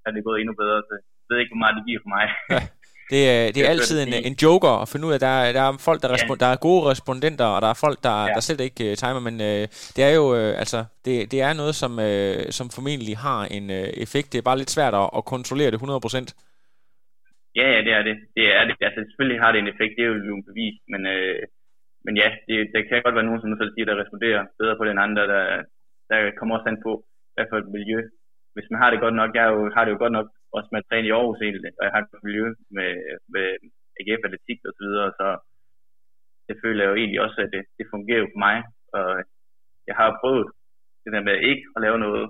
[0.05, 2.25] er det gået endnu bedre, så jeg ved ikke, hvor meget det giver for mig.
[2.53, 2.61] Ja.
[3.09, 5.61] Det er, det er altid en, en joker at finde ud af, der er, der
[5.61, 8.33] er folk, der, respon- der er gode respondenter, og der er folk, der, ja.
[8.33, 9.63] der slet ikke uh, timer, men uh,
[9.95, 13.69] det er jo, uh, altså, det, det er noget, som, uh, som formentlig har en
[13.69, 14.31] uh, effekt.
[14.31, 16.44] Det er bare lidt svært at, at kontrollere det 100%.
[17.59, 18.17] Ja, ja, det er det.
[18.37, 18.75] Det er det.
[18.87, 21.43] Altså, selvfølgelig har det en effekt, det er jo en bevis, men, øh,
[22.05, 24.77] men ja, det, det kan godt være nogen, som nu selv siger, der responderer bedre
[24.77, 25.43] på den andre, der,
[26.09, 26.91] der kommer også an på,
[27.33, 27.99] hvad for et miljø.
[28.55, 30.27] Hvis man har det godt nok, jeg jo, har det jo godt nok
[30.57, 32.45] også med at træne i Aarhus egentlig, og jeg har et miljø
[32.77, 32.91] med,
[33.33, 33.45] med
[33.99, 35.27] AGF atletik og så videre, så
[36.47, 38.57] det føler jeg jo egentlig også, at det, det fungerer jo for mig,
[38.97, 39.07] og
[39.87, 40.45] jeg har prøvet
[41.03, 42.25] det der med ikke at lave noget,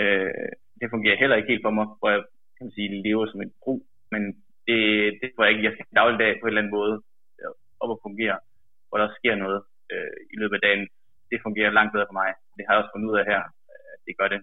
[0.00, 2.20] øh, det fungerer heller ikke helt for mig, hvor jeg
[2.56, 3.80] kan man sige, lever som en brug
[4.14, 4.22] men
[4.68, 4.78] det,
[5.20, 6.94] det tror jeg ikke, jeg skal dagligdag på en eller anden måde
[7.82, 8.36] op og fungere,
[8.88, 9.60] hvor der sker noget
[9.92, 10.84] øh, i løbet af dagen.
[11.30, 12.30] Det fungerer langt bedre for mig.
[12.56, 13.42] Det har jeg også fundet ud af her,
[13.92, 14.40] at det gør det.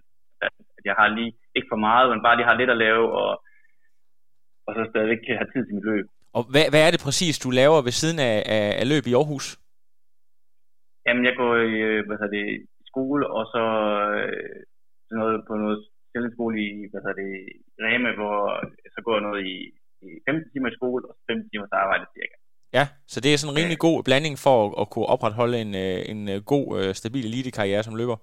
[0.78, 3.32] At jeg har lige, ikke for meget, men bare lige har lidt at lave, og,
[4.68, 6.06] og så stadigvæk kan have tid til mit løb.
[6.38, 9.14] Og hvad, hvad er det præcis, du laver ved siden af, af, af løb i
[9.20, 9.48] Aarhus?
[11.06, 12.46] Jamen, jeg går i, hvad hedder det,
[12.82, 13.64] i skole, og så
[14.20, 14.56] øh,
[15.18, 15.80] noget på noget
[16.38, 17.32] skole i, hvad hedder det,
[17.86, 18.38] Rema, hvor
[18.96, 19.56] så går jeg noget i,
[20.06, 22.36] i 15 timer i skole og 15 timers arbejde cirka.
[22.78, 25.72] Ja, så det er sådan en rimelig god blanding for at, at kunne opretholde en,
[25.86, 28.18] øh, en øh, god, øh, stabil elite-karriere som løber.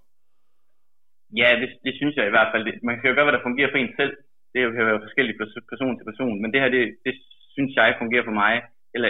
[1.40, 2.64] Ja, det, det synes jeg i hvert fald.
[2.88, 4.14] Man kan jo gøre, hvad der fungerer for en selv.
[4.52, 7.14] Det kan være forskelligt fra person til person, men det her, det, det
[7.54, 8.54] synes jeg fungerer for mig.
[8.94, 9.08] Eller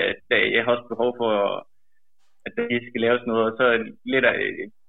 [0.56, 1.32] jeg har også behov for,
[2.46, 3.66] at det skal laves noget, og så
[4.12, 4.36] lidt af,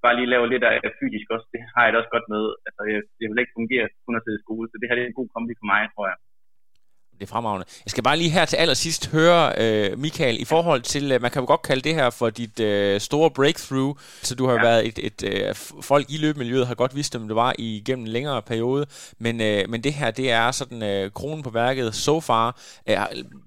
[0.03, 2.43] bare lige lave lidt af fysisk også, det har jeg da også godt med.
[2.67, 5.03] Altså, jeg, det vil ikke fungere kun at sidde i skole, så det her det
[5.03, 6.17] er en god kombi for mig, tror jeg
[7.19, 7.65] det er fremragende.
[7.85, 11.31] Jeg skal bare lige her til allersidst høre, øh, Michael, i forhold til, øh, man
[11.31, 13.95] kan jo godt kalde det her for dit øh, store breakthrough,
[14.27, 14.61] så du har ja.
[14.61, 15.55] været et, et øh,
[15.91, 18.85] folk i løbemiljøet har godt vidst, om det var igennem en længere periode,
[19.19, 22.47] men, øh, men det her, det er sådan øh, kronen på værket so far.
[22.89, 22.97] Øh,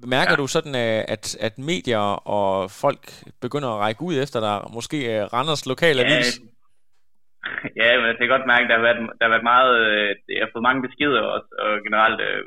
[0.07, 0.37] mærker ja.
[0.37, 2.07] du sådan, øh, at, at medier
[2.37, 3.03] og folk
[3.41, 6.23] begynder at række ud efter dig, måske øh, Randers lokale ja.
[7.81, 10.09] Ja, men jeg kan godt mærke, at der har været, der har været meget, øh,
[10.37, 12.43] jeg har fået mange beskeder også, og generelt øh,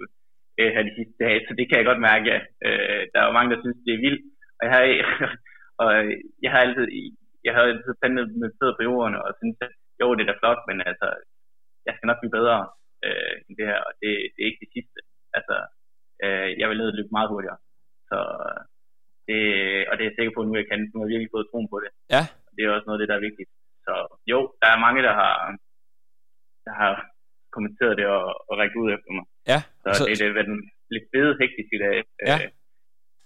[0.60, 2.40] øh, her de sidste dage, så det kan jeg godt mærke, ja.
[2.68, 4.24] Øh, der er jo mange, der synes, det er vildt,
[4.58, 4.84] og jeg har,
[5.84, 5.92] og
[6.44, 6.86] jeg har altid,
[7.46, 10.36] jeg har altid plantet med fødder på jorden, og synes, at jo, det er da
[10.42, 11.08] flot, men altså,
[11.88, 12.58] jeg skal nok blive bedre
[13.06, 15.00] øh, end det her, og det, det er ikke det sidste.
[15.38, 15.56] Altså,
[16.24, 17.60] øh, jeg vil og løbe meget hurtigere.
[18.10, 18.18] Så
[19.28, 19.40] det,
[19.90, 21.50] og det er jeg sikker på, at nu jeg kan, nu har jeg virkelig fået
[21.50, 21.92] troen på det.
[22.16, 22.24] Ja.
[22.56, 23.50] Det er også noget af det, der er vigtigt.
[23.86, 23.94] Så
[24.32, 25.36] jo, der er mange, der har,
[26.66, 26.92] der har
[27.56, 29.26] kommenteret det og, og rækket ud efter mig.
[29.52, 29.60] Ja.
[29.84, 30.60] Så, så det, det er den
[30.96, 31.96] lidt fede hektisk i dag.
[32.30, 32.38] Ja.
[32.44, 32.50] Øh,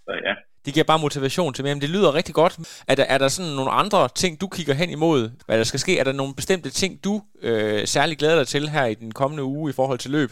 [0.06, 0.34] så ja.
[0.66, 2.54] Det giver bare motivation til mere, men det lyder rigtig godt.
[2.92, 5.84] Er der, er der sådan nogle andre ting, du kigger hen imod, hvad der skal
[5.86, 5.94] ske?
[6.02, 7.14] Er der nogle bestemte ting, du
[7.48, 10.32] øh, særlig glæder dig til her i den kommende uge i forhold til løb?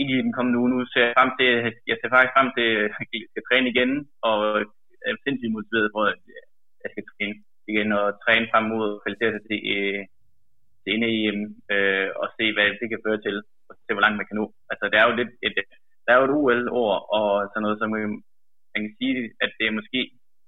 [0.00, 0.70] Ikke i den kommende uge.
[0.72, 1.48] Nu ser jeg frem til,
[1.90, 2.80] jeg ser faktisk frem til, at
[3.22, 3.90] jeg skal træne igen,
[4.28, 4.36] og
[5.06, 6.20] er sindssygt motiveret for, at
[6.82, 7.34] jeg skal træne
[7.72, 10.00] igen og træne frem mod at kvalificere sig til, øh,
[10.84, 11.40] sene-EM
[11.74, 13.36] øh, og se, hvad det kan føre til,
[13.68, 14.46] og se, hvor langt man kan nå.
[14.70, 15.54] Altså, det er jo lidt et,
[16.04, 18.08] der er jo et UL-år, og sådan noget, som øh,
[18.72, 19.14] man kan sige,
[19.44, 20.00] at det er måske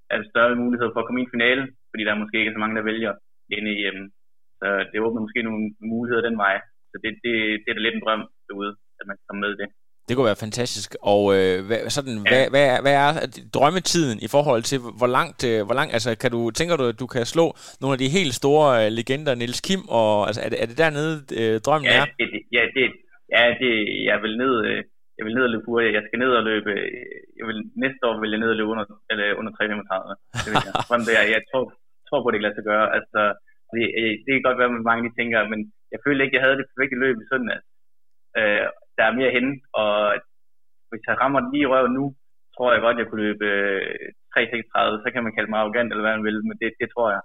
[0.09, 2.55] er en større mulighed for at komme i en finale, fordi der er måske ikke
[2.55, 3.13] så mange, der vælger
[3.57, 3.99] inde i EM.
[4.59, 5.63] Så det åbner måske nogle
[5.93, 6.55] muligheder den vej.
[6.91, 9.53] Så det, det, det er da lidt en drøm derude, at man kan komme med
[9.61, 9.67] det.
[10.07, 10.89] Det kunne være fantastisk.
[11.13, 12.29] Og øh, hvad, sådan, ja.
[12.31, 13.11] hvad, hvad, er, hvad er
[13.55, 16.99] drømmetiden i forhold til, hvor langt, øh, hvor langt altså, kan du, tænker du, at
[17.03, 17.45] du kan slå
[17.81, 20.77] nogle af de helt store øh, legender, Niels Kim, og altså, er, det, er det
[20.83, 22.05] dernede, øh, drømmen ja, er?
[22.19, 22.27] Det,
[22.57, 22.83] ja, det,
[23.35, 23.71] ja, det,
[24.09, 24.79] jeg vil ned, øh,
[25.17, 25.97] jeg vil ned og løbe hurtigt.
[25.97, 28.71] Jeg skal ned og løbe, øh, jeg vil, næste år vil jeg ned og løbe
[28.73, 30.15] under, eller under 3,35.
[30.43, 30.73] Det vil jeg.
[31.07, 31.63] det er, jeg tror,
[32.07, 32.87] tror på, det kan lade sig gøre.
[32.97, 33.21] Altså,
[33.73, 35.59] det, øh, det kan godt være, at mange de tænker, men
[35.93, 37.59] jeg følte ikke, at jeg havde det perfekte løb i søndag.
[38.39, 38.67] Øh,
[38.97, 39.91] der er mere henne, og
[40.89, 42.05] hvis jeg rammer den lige i røven nu,
[42.55, 43.47] tror jeg godt, jeg kunne løbe
[44.33, 47.07] 3.36, så kan man kalde mig arrogant, eller hvad man vil, men det, det tror
[47.15, 47.21] jeg.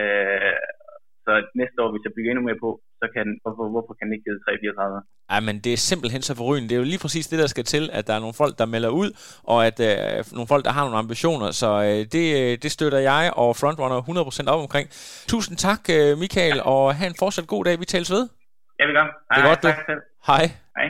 [0.00, 0.58] Øh,
[1.24, 4.14] så næste år, hvis jeg bygger endnu mere på, så kan hvorfor, hvorfor kan den
[4.16, 5.32] ikke hedde 3.34?
[5.32, 6.68] Ja, men det er simpelthen så forrygende.
[6.68, 8.66] Det er jo lige præcis det, der skal til, at der er nogle folk, der
[8.74, 9.10] melder ud,
[9.52, 11.48] og at øh, nogle folk, der har nogle ambitioner.
[11.62, 12.26] Så øh, det,
[12.62, 14.86] det støtter jeg og Frontrunner 100% op omkring.
[15.32, 17.74] Tusind tak, øh, Michael, og have en fortsat god dag.
[17.82, 18.24] Vi tales ved.
[18.78, 19.06] Ja, vi gør.
[19.28, 19.68] Hej, det er godt, du.
[20.30, 20.44] Hej.
[20.78, 20.88] Hej.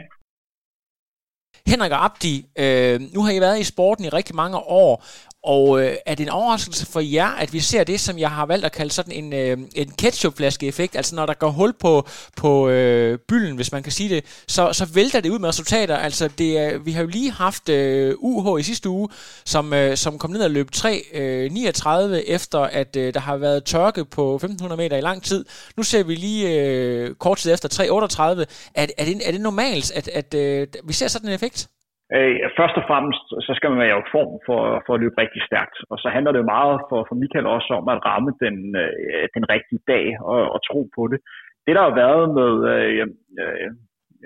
[1.69, 5.05] Henrik og Abdi, øh, nu har I været i sporten i rigtig mange år,
[5.45, 8.47] og øh, er det en overraskelse for jer, at vi ser det, som jeg har
[8.47, 10.97] valgt at kalde sådan en, øh, en ketchupflaske-effekt?
[10.97, 14.73] Altså når der går hul på, på øh, bylden, hvis man kan sige det, så,
[14.73, 15.97] så vælter det ud med resultater.
[15.97, 19.09] Altså det, er, vi har jo lige haft øh, UH i sidste uge,
[19.45, 23.65] som, øh, som kom ned og løb 3.39 øh, efter, at øh, der har været
[23.65, 25.45] tørke på 1500 meter i lang tid.
[25.77, 28.45] Nu ser vi lige øh, kort tid efter 3.38.
[28.75, 31.69] Er, er, det, er det normalt, at, at øh, vi ser sådan en effekt?
[32.17, 35.43] Øh, først og fremmest, så skal man være i form for, for at løbe rigtig
[35.49, 35.77] stærkt.
[35.91, 39.45] Og så handler det meget for, for Michael også om at ramme den, øh, den
[39.55, 41.19] rigtige dag og, og tro på det.
[41.67, 43.07] Det, der har været med, øh,
[43.43, 43.69] øh,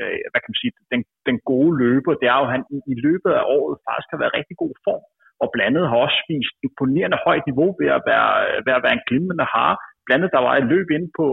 [0.00, 2.78] øh, hvad kan man sige, den, den gode løber, det er jo, at han i,
[2.92, 5.04] i løbet af året faktisk har været i rigtig god form.
[5.42, 8.32] Og blandet har også vist imponerende højt niveau ved at være,
[8.66, 9.72] ved at være en glimrende har.
[10.06, 11.26] Blandet der var et løb inde på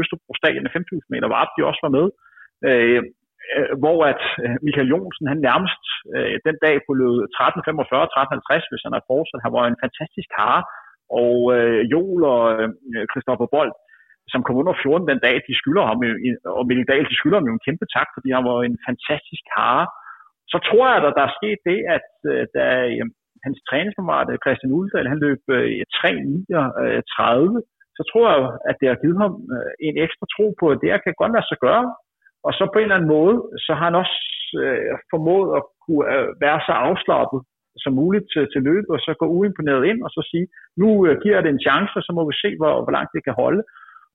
[0.00, 2.06] Østerbro Stadion 5.000 meter, var op, de også var med.
[2.68, 3.02] Øh,
[3.56, 5.84] øh, hvor at øh, Michael Jonsen, han nærmest
[6.14, 9.44] øh, den dag på løb 13.45, 13.50, hvis han er fortsat.
[9.46, 10.58] Han var en fantastisk har.
[11.22, 12.68] Og øh, Joel og øh,
[13.12, 13.72] Christoffer Bold,
[14.32, 15.98] som kom under 14 den dag, de skylder ham,
[16.58, 19.44] og Mikkel Dahl, de skylder ham jo en kæmpe tak, fordi han var en fantastisk
[19.58, 19.80] har.
[20.52, 23.06] Så tror jeg, at der er sket det, at øh, da øh,
[23.46, 28.98] hans træningskammerat øh, Christian Uldal, han løb øh, 3.39, så tror jeg, at det har
[29.02, 31.84] givet ham øh, en ekstra tro på, at det her kan godt lade sig gøre.
[32.46, 33.36] Og så på en eller anden måde,
[33.66, 34.18] så har han også
[34.62, 37.40] øh, formået at kunne øh, være så afslappet
[37.84, 40.46] som muligt til, til løbet, og så gå uimponeret ind og så sige,
[40.80, 43.22] nu øh, giver det en chance, og så må vi se, hvor, hvor langt det
[43.24, 43.62] kan holde.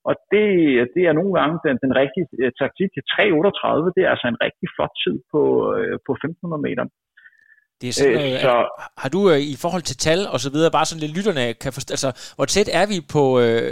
[0.09, 0.47] Og det,
[0.95, 3.95] det er nogle gange den, den rigtige øh, taktik til 3.38.
[3.95, 5.41] Det er altså en rigtig flot tid på,
[5.77, 6.85] øh, på 1.500 meter.
[7.79, 8.53] Det er sådan, øh, så,
[9.01, 11.71] har du øh, i forhold til tal og så videre, bare sådan lidt lytterne kan
[11.77, 13.71] forstå, altså hvor tæt er vi på øh,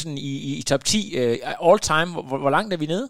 [0.00, 1.36] sådan i, i, i top 10 øh,
[1.68, 3.06] all time, hvor, hvor langt er vi nede?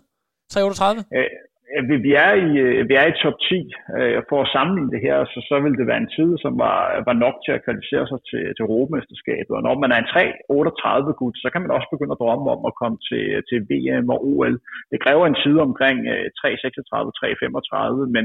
[0.52, 1.04] 338?
[1.18, 1.28] Øh,
[1.74, 2.50] øh, øh, vi, er i,
[2.88, 3.54] vi er i top 10.
[3.98, 6.78] Øh, for at sammenligne det her, så, så vil det være en tid, som var,
[7.08, 9.52] var nok til at kvalificere sig til, til Europamesterskabet.
[9.58, 12.62] Og når man er en 3-38 gut, så kan man også begynde at drømme om
[12.70, 14.54] at komme til, til VM og OL.
[14.92, 18.24] Det kræver en tid omkring øh, 3,36-3,35, men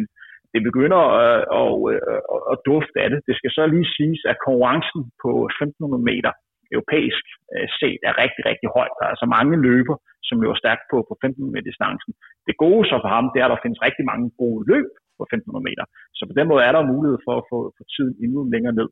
[0.53, 3.19] det begynder øh, at, at, at, at dufte af det.
[3.27, 6.31] Det skal så lige siges, at konkurrencen på 1500 meter
[6.75, 7.23] europæisk
[7.53, 8.95] øh, set er rigtig, rigtig højt.
[8.97, 9.95] Der er altså mange løber,
[10.27, 12.11] som løber stærkt på, på 15 meter distancen.
[12.47, 14.87] Det gode så for ham, det er, at der findes rigtig mange gode løb
[15.17, 15.85] på 1500 meter.
[16.17, 18.89] Så på den måde er der mulighed for at få, få tiden endnu længere ned.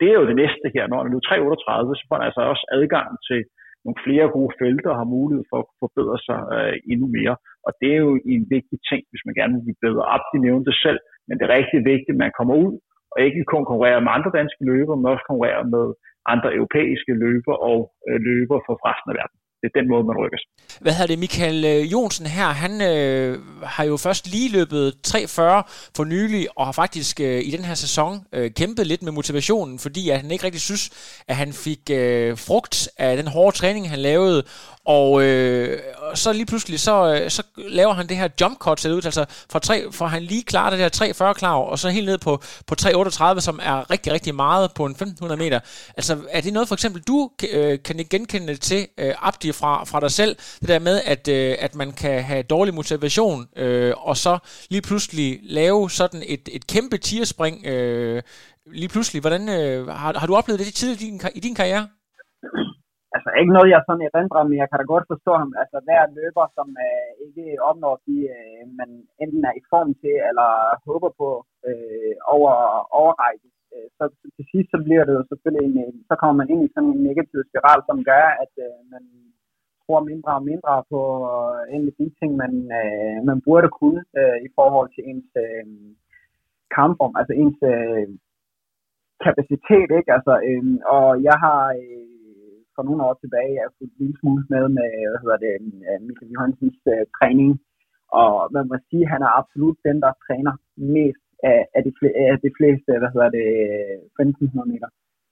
[0.00, 0.84] Det er jo det næste her.
[0.86, 3.40] Når han er nu 338, så får han altså også adgang til
[3.84, 7.34] nogle flere gode felter og har mulighed for at forbedre sig øh, endnu mere.
[7.66, 10.24] Og det er jo en vigtig ting, hvis man gerne vil blive bedre op.
[10.32, 12.72] De nævnte det selv, men det er rigtig vigtigt, at man kommer ud
[13.12, 15.86] og ikke kun konkurrerer med andre danske løbere, men også konkurrerer med
[16.32, 17.78] andre europæiske løber og
[18.08, 19.38] øh, løber for resten af verden.
[19.60, 20.42] Det er den måde, man rykkes.
[20.80, 25.18] Hvad hedder det, Michael øh, Jonsen her, han øh, har jo først lige løbet 3.40
[25.96, 29.78] for nylig, og har faktisk øh, i den her sæson øh, kæmpet lidt med motivationen,
[29.78, 30.90] fordi at han ikke rigtig synes,
[31.28, 34.42] at han fik øh, frugt af den hårde træning, han lavede,
[34.86, 35.78] og øh,
[36.14, 39.24] så lige pludselig, så, øh, så laver han det her jump cut, ser ud altså
[39.50, 42.42] for, 3, for han lige klarer det der 340 klar, og så helt ned på,
[42.66, 45.60] på 338, som er rigtig, rigtig meget på en 1500 meter.
[45.96, 50.00] Altså, er det noget for eksempel, du øh, kan genkende til, øh, Abdi, fra, fra
[50.00, 54.16] dig selv, det der med, at, øh, at man kan have dårlig motivation, øh, og
[54.16, 54.34] så
[54.70, 58.22] lige pludselig lave sådan et, et kæmpe tierspring, øh,
[58.80, 59.20] lige pludselig.
[59.20, 61.86] Hvordan, øh, har, har du oplevet det tidligt i din, i din karriere?
[63.16, 65.50] altså ikke noget, jeg sådan erindrer, men jeg kan da godt forstå ham.
[65.62, 68.90] Altså hver løber, som øh, ikke opnår de, øh, man
[69.22, 70.50] enten er i form til, eller
[70.88, 71.28] håber på
[71.68, 72.52] øh, over
[73.00, 75.76] overrække, øh, så, så til sidst så bliver det jo selvfølgelig en,
[76.08, 79.04] så kommer man ind i sådan en negativ spiral, som gør, at øh, man
[79.86, 81.00] tror mindre og mindre på
[81.64, 85.64] en egentlig de ting, man, øh, man burde kunne øh, i forhold til ens øh,
[86.76, 88.08] kampform, altså ens øh,
[89.24, 90.10] kapacitet, ikke?
[90.16, 90.64] Altså, øh,
[90.94, 92.16] og jeg har øh,
[92.74, 95.54] for nogle år tilbage jeg fulgt en lille smule med med, hvad hedder det,
[95.88, 97.52] øh, Michael Johansens uh, træning.
[98.20, 100.54] Og man må sige, at han er absolut den, der træner
[100.96, 103.48] mest af, af, de, fl- af de fleste, hvad hedder det,
[104.20, 104.88] 1500 meter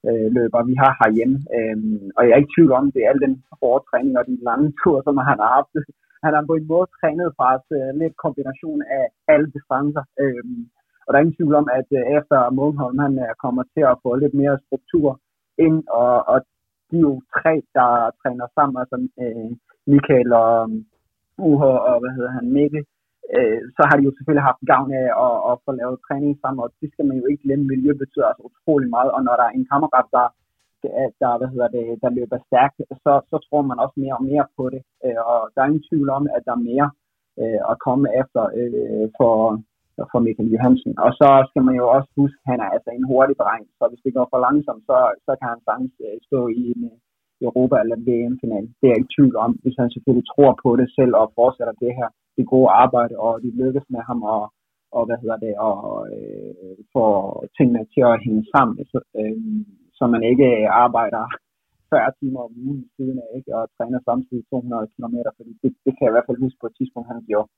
[0.09, 1.37] øh, løber, vi har herhjemme.
[1.57, 4.35] Øhm, og jeg er ikke tvivl om, det er al den hårde træning og de
[4.49, 5.71] lange ture, som han har haft.
[6.25, 9.03] Han har på en måde trænet fra os øh, lidt kombination af
[9.33, 10.03] alle distancer.
[10.23, 10.59] Øhm,
[11.05, 13.99] og der er ingen tvivl om, at øh, efter Månholm, han øh, kommer til at
[14.03, 15.09] få lidt mere struktur
[15.65, 16.37] ind, og, og
[16.89, 17.89] de er jo tre, der
[18.21, 19.49] træner sammen, altså øh,
[19.91, 20.53] Michael og
[21.47, 22.83] UH og hvad hedder han, Mikkel,
[23.35, 26.63] øh, så har de jo selvfølgelig haft gavn af at, at få lavet træning sammen,
[26.65, 27.65] og det skal man jo ikke glemme.
[27.73, 30.27] Miljø betyder altså utrolig meget, og når der er en kammerat, der,
[31.21, 34.45] der, hvad hedder det, der løber stærkt, så, så tror man også mere og mere
[34.57, 36.87] på det, øh, og der er ingen tvivl om, at der er mere
[37.41, 39.35] øh, at komme efter øh, for,
[40.11, 40.93] for Michael Johansen.
[41.05, 43.83] Og så skal man jo også huske, at han er altså en hurtig dreng, så
[43.89, 46.97] hvis det går for langsomt, så, så kan han sagtens øh, stå i en øh,
[47.47, 48.65] Europa- eller VM-final.
[48.77, 51.75] Det er jeg ikke tvivl om, hvis han selvfølgelig tror på det selv og fortsætter
[51.83, 54.43] det her, det gode arbejde, og de lykkes med ham og,
[54.97, 55.77] og hvad hedder det, og
[56.15, 57.05] øh, få
[57.57, 59.37] tingene til at hænge sammen, så, øh,
[59.97, 60.49] så man ikke
[60.85, 61.23] arbejder
[61.89, 65.91] 40 timer om ugen siden af, ikke, og træner samtidig 200 km, fordi det, det
[65.93, 67.49] kan jeg i hvert fald huske på et tidspunkt, han gjorde.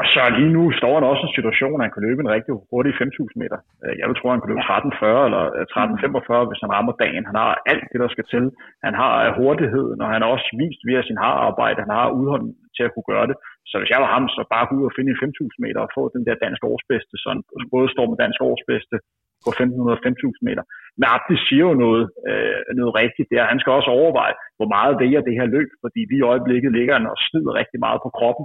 [0.00, 2.34] Og så lige nu står han også i en situation, at han kan løbe en
[2.36, 3.58] rigtig hurtig 5.000 meter.
[3.84, 5.42] Øh, jeg vil tro, at han kan løbe 13.40 eller
[5.72, 7.24] 13.45, øh, hvis han rammer dagen.
[7.30, 8.44] Han har alt det, der skal til.
[8.86, 12.52] Han har øh, hurtigheden, og han har også vist via sin arbejde, han har udholden
[12.76, 13.36] til at kunne gøre det.
[13.70, 15.92] Så hvis jeg var ham, så bare gå ud og finde en 5.000 meter og
[15.96, 17.40] få den der danske årsbedste, så han
[17.74, 18.96] både står med dansk årsbedste
[19.44, 20.64] på 1500-5000 meter.
[20.98, 23.50] Men Abdi siger jo noget, øh, noget rigtigt der.
[23.52, 26.94] Han skal også overveje, hvor meget vælger det her løb, fordi vi i øjeblikket ligger
[26.98, 28.44] han og slider rigtig meget på kroppen.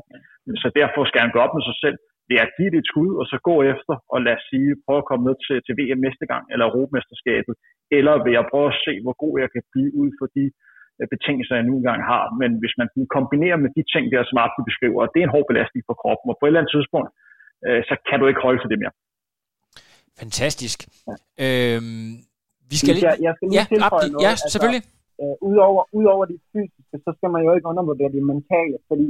[0.63, 1.97] Så derfor skal han gå op med sig selv
[2.29, 5.01] ved at give det et skud, og så gå efter, og lad os sige, prøve
[5.01, 7.53] at komme ned til, til VM næste gang, eller Europamesterskabet,
[7.97, 10.45] eller ved at prøve at se, hvor god jeg kan blive ud for de
[10.99, 12.23] øh, betingelser, jeg nu engang har.
[12.41, 15.47] Men hvis man kombinerer med de ting der, som Abdi beskriver, det er en hård
[15.51, 17.09] belastning for kroppen, og på et eller andet tidspunkt,
[17.65, 18.95] øh, så kan du ikke holde til det mere.
[20.23, 20.79] Fantastisk.
[21.09, 21.15] Ja.
[21.43, 22.09] Øhm,
[22.71, 23.07] vi skal lige...
[23.09, 24.23] Jeg, jeg skal lige ja, tilføje noget.
[24.25, 24.83] Ja, altså, selvfølgelig.
[25.21, 29.07] Øh, udover, udover de fysiske, så skal man jo ikke undervurdere det mentale, fordi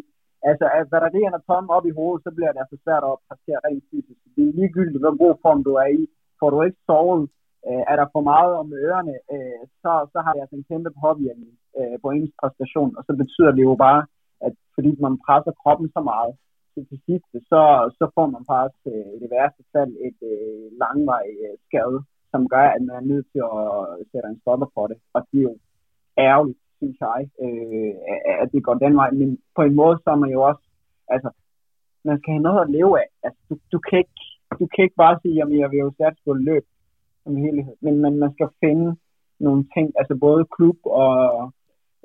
[0.49, 3.60] altså, at batterierne er tomme op i hovedet, så bliver det altså svært at præstere
[3.68, 4.19] rent fysisk.
[4.36, 6.02] Det er ligegyldigt, hvor god form du er i.
[6.40, 7.23] Får du ikke sovet
[7.68, 10.91] Øh, er der for meget om ørerne, øh, så, så har det altså en kæmpe
[11.03, 14.02] påvirkning øh, på ens præstation, og så betyder det jo bare,
[14.45, 16.34] at fordi man presser kroppen så meget
[16.85, 17.61] til det sidste, så,
[17.99, 21.99] så får man faktisk øh, i det værste fald et øh, langvarigt øh, skade,
[22.31, 23.68] som gør, at man er nødt til at
[24.10, 24.97] sætte en stopper for det.
[25.15, 25.56] Og det er jo
[26.30, 27.93] ærgerligt, synes jeg, øh,
[28.43, 29.10] at det går den vej.
[29.11, 30.64] Men på en måde, så er man jo også,
[31.15, 31.30] altså,
[32.07, 33.10] man skal have noget at leve af.
[33.26, 34.18] Altså, du, du, kan, ikke,
[34.60, 36.65] du kan ikke bare sige, at jeg vil jo satse på løb
[37.23, 37.76] som helhed.
[37.81, 38.88] Men, men man skal finde
[39.39, 41.14] nogle ting, altså både klub og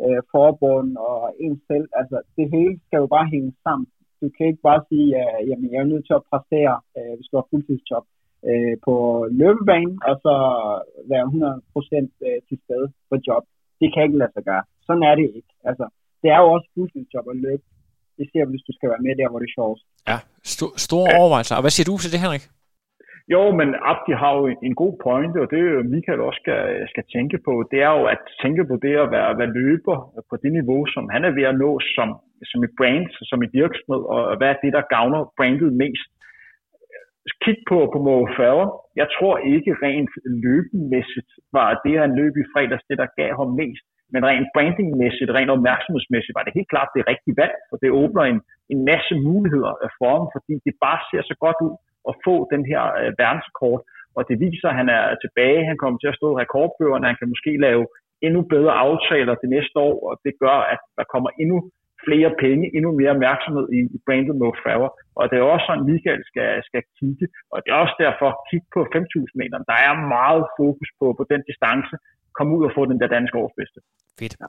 [0.05, 1.89] øh, forbund og en selv.
[2.01, 3.89] Altså, det hele skal jo bare hænge sammen.
[4.25, 7.29] Du kan ikke bare sige, at jamen, jeg er nødt til at præstere, øh, hvis
[7.31, 8.05] du har fuldtidsjob
[8.49, 8.95] øh, på
[9.41, 10.35] løbebanen, og så
[11.13, 13.45] være 100% øh, til stede på job.
[13.81, 14.65] Det kan ikke lade sig gøre.
[14.87, 15.53] Sådan er det ikke.
[15.71, 15.85] Altså,
[16.23, 17.65] det er jo også fuldtidsjob at løbe.
[18.19, 19.81] Det ser hvis du skal være med der, hvor det er sjovt.
[20.11, 20.19] Ja,
[20.53, 21.55] st- store overvejelser.
[21.57, 22.45] Og hvad siger du til det, Henrik?
[23.35, 25.63] Jo, men Abdi har jo en god pointe, og det
[25.95, 26.61] Michael også skal,
[26.93, 29.97] skal tænke på, det er jo at tænke på det at være, være løber
[30.31, 32.09] på det niveau, som han er ved at nå som,
[32.51, 36.09] som et brand, som et virksomhed, og hvad er det, der gavner brandet mest.
[37.45, 38.71] Kig på, på Mo Farah.
[39.01, 40.13] Jeg tror ikke rent
[40.45, 43.87] løbemæssigt var det, han løb i fredags, det, der gav ham mest.
[44.13, 48.25] Men rent brandingmæssigt, rent opmærksomhedsmæssigt, var det helt klart det rigtige valg, for det åbner
[48.33, 48.41] en,
[48.73, 51.75] en masse muligheder øh, for ham, fordi det bare ser så godt ud
[52.11, 53.83] at få den her øh, verdenskort,
[54.17, 57.19] Og det viser, at han er tilbage, han kommer til at stå i rekordbøgerne, han
[57.21, 57.85] kan måske lave
[58.27, 61.59] endnu bedre aftaler det næste år, og det gør, at der kommer endnu
[62.07, 64.93] flere penge, endnu mere opmærksomhed i, i brandet Mo Farah.
[65.19, 68.41] Og det er også sådan, Michael skal, skal kigge, og det er også derfor at
[68.51, 69.57] kigge på 5.000 meter.
[69.71, 71.97] Der er meget fokus på, på den distance,
[72.39, 73.79] Kom ud og få den der danske årsbedste.
[74.19, 74.37] Fedt.
[74.41, 74.47] Ja.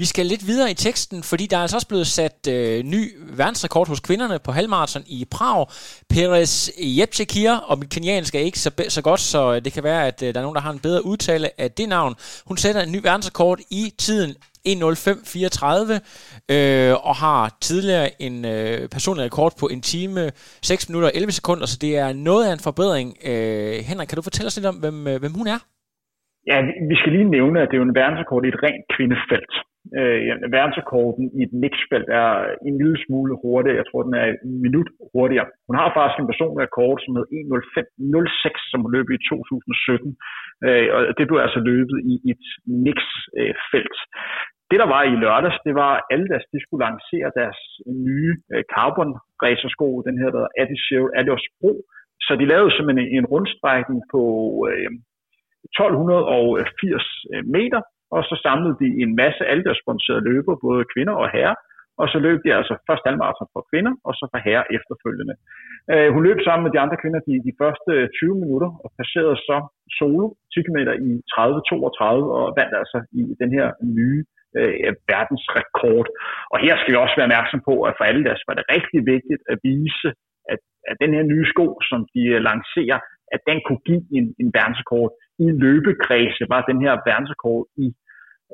[0.00, 3.02] Vi skal lidt videre i teksten, fordi der er altså også blevet sat øh, ny
[3.36, 5.66] verdensrekord hos kvinderne på halvmarathon i Prag.
[6.10, 6.68] Perez
[6.98, 10.22] Jepchekir, og mit kenyansk er ikke så, så godt, så øh, det kan være, at
[10.22, 12.14] øh, der er nogen, der har en bedre udtale af det navn.
[12.48, 14.30] Hun sætter en ny verdensrekord i tiden
[14.72, 20.20] 1.05.34 øh, og har tidligere en øh, personlig rekord på en time,
[20.62, 23.08] 6 minutter og 11 sekunder, så det er noget af en forbedring.
[23.30, 25.60] Øh, Henrik, kan du fortælle os lidt om, hvem, øh, hvem hun er?
[26.50, 26.56] Ja,
[26.90, 29.54] vi skal lige nævne, at det er jo en verdensrekord i et rent kvindefelt.
[29.98, 30.20] Øh,
[30.56, 32.30] verdensrekorden i et mixfelt er
[32.68, 33.80] en lille smule hurtigere.
[33.80, 35.46] Jeg tror, den er en minut hurtigere.
[35.68, 40.16] Hun har faktisk en personlig rekord, som hed 1.05.06, som hun løb i 2017.
[40.66, 42.44] Øh, og det blev altså løbet i et
[42.86, 43.98] mixfelt.
[44.70, 47.60] Det, der var i lørdags, det var, Adidas, de skulle lancere deres
[48.08, 49.10] nye øh, carbon
[49.44, 51.72] racersko, den her, der hedder Adizero Adios Pro.
[52.26, 54.22] Så de lavede simpelthen en, rundstrækning på
[54.70, 54.90] øh,
[55.64, 57.80] 1280 øh, meter,
[58.14, 61.58] og så samlede de en masse alderssponsorerede løber, både kvinder og herrer,
[62.00, 65.34] og så løb de altså først halvmarathon for kvinder, og så for herrer efterfølgende.
[65.92, 68.88] Øh, hun løb sammen med de andre kvinder de, de første øh, 20 minutter, og
[68.98, 69.56] passerede så
[69.98, 70.78] solo 10 km
[71.08, 72.04] i 30-32,
[72.38, 73.66] og vandt altså i den her
[73.98, 76.08] nye øh, Øh, verdensrekord.
[76.52, 79.00] Og her skal vi også være opmærksom på, at for alle deres var det rigtig
[79.14, 80.08] vigtigt at vise,
[80.52, 80.60] at,
[80.90, 82.98] at den her nye sko, som de øh, lancerer,
[83.34, 85.10] at den kunne give en, en verdensrekord
[85.44, 87.86] i løbekredse var den her verdensrekord i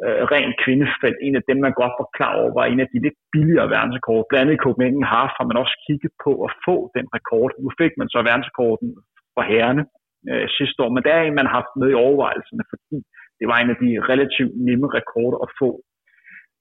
[0.04, 2.98] øh, ren kvindefelt en af dem, man godt var klar over, var en af de
[3.06, 4.22] lidt billigere verdensrekord.
[4.28, 7.50] Blandt andet i Copenhagen Half har man også kigget på at få den rekord.
[7.64, 8.88] Nu fik man så verdensrekorden
[9.34, 9.84] for herrene
[10.30, 12.98] øh, sidste år, men det er en, man har haft med i overvejelserne, fordi
[13.44, 15.70] det var en af de relativt nemme rekorder at få.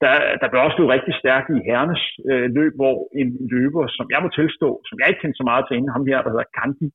[0.03, 4.05] Der, der blev også blevet rigtig stærkt i herrenes øh, løb, hvor en løber, som
[4.14, 6.53] jeg må tilstå, som jeg ikke kendte så meget til inden, ham her, der hedder
[6.60, 6.88] Kandi,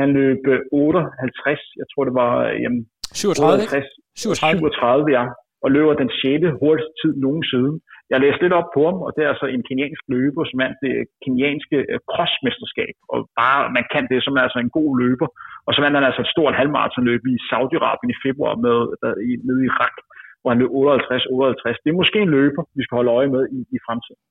[0.00, 0.42] han løb
[0.72, 4.58] 58, øh, jeg tror det var øh, jamen, 37, 58, 37.
[4.58, 5.24] 37, ja,
[5.64, 6.44] og løber den 6.
[6.60, 7.72] hurtigste tid nogensinde.
[8.12, 10.78] Jeg læste lidt op på ham, og det er altså en keniansk løber, som vandt
[10.86, 10.94] det
[11.24, 12.94] kenianske øh, crossmesterskab.
[13.12, 15.28] Og bare man kan det, som er altså en god løber.
[15.66, 19.30] Og så vandt han altså et stort halvmaratonløb i Saudi-Arabien i februar med, der, i,
[19.46, 19.96] nede i Irak,
[20.40, 21.82] hvor han løb 58-58.
[21.84, 24.22] Det er måske en løber, vi skal holde øje med i, i fremtiden.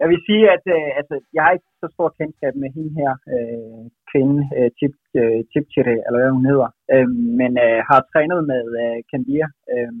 [0.00, 3.12] Jeg vil sige, at øh, altså, jeg har ikke så stor kendskab med hende her,
[3.34, 7.08] øh, kvinde, øh, Chip, øh, Chipchire, eller hvad hun hedder, øh,
[7.40, 9.92] men øh, har trænet med øh, Kandia øh,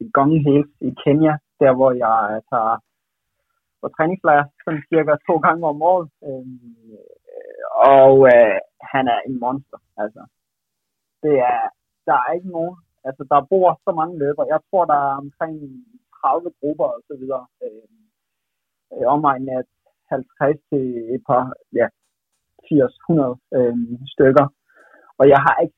[0.00, 2.76] i Gong Hills i Kenya, der hvor jeg øh, tager
[3.80, 6.08] på træningslejr, sådan cirka to gange om året.
[6.26, 7.64] Øhm, øh,
[7.96, 8.58] og øh,
[8.92, 10.22] han er en monster, altså.
[11.22, 11.62] Det er,
[12.08, 14.52] der er ikke nogen, altså der bor så mange løber.
[14.54, 15.54] Jeg tror, der er omkring
[16.20, 17.46] 30 grupper og så videre.
[17.64, 17.98] Øhm,
[18.92, 19.62] øh, omegn af
[20.08, 20.84] 50 til
[21.14, 21.44] et par,
[21.80, 21.86] ja,
[22.66, 23.76] 80-100 øh,
[24.14, 24.46] stykker.
[25.18, 25.77] Og jeg har ikke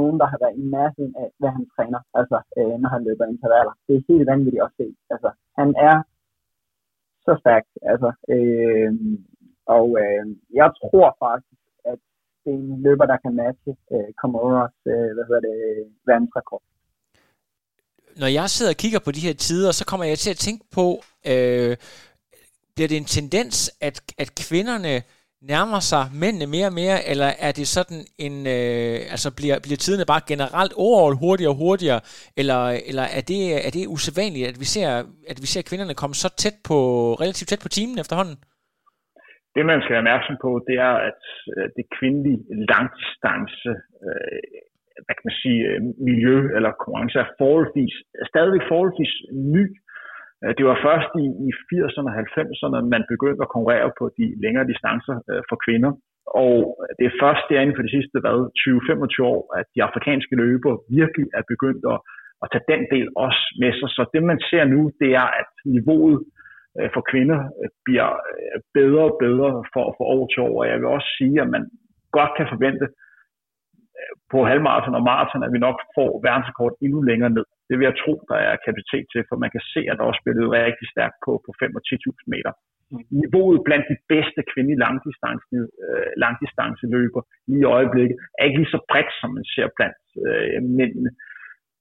[0.00, 3.26] nogen, der har været i massen af, hvad han træner, altså øh, når han løber
[3.34, 3.74] intervaller.
[3.86, 4.86] Det er helt vanvittigt at se.
[5.14, 5.96] Altså, han er
[7.26, 7.64] så stærk.
[7.92, 8.92] Altså, øh,
[9.76, 10.24] og øh,
[10.60, 11.62] jeg tror faktisk,
[11.92, 11.98] at
[12.44, 15.58] det er en løber, der kan matche øh, Comoros, øh, hvad hedder det,
[16.06, 16.62] verdensrekord.
[18.22, 20.64] Når jeg sidder og kigger på de her tider, så kommer jeg til at tænke
[20.78, 20.86] på,
[21.32, 21.76] øh,
[22.74, 24.94] bliver det en tendens, at, at kvinderne
[25.52, 29.80] nærmer sig mændene mere og mere, eller er det sådan en, øh, altså bliver, bliver
[29.80, 32.00] tiderne bare generelt overall hurtigere og hurtigere,
[32.40, 32.60] eller,
[32.90, 34.88] eller er, det, er det usædvanligt, at vi ser,
[35.32, 36.78] at vi ser kvinderne komme så tæt på,
[37.22, 38.36] relativt tæt på timen efterhånden?
[39.54, 41.22] Det, man skal være opmærksom på, det er, at
[41.54, 42.40] øh, det kvindelige
[42.72, 43.70] langdistance
[44.04, 44.54] øh,
[45.04, 47.94] hvad kan man sige, øh, miljø eller konkurrence er forholdsvis,
[48.32, 49.14] stadigvæk forholdsvis
[49.54, 49.64] ny.
[50.44, 54.26] Øh, det var først i, i 80'erne og 90'erne, man begyndte at konkurrere på de
[54.44, 55.92] længere distancer øh, for kvinder.
[56.44, 56.56] Og
[56.98, 61.44] det er først derinde for de sidste 20-25 år, at de afrikanske løber virkelig er
[61.52, 61.98] begyndt at,
[62.42, 63.88] at tage den del også med sig.
[63.96, 66.18] Så det man ser nu, det er, at niveauet
[66.78, 70.56] øh, for kvinder øh, bliver øh, bedre og bedre for, for år til år.
[70.60, 71.64] Og jeg vil også sige, at man
[72.18, 72.86] godt kan forvente
[74.32, 77.46] på halvmarathon og maraton, at vi nok får verdensrekord endnu længere ned.
[77.68, 80.20] Det vil jeg tro, der er kapacitet til, for man kan se, at der også
[80.22, 82.52] bliver løbet rigtig stærkt på, på 5 og 10.000 meter.
[83.20, 88.80] Niveauet blandt de bedste kvindelige langdistance, øh, langdistanceløber lige i øjeblikket er ikke lige så
[88.90, 91.10] bredt, som man ser blandt øh, mændene.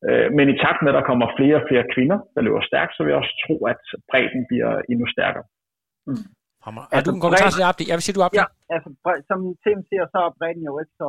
[0.07, 2.91] Øh, men i takt med, at der kommer flere og flere kvinder, der løber stærkt,
[2.93, 5.45] så vil jeg også tro, at bredden bliver endnu stærkere.
[6.09, 6.27] Mm.
[6.65, 6.83] Hammer.
[6.83, 8.45] Er altså, du en kommentar til det, Jeg vil sige, du Ja,
[8.75, 8.89] altså,
[9.29, 11.07] som Tim siger, så er bredden jo ikke så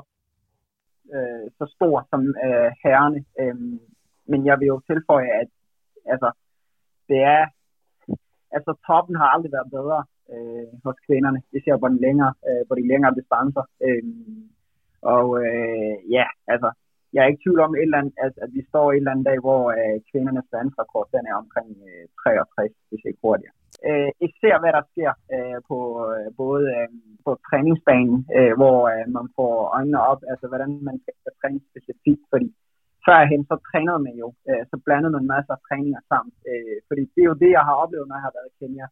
[1.15, 3.21] øh, så stor som øh, herrene.
[3.43, 3.57] Øh,
[4.31, 5.49] men jeg vil jo tilføje, at
[6.13, 6.29] altså,
[7.09, 7.45] det er,
[8.57, 10.01] altså toppen har aldrig været bedre
[10.33, 11.41] øh, hos kvinderne.
[11.53, 13.65] Det ser på, den længere, øh, på de længere distancer.
[13.87, 14.05] Øh,
[15.15, 16.69] og øh, ja, altså,
[17.13, 19.13] jeg er ikke i tvivl om, et eller andet, at, at vi står et eller
[19.13, 23.55] andet dag, hvor øh, kvindernes verdensrekord den er omkring øh, 63, hvis ikke hurtigere
[23.89, 25.79] øh, især hvad der sker øh, på
[26.15, 26.89] øh, både øh,
[27.25, 32.25] på træningsbanen, øh, hvor øh, man får øjnene op, altså hvordan man skal træne specifikt,
[32.33, 32.49] fordi
[33.07, 37.03] førhen så trænede man jo, øh, så blandede man masser af træninger sammen, øh, fordi
[37.15, 38.87] det er jo det, jeg har oplevet, når jeg har været i Kenya,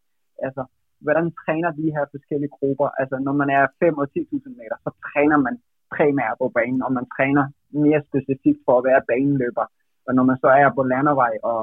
[0.47, 0.63] altså
[1.05, 4.91] hvordan træner de her forskellige grupper, altså når man er 5 og 10.000 meter, så
[5.09, 5.55] træner man
[5.95, 7.45] primært på banen, og man træner
[7.85, 9.67] mere specifikt for at være baneløber,
[10.07, 11.61] og når man så er på landevej og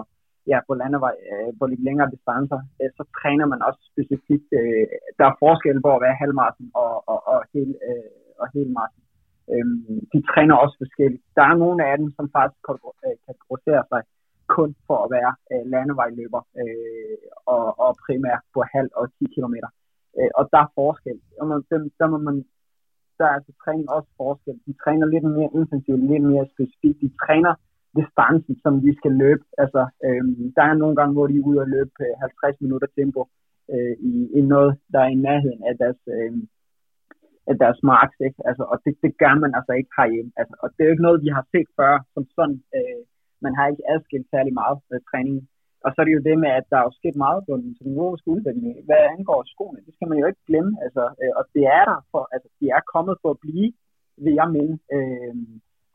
[0.52, 4.50] ja, på landevej øh, på lidt længere distancer, øh, så træner man også specifikt.
[4.60, 4.86] Øh,
[5.18, 8.12] der er forskel på at være halvmarathon og, og, og, hel, øh,
[8.42, 9.04] og helmarathon.
[9.54, 11.24] Øhm, de træner også forskelligt.
[11.38, 12.78] Der er nogle af dem, som faktisk kan
[13.08, 14.02] øh, kategoriserer sig
[14.56, 17.18] kun for at være øh, landevejløber øh,
[17.56, 19.56] og, og primært på halv og 10 km.
[20.20, 21.18] Øh, og der er forskel.
[21.40, 22.38] Og man, dem, der, må man,
[23.18, 24.56] der er altså træning også forskel.
[24.68, 27.02] De træner lidt mere intensivt, lidt mere specifikt.
[27.04, 27.54] De træner
[27.98, 29.44] distancen, som vi skal løbe.
[29.64, 30.24] Altså, øh,
[30.58, 33.22] der er nogle gange, hvor de er ude og løbe øh, 50 minutter tempo
[33.74, 36.34] øh, i, i noget, der er i nærheden af deres, øh,
[37.52, 38.18] af deres marks.
[38.28, 38.40] Ikke?
[38.50, 40.32] Altså, og det, det gør man altså ikke herhjemme.
[40.42, 42.60] Altså, og det er jo ikke noget, vi har set før, som sådan.
[42.78, 43.02] Øh,
[43.46, 45.44] man har ikke adskilt særlig meget øh, med træningen.
[45.86, 47.76] Og så er det jo det med, at der er jo sket meget på den
[47.80, 48.66] teknologiske udvikling.
[48.88, 50.74] Hvad angår skoene, det skal man jo ikke glemme.
[50.86, 53.68] Altså, øh, og det er der for, altså, de er kommet for at blive,
[54.24, 54.76] vil jeg mene.
[54.96, 55.36] Øh,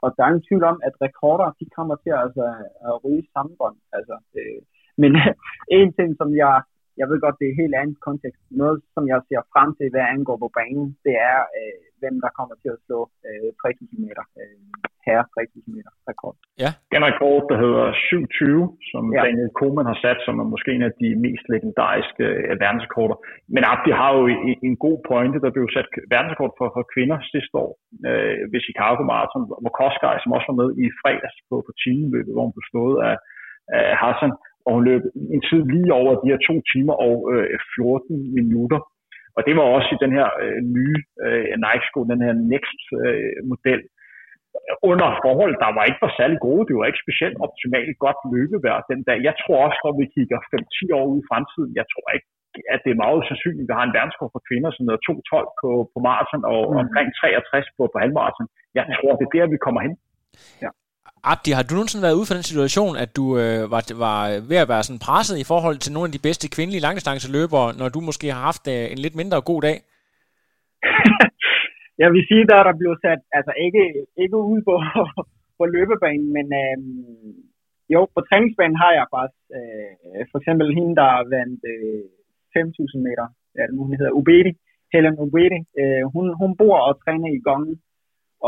[0.05, 2.45] og der er ingen tvivl om, at rekorder, de kommer til altså,
[2.89, 3.27] at ryge
[3.61, 3.79] bånd.
[3.97, 4.61] Altså, øh,
[5.03, 5.11] men
[5.79, 6.55] en ting, som jeg,
[7.01, 10.05] jeg ved godt, det er helt andet kontekst, noget, som jeg ser frem til, hvad
[10.15, 12.99] angår på banen, det er, øh, hvem der kommer til at slå
[13.29, 14.59] øh, 3.000 meter, øh,
[15.07, 16.37] herre 3.000 meter rekord.
[16.63, 16.71] Ja.
[16.95, 19.21] Den rekord, der hedder 7.20, som ja.
[19.27, 23.17] Daniel Koeman har sat, som er måske en af de mest legendariske øh, verdensrekorder.
[23.55, 24.39] Men Abdi har jo en,
[24.69, 27.73] en god pointe, der blev sat verdensrekord for, for kvinder sidste år
[28.09, 32.33] øh, ved Chicago Marathon, hvor Koskaj, som også var med i fredags på, på timeløbet,
[32.35, 33.17] hvor hun blev slået af,
[33.79, 34.33] af Hassan,
[34.67, 35.03] og hun løb
[35.37, 38.81] en tid lige over de her to timer og øh, 14 minutter.
[39.37, 43.91] Og det var også i den her øh, nye øh, Nike-sko, den her Next-model, øh,
[44.91, 46.67] under forhold, der var ikke var særlig gode.
[46.69, 49.19] Det var ikke specielt optimalt godt løbevejr den dag.
[49.29, 52.29] Jeg tror også, når vi kigger 5-10 år ud i fremtiden, jeg tror ikke,
[52.75, 55.61] at det er meget sandsynligt, at vi har en verdenskort for kvinder, som hedder 2-12
[55.61, 56.81] på, på maraton og mm.
[56.83, 58.47] omkring 63 på, på halvmaraton.
[58.77, 59.95] Jeg tror, det er der, vi kommer hen.
[60.65, 60.71] Ja.
[61.33, 64.21] Abdi, har du nogensinde været ude for den situation, at du øh, var, var
[64.51, 67.89] ved at være sådan presset i forhold til nogle af de bedste kvindelige langdistanceløbere, når
[67.95, 69.77] du måske har haft øh, en lidt mindre god dag?
[72.03, 73.85] jeg vil sige, der er der blevet sat, altså ikke,
[74.23, 74.75] ikke ude på,
[75.59, 76.77] på løbebanen, men øh,
[77.95, 82.05] jo, på træningsbanen har jeg faktisk øh, for eksempel hende, der vandt øh,
[82.57, 83.27] 5.000 meter,
[83.57, 84.53] ja, hun hedder Ubedi,
[84.93, 87.75] Helen Ubedi, øh, hun, hun bor og træner i gangen,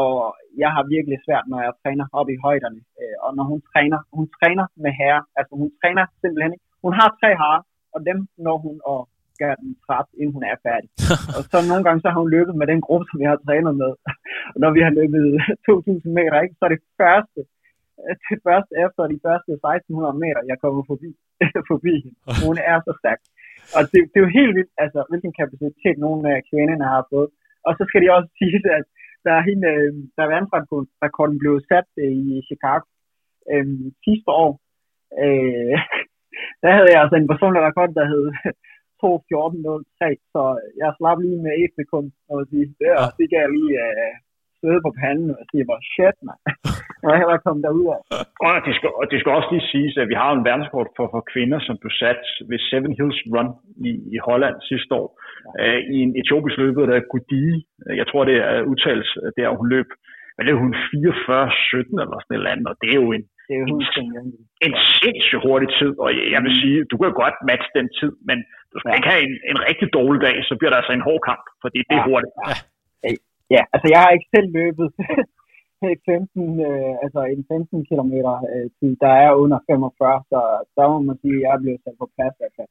[0.03, 0.15] og
[0.63, 3.99] jeg har virkelig svært, når jeg træner op i højderne, øh, og når hun træner,
[4.19, 6.53] hun træner med herre, altså hun træner simpelthen,
[6.85, 7.63] hun har tre harer,
[7.95, 9.01] og dem når hun og
[9.41, 10.89] gøre den træt, inden hun er færdig.
[11.37, 13.75] og så nogle gange, så har hun løbet med den gruppe, som jeg har trænet
[13.83, 13.93] med.
[14.53, 15.23] og når vi har løbet
[15.67, 17.41] 2.000 meter, ikke, så er det første,
[18.29, 21.11] det første efter de første 1600 meter, jeg kommer forbi,
[21.71, 22.19] forbi hende.
[22.49, 23.21] Hun er så stærk.
[23.77, 27.31] Og det, det er jo helt vildt, altså, hvilken kapacitet nogle af kvinderne har fået.
[27.67, 28.85] Og så skal de også sige, at
[29.27, 32.87] der er hende, øh, der er verdensrekorden blev sat øh, i Chicago
[33.53, 33.67] øh,
[34.05, 34.53] sidste år.
[35.25, 35.77] Øh,
[36.63, 38.25] der havde jeg altså en personlig rekord, der hed
[39.03, 40.43] 2.14.03, så
[40.81, 43.07] jeg slap lige med et sekund, og sige, det, ja.
[43.19, 44.15] det gav jeg lige øh,
[44.59, 46.39] svede på panden, og sige, hvor shit, man.
[47.21, 48.01] Jeg var kommet derud af.
[48.47, 51.07] Og det skal, og det skal også lige siges, at vi har en verdenskort for,
[51.15, 53.51] for kvinder, som blev sat ved Seven Hills Run
[53.89, 55.09] i, i Holland sidste år.
[55.59, 55.63] Ja.
[55.63, 57.47] Øh, I en etiopisk løbet, der er Gudi.
[58.01, 59.89] Jeg tror, det er udtalt, der hun løb.
[60.37, 63.25] Men det er hun 44-17 eller sådan et eller andet, og det er jo en,
[63.47, 63.67] det er jo
[64.25, 64.29] en,
[64.67, 68.39] en sindssygt hurtig tid, og jeg vil sige, du kan godt matche den tid, men
[68.73, 68.97] du skal ja.
[68.99, 71.79] ikke have en, en rigtig dårlig dag, så bliver der altså en hård kamp, fordi
[71.89, 72.09] det er ja.
[72.11, 72.35] hurtigt.
[72.51, 72.57] Ja
[73.55, 74.89] ja, altså jeg har ikke selv løbet
[76.07, 78.13] 15, øh, altså en 15 km
[78.53, 80.39] øh, tid, der er under 45, så
[80.77, 82.65] der må man sige, at jeg er blevet sat på plads Altså.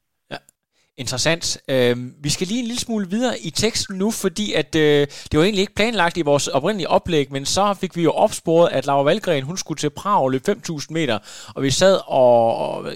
[0.98, 1.58] Interessant.
[1.68, 5.38] Øh, vi skal lige en lille smule videre i teksten nu, fordi at øh, det
[5.38, 8.86] var egentlig ikke planlagt i vores oprindelige oplæg, men så fik vi jo opsporet, at
[8.86, 11.18] Laura Valgren, hun skulle til Prag og løbe 5.000 meter,
[11.54, 12.92] og vi sad og, og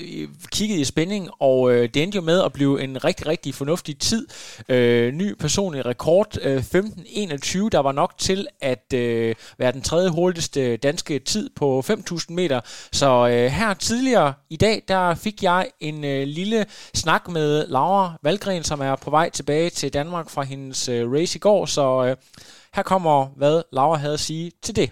[0.52, 3.98] kiggede i spænding, og øh, det endte jo med at blive en rigtig, rigtig fornuftig
[3.98, 4.26] tid.
[4.68, 10.10] Øh, ny personlig rekord, øh, 15.21, der var nok til at øh, være den tredje
[10.10, 12.60] hurtigste danske tid på 5.000 meter.
[12.92, 17.89] Så øh, her tidligere i dag, der fik jeg en øh, lille snak med Laura
[17.90, 21.66] Laura Valgren, som er på vej tilbage til Danmark fra hendes øh, race i går.
[21.66, 22.16] Så øh,
[22.74, 24.90] her kommer, hvad Laura havde at sige til det.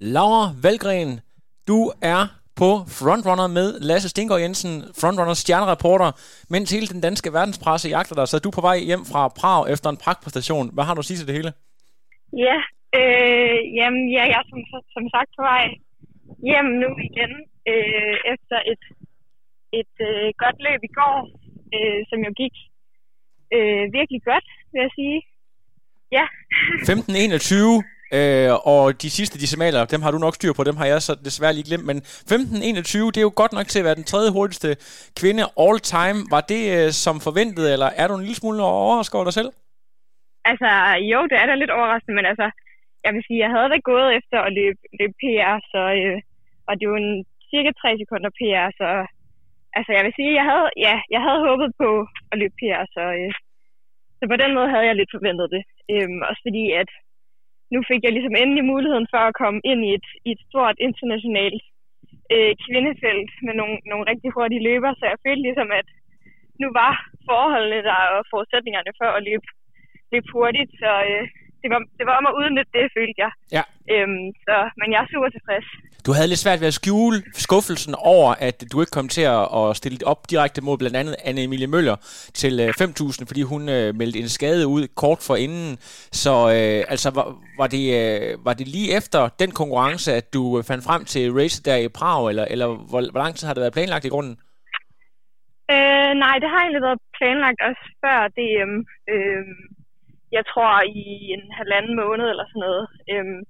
[0.00, 1.20] Laura Valgren,
[1.68, 6.12] du er på Frontrunner med Lasse Stinggaard Jensen, Frontrunners stjernereporter.
[6.50, 9.70] Mens hele den danske verdenspresse jagter dig, så er du på vej hjem fra Prag
[9.70, 10.70] efter en pragtpræstation.
[10.74, 11.52] Hvad har du at sige til det hele?
[12.32, 14.60] Ja, Øh, jamen, ja, jeg er som,
[14.96, 15.64] som sagt på vej
[16.48, 17.32] hjem nu igen,
[17.72, 18.84] øh, efter et,
[19.80, 21.16] et øh, godt løb i går,
[21.74, 22.56] øh, som jo gik
[23.56, 25.18] øh, virkelig godt, vil jeg sige.
[26.16, 26.24] Ja.
[26.90, 31.02] 15-21, Øh, og de sidste decimaler, dem har du nok styr på, dem har jeg
[31.02, 34.04] så desværre lige glemt, men 15-21, det er jo godt nok til at være den
[34.04, 34.76] tredje hurtigste
[35.20, 36.18] kvinde all time.
[36.30, 39.50] Var det øh, som forventet, eller er du en lille smule overrasket over dig selv?
[40.50, 40.68] Altså,
[41.12, 42.50] jo, det er da lidt overraskende, men altså,
[43.06, 46.18] jeg vil sige, jeg havde da gået efter at løbe, løbe PR, så, øh,
[46.68, 47.12] og det var en
[47.50, 48.88] cirka 3 sekunder PR, så
[49.76, 51.90] altså jeg vil sige, jeg havde, ja, jeg havde håbet på
[52.30, 53.32] at løbe PR, så, øh,
[54.18, 55.62] så på den måde havde jeg lidt forventet det.
[55.92, 56.90] Øhm, også fordi, at
[57.74, 60.76] nu fik jeg ligesom endelig muligheden for at komme ind i et, i et stort
[60.88, 61.62] internationalt
[62.34, 65.88] øh, kvindefelt med nogle, nogle rigtig hurtige løber, så jeg følte ligesom, at
[66.62, 66.94] nu var
[67.28, 69.46] forholdene der og forudsætningerne for at løbe,
[70.12, 71.24] løbe hurtigt, så, øh,
[71.66, 73.32] det var, det var om at udnytte det, følte jeg.
[73.56, 73.62] Ja.
[73.92, 75.68] Øhm, så, men jeg er super tilfreds.
[76.06, 79.26] Du havde lidt svært ved at skjule skuffelsen over, at du ikke kom til
[79.60, 81.96] at stille op direkte mod blandt andet Anne-Emilie Møller
[82.40, 85.76] til 5.000, øh, fordi hun øh, meldte en skade ud kort for inden.
[86.22, 87.26] Så øh, altså, var,
[87.60, 91.62] var, det, øh, var det lige efter den konkurrence, at du fandt frem til race
[91.62, 94.36] der i Prag, eller, eller hvor, hvor lang tid har det været planlagt i grunden?
[95.74, 98.72] Øh, nej, det har egentlig været planlagt også før DM.
[99.12, 99.44] Øh,
[100.32, 100.72] jeg tror
[101.04, 101.04] i
[101.36, 102.84] en halvanden måned eller sådan noget.
[103.12, 103.40] Øhm,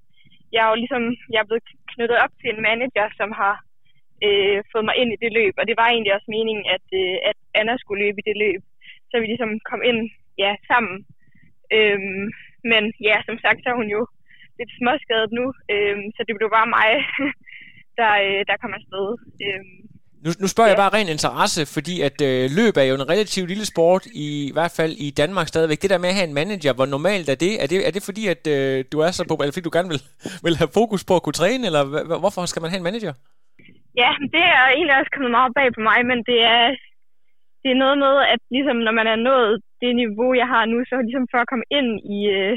[0.53, 3.55] jeg er jo ligesom, jeg er blevet knyttet op til en manager, som har
[4.25, 7.17] øh, fået mig ind i det løb, og det var egentlig også meningen, at, øh,
[7.29, 8.61] at Anna skulle løbe i det løb,
[9.09, 10.01] så vi ligesom kom ind
[10.43, 10.97] ja, sammen.
[11.77, 12.25] Øhm,
[12.71, 14.01] men ja, som sagt, så er hun jo
[14.59, 16.89] lidt småskadet nu, øhm, så det blev bare mig,
[17.99, 19.07] der, øh, der kom afsted.
[19.45, 19.79] Øhm,
[20.27, 20.73] nu, nu spørger ja.
[20.73, 24.27] jeg bare ren interesse, fordi at øh, løb er jo en relativt lille sport, i,
[24.49, 25.79] i hvert fald i Danmark stadigvæk.
[25.81, 27.53] Det der med at have en manager, hvor normalt er det?
[27.63, 29.91] Er det, er det fordi, at øh, du er så på, eller fordi du gerne
[29.93, 30.01] vil,
[30.45, 31.83] vil have fokus på at kunne træne, eller
[32.23, 33.13] hvorfor skal man have en manager?
[34.01, 36.65] Ja, det er egentlig også kommet meget bag på mig, men det er,
[37.63, 40.77] det er noget med, at ligesom når man er nået det niveau, jeg har nu,
[40.89, 42.53] så ligesom for at komme ind i, øh,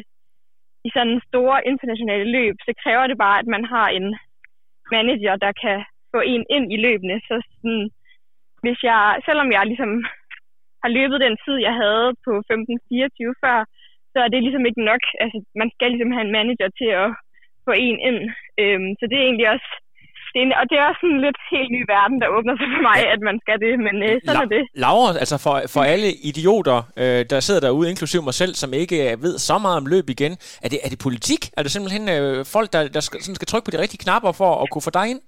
[0.86, 4.06] i sådan store internationale løb, så kræver det bare, at man har en
[4.94, 5.78] manager, der kan
[6.14, 7.16] få en ind i løbende.
[7.28, 7.82] Så sådan,
[8.64, 9.92] hvis jeg, selvom jeg ligesom
[10.82, 13.58] har løbet den tid, jeg havde på 15-24 før,
[14.12, 15.02] så er det ligesom ikke nok.
[15.22, 17.10] Altså, man skal ligesom have en manager til at
[17.66, 18.20] få en ind.
[18.62, 19.70] Øhm, så det er egentlig også
[20.34, 22.82] det er, og det er også en lidt helt ny verden, der åbner sig for
[22.90, 24.62] mig, at man skal det, men øh, sådan La- er det.
[24.84, 28.96] Laura, altså for, for alle idioter, øh, der sidder derude, inklusive mig selv, som ikke
[29.24, 30.32] ved så meget om løb igen,
[30.64, 31.42] er det, er det politik?
[31.56, 34.32] Er det simpelthen øh, folk, der, der skal, sådan skal trykke på de rigtige knapper
[34.40, 35.20] for at kunne få dig ind?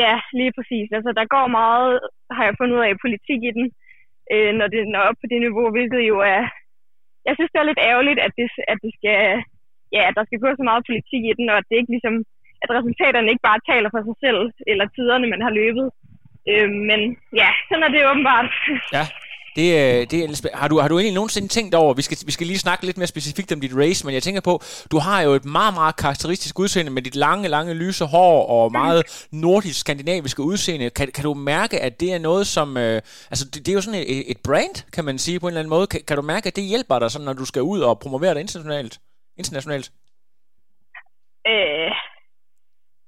[0.00, 0.88] Ja, lige præcis.
[0.96, 1.92] Altså, der går meget,
[2.36, 3.66] har jeg fundet ud af, politik i den,
[4.32, 6.42] øh, når det når op på det niveau, hvilket jo er...
[7.26, 9.18] Jeg synes, det er lidt ærgerligt, at det, at det skal...
[9.96, 12.16] Ja, at der skal gå så meget politik i den, og at det ikke ligesom...
[12.64, 14.40] At resultaterne ikke bare taler for sig selv,
[14.70, 15.86] eller tiderne, man har løbet.
[16.50, 17.00] Øh, men
[17.40, 18.48] ja, sådan er det åbenbart.
[18.96, 19.04] Ja,
[19.56, 22.32] det, øh, det er, har, du, har du egentlig nogensinde tænkt over, vi skal, vi
[22.32, 24.54] skal lige snakke lidt mere specifikt om dit race, men jeg tænker på,
[24.92, 28.72] du har jo et meget, meget karakteristisk udseende med dit lange, lange lyse hår og
[28.72, 30.90] meget nordisk, skandinaviske udseende.
[30.90, 32.76] Kan, kan du mærke, at det er noget, som...
[32.76, 33.00] Øh,
[33.30, 35.60] altså, det, det er jo sådan et, et brand, kan man sige på en eller
[35.60, 35.86] anden måde.
[35.86, 38.34] Kan, kan du mærke, at det hjælper dig, sådan, når du skal ud og promovere
[38.34, 38.94] dig internationalt?
[39.40, 39.88] internationalt?
[41.52, 41.90] Øh,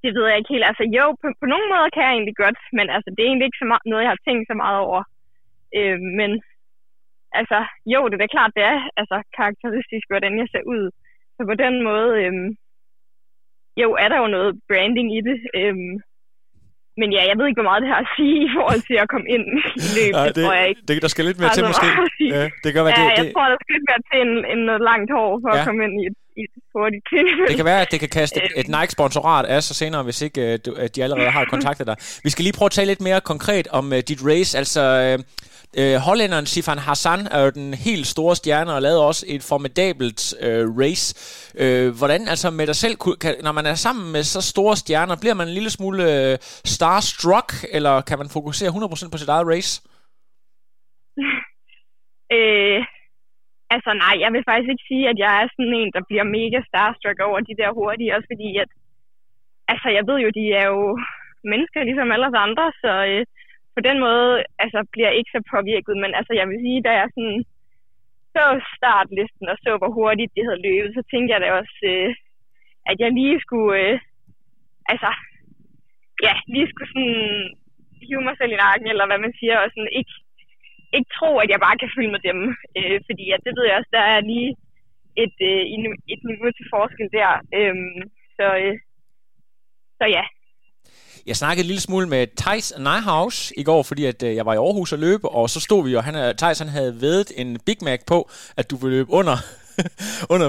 [0.03, 0.67] det ved jeg ikke helt.
[0.71, 3.49] Altså jo, på, på nogle måder kan jeg egentlig godt, men altså, det er egentlig
[3.49, 5.01] ikke så meget, noget, jeg har tænkt så meget over.
[5.79, 6.31] Øh, men
[7.41, 7.59] altså,
[7.93, 10.85] jo, det er da klart, det er altså, karakteristisk, hvordan jeg ser ud.
[11.37, 12.35] Så på den måde, øh,
[13.83, 15.39] jo, er der jo noget branding i det.
[15.59, 15.77] Øh,
[17.01, 19.09] men ja, jeg ved ikke, hvor meget det har at sige i forhold til at
[19.13, 19.45] komme ind
[19.85, 20.83] i løbet, Ej, det, tror jeg ikke.
[20.89, 21.89] Det, der skal lidt mere til, måske.
[22.37, 24.33] Ja, det kan være, ja, det, jeg det, tror, der skal lidt mere til en,
[24.53, 25.57] en noget langt hår for ja.
[25.59, 27.05] at komme ind i et, i et hurtigt.
[27.51, 30.43] Det kan være, at det kan kaste et, et Nike-sponsorat af sig senere, hvis ikke
[30.65, 31.97] du, at de allerede har kontaktet dig.
[32.25, 34.51] Vi skal lige prøve at tale lidt mere konkret om uh, dit race.
[34.61, 35.17] Altså, uh,
[35.81, 40.23] Øh, hollænderen Sifan Hassan er jo den helt store stjerne og lavede også et formidabelt
[40.47, 41.07] øh, race.
[41.63, 45.17] Øh, hvordan altså med dig selv, kan, når man er sammen med så store stjerner,
[45.23, 46.35] bliver man en lille smule øh,
[46.75, 49.73] starstruck, eller kan man fokusere 100% på sit eget race?
[52.37, 52.81] øh,
[53.75, 56.59] altså nej, jeg vil faktisk ikke sige, at jeg er sådan en, der bliver mega
[56.71, 58.71] starstruck over de der hurtige, også fordi at,
[59.73, 60.83] altså jeg ved jo, de er jo
[61.53, 63.25] mennesker ligesom alle os andre, så øh,
[63.77, 64.33] på den måde
[64.65, 67.45] altså, bliver jeg ikke så påvirket, men altså, jeg vil sige, da jeg sådan
[68.35, 68.45] så
[68.77, 72.11] startlisten og så, hvor hurtigt det havde løbet, så tænkte jeg da også, øh,
[72.91, 73.99] at jeg lige skulle, øh,
[74.93, 75.11] altså,
[76.27, 77.23] ja, lige skulle sådan
[78.07, 80.15] hive mig selv i nakken, eller hvad man siger, og sådan ikke,
[80.97, 82.39] ikke tro, at jeg bare kan følge med dem,
[82.79, 84.51] øh, fordi at det ved jeg også, der er lige
[85.25, 85.63] et, øh,
[86.15, 87.77] et niveau til forskel der, øh,
[88.37, 88.77] så, øh,
[89.99, 90.25] så ja,
[91.27, 94.55] jeg snakkede en lille smule med Thijs Nyhaus i går, fordi at, øh, jeg var
[94.55, 97.59] i Aarhus og løbe, og så stod vi, og han, Thijs han havde vedet en
[97.67, 99.37] Big Mac på, at du ville løbe under
[100.35, 100.49] under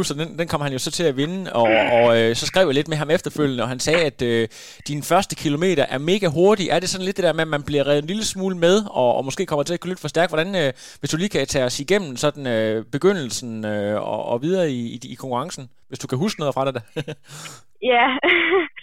[0.00, 2.46] 15-25, så den, den kom han jo så til at vinde, og, og øh, så
[2.46, 4.48] skrev jeg lidt med ham efterfølgende, og han sagde, at øh,
[4.88, 6.68] din første kilometer er mega hurtig.
[6.68, 8.82] Er det sådan lidt det der med, at man bliver reddet en lille smule med,
[8.90, 10.30] og, og måske kommer til at køre lidt for stærkt?
[10.30, 14.42] Hvordan, øh, hvis du lige kan tage os igennem sådan øh, begyndelsen øh, og, og
[14.42, 17.02] videre i, i, i konkurrencen, hvis du kan huske noget fra det der?
[17.92, 18.06] ja,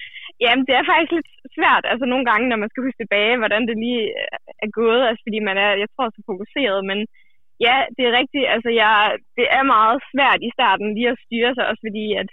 [0.44, 3.64] Jamen, det er faktisk lidt svært, altså nogle gange, når man skal huske tilbage, hvordan
[3.70, 7.00] det lige øh, er gået, altså fordi man er, jeg tror, så fokuseret, men
[7.66, 8.94] ja, det er rigtigt, altså jeg,
[9.38, 12.30] det er meget svært i starten lige at styre sig, også fordi at,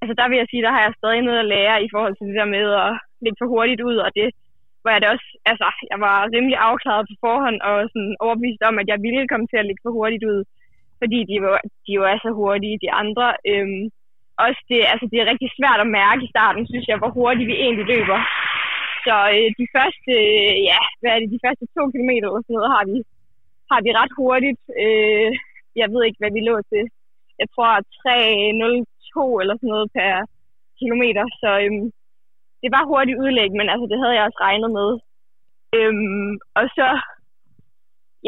[0.00, 2.26] altså der vil jeg sige, der har jeg stadig noget at lære i forhold til
[2.28, 2.92] det der med at
[3.24, 4.26] ligge for hurtigt ud, og det
[4.84, 8.76] var jeg det også, altså jeg var rimelig afklaret på forhånd, og sådan overbevist om,
[8.82, 10.40] at jeg ville komme til at ligge for hurtigt ud,
[11.00, 13.84] fordi de, var, de jo er så hurtige, de andre, øhm,
[14.44, 17.50] også det, altså det er rigtig svært at mærke i starten, synes jeg, hvor hurtigt
[17.50, 18.20] vi egentlig løber.
[19.06, 22.56] Så øh, de første, øh, ja, hvad er det, de første to kilometer eller sådan
[22.58, 22.96] noget, har vi,
[23.70, 24.62] har vi ret hurtigt.
[24.82, 25.30] Øh,
[25.80, 26.84] jeg ved ikke, hvad vi lå til.
[27.40, 27.70] Jeg tror
[28.04, 30.14] 3.02 eller sådan noget per
[30.80, 31.72] kilometer, så øh,
[32.62, 34.90] det var hurtigt udlæg, men altså det havde jeg også regnet med.
[35.76, 35.94] Øh,
[36.58, 36.88] og så,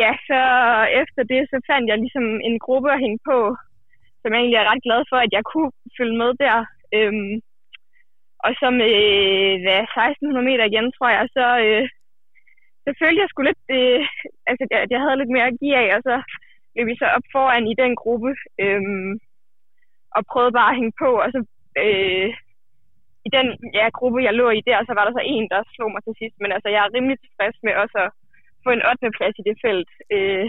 [0.02, 0.40] ja, så
[1.02, 3.38] efter det, så fandt jeg ligesom en gruppe at hænge på,
[4.26, 6.56] som jeg egentlig er ret glad for, at jeg kunne følge med der.
[6.96, 7.34] Øhm,
[8.46, 8.94] og så med
[9.62, 11.84] hvad, 1600 meter igen, tror jeg, så, øh,
[12.84, 14.02] så følte jeg sgu lidt, øh,
[14.50, 16.14] altså, at jeg havde lidt mere at give af, og så
[16.74, 18.30] løb vi så op foran i den gruppe,
[18.64, 19.12] øhm,
[20.16, 21.40] og prøvede bare at hænge på, og så
[21.84, 22.28] øh,
[23.26, 23.46] i den
[23.78, 26.14] ja, gruppe, jeg lå i der, så var der så en, der slog mig til
[26.20, 28.10] sidst, men altså, jeg er rimelig tilfreds med også at
[28.64, 29.16] få en 8.
[29.16, 29.90] plads i det felt.
[30.14, 30.46] Øh,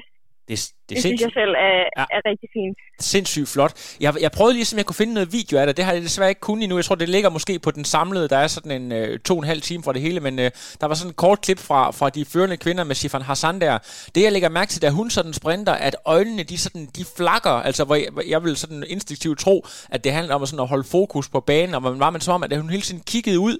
[0.49, 2.05] det, det, det synes jeg selv er, ja.
[2.17, 2.77] er rigtig fint.
[2.99, 3.95] Sindssygt flot.
[3.99, 5.77] Jeg, jeg prøvede lige, om jeg kunne finde noget video af det.
[5.77, 6.77] Det har jeg desværre ikke kunnet endnu.
[6.77, 8.27] Jeg tror, det ligger måske på den samlede.
[8.27, 10.51] Der er sådan en øh, to og en halv time for det hele, men øh,
[10.81, 13.77] der var sådan en kort klip fra, fra de førende kvinder med Sifan Hassan der.
[14.15, 17.51] Det, jeg lægger mærke til, da hun sådan sprinter, at øjnene, de, sådan, de flakker.
[17.51, 20.67] Altså, hvor jeg, jeg vil sådan instinktivt tro, at det handler om at, sådan at
[20.67, 23.39] holde fokus på banen, og man var man så om, at hun hele tiden kiggede
[23.39, 23.57] ud,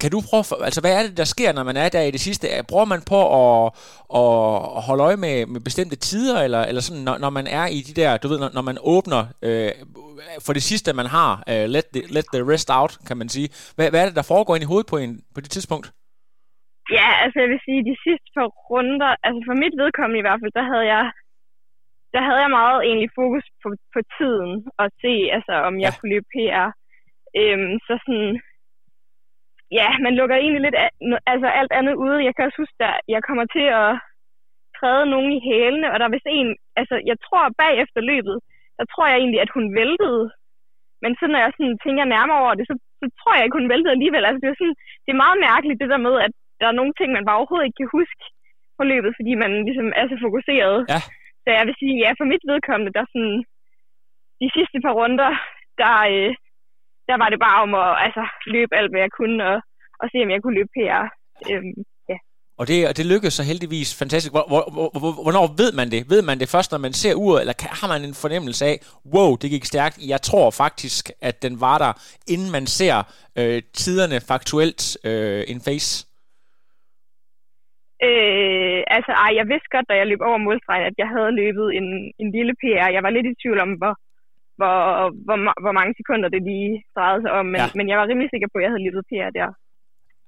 [0.00, 2.20] kan du prøve, altså hvad er det, der sker, når man er der i det
[2.20, 2.46] sidste?
[2.70, 3.72] Bruger man på at,
[4.20, 4.28] at
[4.88, 7.94] holde øje med, med bestemte tider, eller, eller sådan, når, når man er i de
[8.00, 9.72] der, du ved, når, når man åbner øh,
[10.46, 13.48] for det sidste, man har, uh, let, the, let the rest out, kan man sige.
[13.76, 15.86] Hvad, hvad er det, der foregår ind i hovedet på, en, på det tidspunkt?
[16.98, 20.40] Ja, altså jeg vil sige, de sidste par runder, altså for mit vedkommende i hvert
[20.42, 21.04] fald, der havde jeg
[22.14, 25.96] der havde jeg meget egentlig fokus på, på tiden, og se, altså om jeg ja.
[25.98, 26.68] kunne løbe PR.
[27.40, 28.32] Øhm, så sådan,
[29.78, 30.90] ja, man lukker egentlig lidt af,
[31.32, 32.24] altså alt andet ude.
[32.26, 33.90] Jeg kan også huske, at jeg kommer til at
[34.78, 36.50] træde nogen i hælene, og der er vist en,
[36.80, 38.36] altså jeg tror bagefter løbet,
[38.78, 40.24] der tror jeg egentlig, at hun væltede.
[41.02, 43.72] Men så når jeg sådan tænker nærmere over det, så, så tror jeg ikke, hun
[43.72, 44.24] væltede alligevel.
[44.24, 46.94] Altså det er, sådan, det er meget mærkeligt det der med, at der er nogle
[46.98, 48.22] ting, man bare overhovedet ikke kan huske
[48.78, 50.78] på løbet, fordi man ligesom er så fokuseret.
[50.92, 51.00] Ja.
[51.42, 53.38] Så jeg vil sige, ja, for mit vedkommende, der sådan,
[54.42, 55.30] de sidste par runder,
[55.80, 56.30] der, øh,
[57.08, 58.22] der var det bare om at altså,
[58.54, 59.56] løbe alt, hvad jeg kunne, og,
[60.00, 61.04] og se, om jeg kunne løbe PR.
[61.50, 61.74] Øhm,
[62.10, 62.18] ja.
[62.60, 64.32] Og det, og det lykkedes så heldigvis fantastisk.
[64.36, 64.62] Hvor, hvor,
[65.00, 66.00] hvor, hvornår ved man det?
[66.12, 68.76] Ved man det først, når man ser uret, eller har man en fornemmelse af,
[69.14, 69.96] wow, det gik stærkt.
[70.12, 71.92] Jeg tror faktisk, at den var der,
[72.34, 72.96] inden man ser
[73.38, 75.90] øh, tiderne faktuelt øh, in face.
[78.08, 81.66] Øh, altså, ej, jeg vidste godt, da jeg løb over målstregen, at jeg havde løbet
[81.78, 81.86] en,
[82.22, 82.88] en lille PR.
[82.96, 83.94] Jeg var lidt i tvivl om, hvor,
[84.62, 84.78] hvor,
[85.26, 87.66] hvor, hvor mange sekunder det lige drejede sig om, men, ja.
[87.78, 89.48] men jeg var rimelig sikker på, at jeg havde løbet PR der.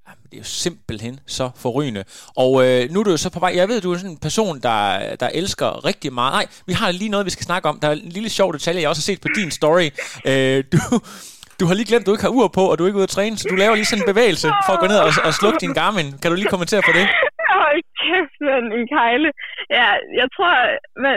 [0.09, 2.03] Jamen, det er jo simpelthen så forrygende.
[2.43, 3.53] Og øh, nu er du jo så på vej.
[3.61, 4.79] Jeg ved, du er sådan en person, der,
[5.23, 6.33] der elsker rigtig meget.
[6.39, 7.77] Nej, vi har lige noget, vi skal snakke om.
[7.83, 9.89] Der er en lille sjov detalje, jeg også har set på din story.
[10.31, 10.79] Øh, du,
[11.61, 13.11] du har lige glemt, at du ikke har ur på, og du er ikke ude
[13.11, 15.33] at træne, så du laver lige sådan en bevægelse for at gå ned og, og
[15.41, 16.09] slukke din Garmin.
[16.21, 17.05] Kan du lige kommentere på det?
[17.63, 19.29] Hold kæft, man, en kejle.
[19.79, 19.89] Ja,
[20.21, 20.53] jeg tror,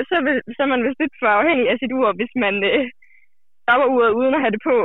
[0.10, 0.16] så,
[0.56, 2.84] så er man vist lidt for afhængig af sit ur, hvis man øh,
[3.68, 4.76] stopperuret uden at have det på.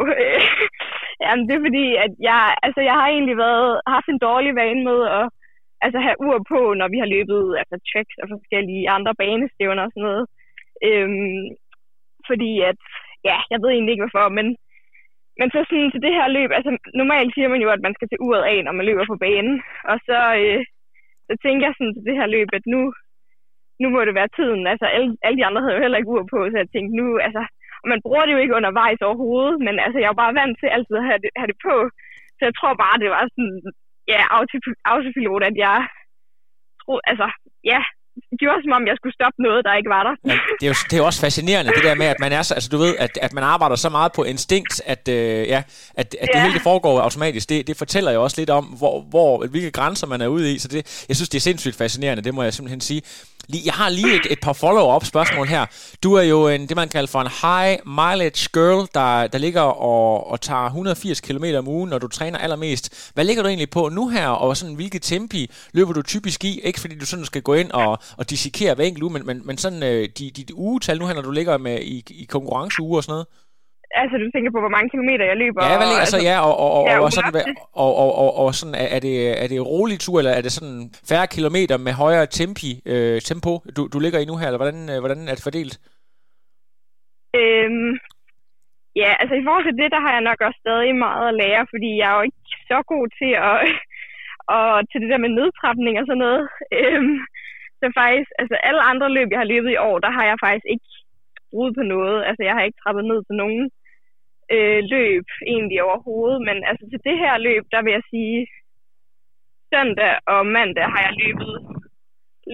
[1.25, 4.83] Jamen, det er fordi, at jeg, altså, jeg har egentlig været, haft en dårlig vane
[4.91, 5.25] med at
[5.85, 9.91] altså, have ur på, når vi har løbet altså, tracks og forskellige andre banestævner og
[9.93, 10.25] sådan noget.
[10.89, 11.45] Øhm,
[12.29, 12.81] fordi at,
[13.29, 14.47] ja, jeg ved egentlig ikke hvorfor, men,
[15.39, 18.09] men så sådan til det her løb, altså normalt siger man jo, at man skal
[18.09, 19.57] til uret af, når man løber på banen.
[19.91, 20.61] Og så, øh,
[21.29, 22.81] så tænker jeg sådan til det her løb, at nu,
[23.83, 24.63] nu må det være tiden.
[24.73, 27.07] Altså alle, alle de andre havde jo heller ikke ur på, så jeg tænkte nu,
[27.27, 27.43] altså,
[27.83, 30.57] og man bruger det jo ikke undervejs overhovedet, men altså jeg er jo bare vant
[30.59, 31.77] til altid at have det, have det på.
[32.37, 33.57] Så jeg tror bare, det var sådan,
[34.13, 34.21] ja,
[34.91, 35.79] autopilot, at jeg
[36.83, 37.29] troede, altså,
[37.73, 37.81] ja,
[38.31, 40.15] det gjorde som om, jeg skulle stoppe noget, der ikke var der.
[40.31, 42.43] Ja, det, er jo, det er jo også fascinerende, det der med, at man er
[42.43, 45.61] så, altså du ved, at, at man arbejder så meget på instinkt, at, øh, ja,
[46.01, 46.33] at, at ja.
[46.33, 47.49] det hele det foregår automatisk.
[47.49, 50.59] Det, det fortæller jo også lidt om, hvor, hvor, hvilke grænser man er ude i,
[50.59, 53.03] så det, jeg synes, det er sindssygt fascinerende, det må jeg simpelthen sige.
[53.49, 55.67] Jeg har lige et, et par follow-up spørgsmål her.
[56.03, 59.61] Du er jo en, det, man kalder for en high mileage girl, der, der ligger
[59.61, 63.11] og, og tager 180 km om ugen, når du træner allermest.
[63.15, 66.61] Hvad ligger du egentlig på nu her, og sådan, hvilke tempi løber du typisk i?
[66.61, 69.43] Ikke fordi du sådan skal gå ind og, og dissekere hver enkelt uge, men, men,
[69.45, 72.97] men sådan øh, dit de, ugetal nu her, når du ligger med i, i konkurrenceuge
[72.97, 73.27] og sådan noget?
[74.01, 75.61] Altså, du tænker på, hvor mange kilometer jeg løber?
[75.71, 77.33] Ja, vel, altså, altså, ja, og, og, og, ja, og, sådan,
[77.85, 80.81] og, og, og, og sådan, er det, er det rolig tur, eller er det sådan
[81.11, 84.81] færre kilometer med højere tempi, øh, tempo, du, du ligger i nu her, eller hvordan,
[84.93, 85.75] øh, hvordan er det fordelt?
[87.41, 87.93] Øhm,
[89.03, 91.65] ja, altså i forhold til det, der har jeg nok også stadig meget at lære,
[91.73, 93.57] fordi jeg er jo ikke så god til at,
[94.57, 96.45] og til det der med nedtrapning og sådan noget.
[96.79, 97.17] Øhm,
[97.81, 100.67] så faktisk, altså alle andre løb, jeg har løbet i år, der har jeg faktisk
[100.75, 100.89] ikke
[101.53, 102.19] brudt på noget.
[102.29, 103.63] Altså jeg har ikke trappet ned til nogen
[104.55, 108.39] øh, løb egentlig overhovedet, men altså til det her løb, der vil jeg sige,
[109.73, 111.53] søndag og mandag har jeg løbet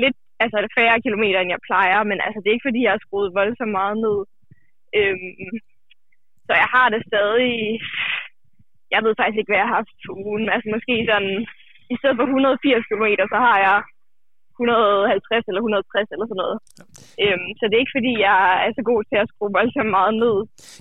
[0.02, 3.04] lidt, altså færre kilometer, end jeg plejer, men altså det er ikke fordi, jeg har
[3.06, 4.18] skruet voldsomt meget ned.
[4.98, 5.52] Øhm,
[6.46, 7.54] så jeg har det stadig,
[8.94, 11.34] jeg ved faktisk ikke, hvad jeg har haft på ugen, altså måske sådan,
[11.92, 13.78] i stedet for 180 km, så har jeg
[14.58, 16.56] 150 eller 160 eller sådan noget.
[16.78, 16.84] Ja.
[17.22, 20.14] Øhm, så det er ikke fordi, jeg er så god til at skrue voldsomt meget
[20.24, 20.36] ned.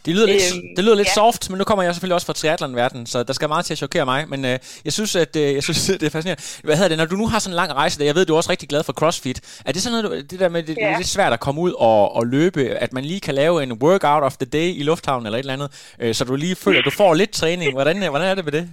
[0.05, 1.19] Det lyder lidt, øhm, det lyder lidt ja.
[1.19, 3.81] soft, men nu kommer jeg selvfølgelig også fra triathlon-verdenen, så der skal meget til at
[3.83, 4.19] chokere mig.
[4.33, 4.55] Men øh,
[4.87, 6.43] jeg synes, at øh, jeg synes, det er fascinerende.
[6.67, 8.33] Hvad hedder det, når du nu har sådan en lang rejse, der, jeg ved, du
[8.35, 9.37] er også rigtig glad for CrossFit.
[9.67, 10.81] Er det sådan noget, det der med, det, ja.
[10.81, 13.55] det er lidt svært at komme ud og, og løbe, at man lige kan lave
[13.65, 15.69] en workout of the day i lufthavnen eller et eller andet,
[16.01, 17.73] øh, så du lige føler, at du får lidt træning.
[17.73, 18.65] Hvordan, hvordan er det med det?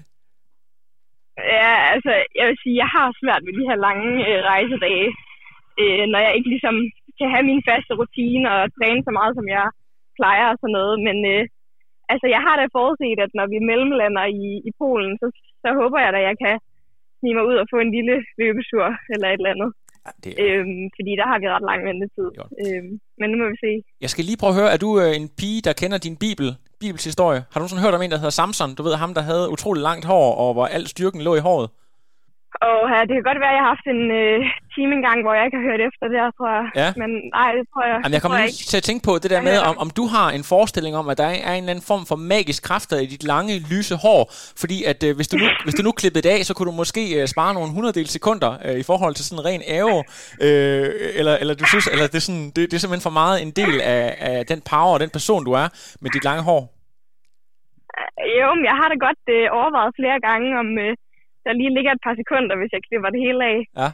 [1.39, 5.09] Ja, altså, jeg vil sige, jeg har svært med de her lange øh, rejsedage,
[5.83, 6.77] øh, når jeg ikke ligesom
[7.19, 9.67] kan have min faste rutine og træne så meget, som jeg
[10.19, 10.97] plejer og sådan noget.
[11.07, 11.43] Men øh,
[12.13, 15.27] altså, jeg har da forudset, at når vi mellemlander i, i Polen, så,
[15.63, 16.55] så håber jeg da, at jeg kan
[17.19, 19.71] snige mig ud og få en lille løbesur eller et eller andet.
[20.07, 20.39] Ja, det er...
[20.45, 22.29] øhm, fordi der har vi ret lang ventetid.
[22.63, 23.73] Øhm, men nu må vi se.
[24.05, 26.49] Jeg skal lige prøve at høre, er du øh, en pige, der kender din bibel,
[26.85, 27.41] bibels historie?
[27.53, 28.75] Har du sådan hørt om en, der hedder Samson?
[28.75, 31.69] Du ved ham, der havde utrolig langt hår, og hvor al styrken lå i håret?
[32.71, 34.39] Og ja, det kan godt være, at jeg har haft en øh,
[34.75, 36.65] time engang, hvor jeg ikke har hørt efter det, tror jeg.
[36.83, 36.89] Ja.
[37.03, 39.43] Men nej, det tror jeg, Jamen, jeg kommer lige til at tænke på det der
[39.49, 42.07] med, om, om du har en forestilling om, at der er en eller anden form
[42.07, 44.23] for magisk kræfter i dit lange, lyse hår.
[44.63, 46.77] Fordi at øh, hvis, du nu, hvis du nu klippede det af, så kunne du
[46.83, 50.03] måske øh, spare nogle hundreddel sekunder øh, i forhold til sådan en ren ære.
[50.47, 50.87] Øh,
[51.21, 53.51] eller, eller du synes, eller det er, sådan, det, det er simpelthen for meget en
[53.51, 55.69] del af, af den power og den person, du er
[56.01, 56.74] med dit lange hår.
[58.41, 60.69] Jo, men jeg har da godt øh, overvejet flere gange, om...
[60.85, 60.95] Øh,
[61.45, 63.59] der lige ligger et par sekunder, hvis jeg klipper det hele af.
[63.81, 63.89] Ja.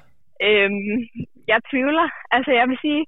[0.46, 0.96] Øhm,
[1.52, 2.06] jeg tvivler.
[2.36, 3.02] Altså, jeg vil sige,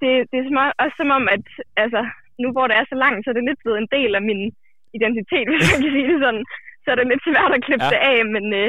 [0.00, 1.46] det, det er som, også som om, at
[1.82, 2.00] altså,
[2.42, 4.42] nu hvor det er så langt, så er det lidt blevet en del af min
[4.96, 6.44] identitet, hvis man kan sige det sådan.
[6.82, 7.92] Så er det lidt svært at klippe ja.
[7.92, 8.68] det af, men øh,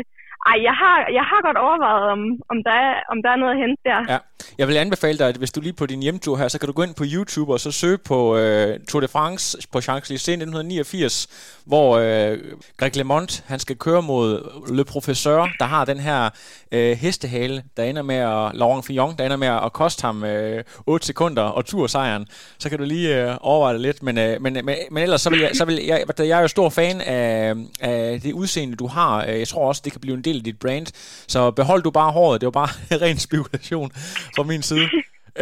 [0.50, 2.22] ej, jeg har, jeg har godt overvejet, om,
[2.52, 4.00] om, der er, om der er noget at hente der.
[4.14, 4.18] Ja.
[4.58, 6.74] Jeg vil anbefale dig, at hvis du lige på din hjemtur her, så kan du
[6.74, 11.28] gå ind på YouTube og så søge på øh, Tour de France på Champs-Élysées 1989,
[11.66, 12.38] hvor øh,
[12.78, 16.30] Greg LeMond, han skal køre mod Le Professeur, der har den her
[16.72, 20.64] øh, hestehale, der ender med at, Laurent Fillon, der ender med at koste ham øh,
[20.86, 22.28] 8 sekunder og tursejren.
[22.58, 25.22] Så kan du lige øh, overveje det lidt, men, øh, men, øh, men, men ellers
[25.22, 28.76] så vil jeg, så vil jeg, jeg er jo stor fan af, af det udseende,
[28.76, 29.26] du har.
[29.26, 30.88] Øh, jeg tror også, det kan blive en del af dit brand.
[31.28, 32.70] Så behold du bare håret, det var bare
[33.06, 33.92] ren spekulation
[34.36, 34.88] fra min side.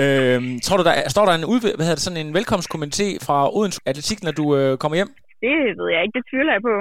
[0.02, 3.38] Øhm, tror du, der står der en, ud, hvad hedder det, sådan en velkomstkommenté fra
[3.58, 5.12] Odense Atletik, når du øh, kommer hjem?
[5.44, 6.76] Det ved jeg ikke, det tvivler jeg på.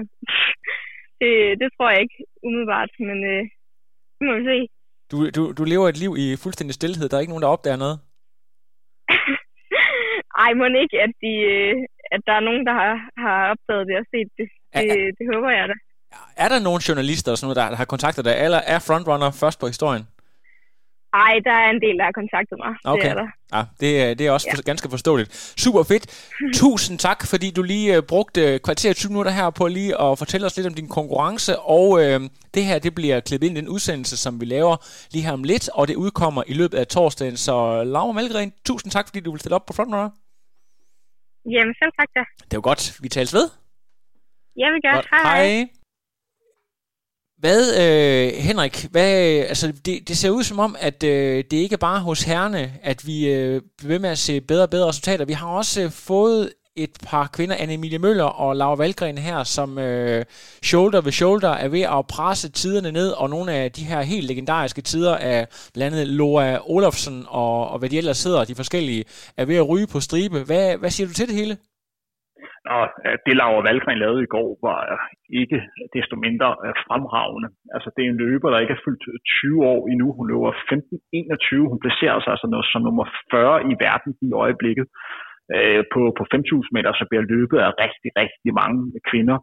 [1.21, 3.43] det, det tror jeg ikke umiddelbart, men øh,
[4.17, 4.59] det må vi se.
[5.11, 7.83] Du, du, du lever et liv i fuldstændig stillhed, der er ikke nogen, der opdager
[7.85, 7.97] noget?
[10.45, 11.75] Ej, må ikke, at, de, øh,
[12.15, 12.93] at der er nogen, der har,
[13.25, 14.49] har opdaget det og set det.
[14.75, 15.77] Det, er, det håber jeg da.
[16.45, 19.67] Er der nogle journalister, sådan noget, der har kontaktet dig, eller er Frontrunner først på
[19.67, 20.05] historien?
[21.13, 22.73] Nej, der er en del, der har kontaktet mig.
[22.85, 23.03] Okay.
[23.03, 23.29] Det er der.
[23.57, 24.61] Ja, det, er, det er også ja.
[24.71, 25.55] ganske forståeligt.
[25.65, 26.05] Super fedt.
[26.55, 30.47] Tusind tak, fordi du lige uh, brugte kvarter 20 minutter her på lige at fortælle
[30.47, 31.59] os lidt om din konkurrence.
[31.59, 32.21] Og uh,
[32.55, 34.77] det her, det bliver klippet ind i den udsendelse, som vi laver
[35.13, 37.37] lige her om lidt, og det udkommer i løbet af torsdagen.
[37.37, 40.11] Så Laura Malgren, tusind tak, fordi du vil stille op på Frontrunner.
[41.55, 42.23] Jamen, selv tak da.
[42.51, 42.99] Det var godt.
[43.03, 43.49] Vi tales ved.
[44.57, 45.03] Jeg vil gerne.
[45.11, 45.47] Hej.
[45.47, 45.69] Hej.
[47.39, 49.13] Hvad, øh, Henrik, hvad,
[49.49, 52.73] altså det, det ser ud som om, at øh, det ikke er bare hos herrene,
[52.83, 55.25] at vi øh, bliver ved med at se bedre og bedre resultater.
[55.25, 59.79] Vi har også øh, fået et par kvinder, Anne-Emilie Møller og Laura Valgren her, som
[59.79, 60.25] øh,
[60.63, 64.27] shoulder ved shoulder er ved at presse tiderne ned, og nogle af de her helt
[64.27, 69.05] legendariske tider af blandt andet Loa Olofsen og, og hvad de ellers hedder, de forskellige,
[69.37, 70.43] er ved at ryge på stribe.
[70.43, 71.57] Hvad, hvad siger du til det hele?
[72.77, 74.99] Og øh, det Laura Valgren lavede i går var øh,
[75.43, 75.59] ikke
[75.97, 77.49] desto mindre øh, fremragende.
[77.75, 79.05] Altså det er en løber, der ikke er fyldt
[79.43, 80.07] 20 år endnu.
[80.19, 81.73] Hun løber 15-21.
[81.73, 84.87] Hun placerer sig altså som nummer 40 i verden i øjeblikket.
[85.93, 88.81] På, på 5.000 meter, så bliver løbet af rigtig, rigtig mange
[89.11, 89.39] kvinder.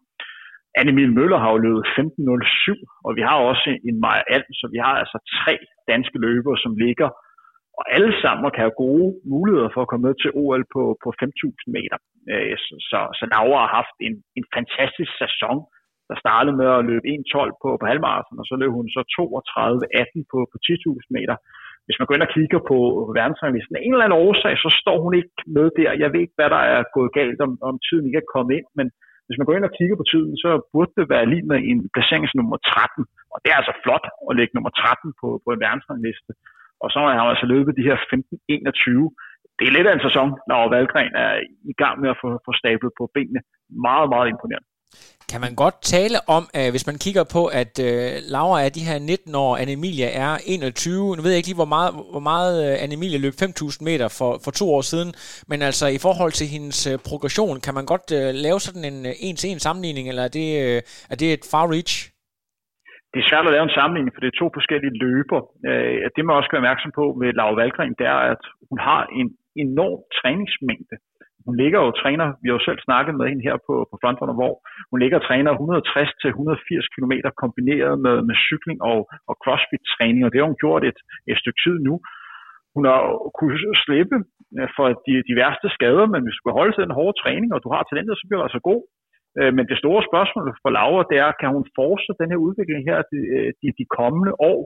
[0.79, 4.79] Annemil Møller har jo løbet 15.07, og vi har også en Maja Alm, så vi
[4.85, 5.55] har altså tre
[5.91, 7.09] danske løbere, som ligger
[7.79, 11.09] og alle sammen kan have gode muligheder for at komme med til OL på, på
[11.23, 11.97] 5.000 meter.
[12.31, 12.55] Øh,
[12.89, 15.57] så, så Laura har haft en, en fantastisk sæson,
[16.09, 20.31] der startede med at løbe 1.12 på, på halvmarathon, og så løb hun så 32.18
[20.31, 21.35] på, på 10.000 meter.
[21.85, 22.77] Hvis man går ind og kigger på
[23.19, 25.91] verdensranglisten, af en eller anden årsag, så står hun ikke med der.
[26.01, 28.67] Jeg ved ikke, hvad der er gået galt, om, om tiden ikke er kommet ind,
[28.79, 28.87] men
[29.25, 31.79] hvis man går ind og kigger på tiden, så burde det være lige med en
[31.95, 33.05] placering som nummer 13.
[33.33, 36.31] Og det er altså flot at lægge nummer 13 på, på en verdensrangliste.
[36.83, 39.13] Og så har han altså løbet de her 15-21.
[39.57, 41.33] Det er lidt af en sæson, når Valgren er
[41.71, 43.41] i gang med at få, få stablet på benene.
[43.87, 44.69] Meget, meget imponerende.
[45.31, 48.87] Kan man godt tale om, at hvis man kigger på, at øh, Laura er de
[48.89, 51.15] her 19 år, Anne Emilia er 21.
[51.15, 54.07] Nu ved jeg ikke lige, hvor meget, hvor meget øh, Anne Emilia løb 5.000 meter
[54.07, 55.13] for, for to år siden,
[55.47, 59.05] men altså i forhold til hendes øh, progression, kan man godt øh, lave sådan en
[59.05, 62.14] øh, en-til-en sammenligning, eller er det, øh, er det et far reach?
[63.15, 65.41] Det er svært at lave en sammenligning, for det er to forskellige løber.
[65.69, 68.79] Øh, det man også skal være opmærksom på ved Laura Valgren, det er, at hun
[68.89, 69.27] har en
[69.65, 70.95] enorm træningsmængde.
[71.47, 74.35] Hun ligger og træner, vi har jo selv snakket med hende her på, på Frontrunner,
[74.41, 74.53] hvor
[74.91, 77.13] hun ligger og træner 160-180 km
[77.43, 80.99] kombineret med, med cykling og, og crossfit-træning, og det har hun gjort et,
[81.31, 81.93] et stykke tid nu.
[82.75, 83.01] Hun har
[83.39, 84.17] kunnet slippe
[84.57, 87.49] øh, for de, de værste skader, men hvis du kan holde til den hårde træning,
[87.55, 88.81] og du har talentet, så bliver du altså god.
[89.39, 92.81] Øh, men det store spørgsmål for Laura, det er, kan hun fortsætte den her udvikling
[92.89, 94.61] her de, øh, de, de kommende år?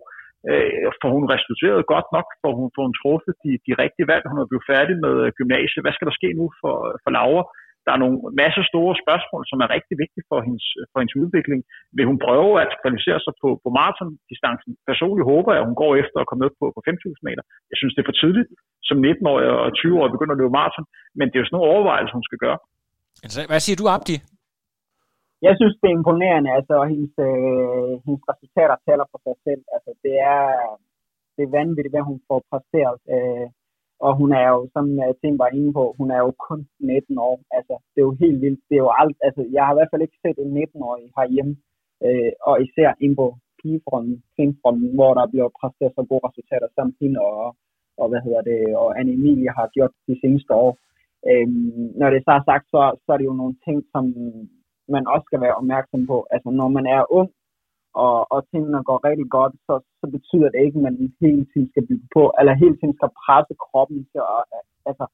[0.50, 2.28] Øh, for hun restitueret godt nok?
[2.42, 4.24] for hun, får hun truffet de, de rigtige valg?
[4.32, 5.84] Hun er blevet færdig med øh, gymnasiet.
[5.84, 7.44] Hvad skal der ske nu for, for Laura?
[7.86, 11.60] Der er nogle masse store spørgsmål, som er rigtig vigtige for hendes, for hendes udvikling.
[11.98, 14.72] Vil hun prøve at kvalificere sig på, på maratondistancen?
[14.92, 17.44] Personligt håber jeg, at hun går efter at komme ned på, på 5.000 meter.
[17.72, 18.50] Jeg synes, det er for tidligt
[18.90, 20.86] som 19-årig og 20-årig begynder at løbe maraton,
[21.18, 22.60] men det er jo sådan nogle overvejelser, hun skal gøre.
[23.26, 24.16] Altså, hvad siger du, Abdi?
[25.48, 29.64] Jeg synes, det er imponerende, altså, og hendes, øh, hendes resultater taler for sig selv.
[29.76, 30.44] Altså, det er,
[31.36, 32.98] det er vanvittigt, hvad hun får præsteret.
[33.16, 33.48] Øh,
[34.06, 37.18] og hun er jo, som øh, Tim var inde på, hun er jo kun 19
[37.30, 37.36] år.
[37.58, 38.62] Altså, det er jo helt vildt.
[38.70, 41.54] Det er jo alt, altså, jeg har i hvert fald ikke set en 19-årig herhjemme,
[42.06, 43.28] øh, og især inde på
[43.62, 47.56] pigefronten, kvindefronten, hvor der bliver præsteret så gode resultater, som hende og,
[48.02, 50.72] og, hvad hedder det, og Anne Emilie har gjort de seneste år.
[51.30, 54.04] Øhm, når det så er sagt, så, så er det jo nogle ting, som
[54.96, 56.18] man også skal være opmærksom på.
[56.34, 57.30] Altså når man er ung,
[58.06, 61.68] og, og tingene går rigtig godt, så, så betyder det ikke, at man hele tiden
[61.72, 64.42] skal bygge på, eller hele tiden skal presse kroppen til at,
[64.90, 65.06] altså,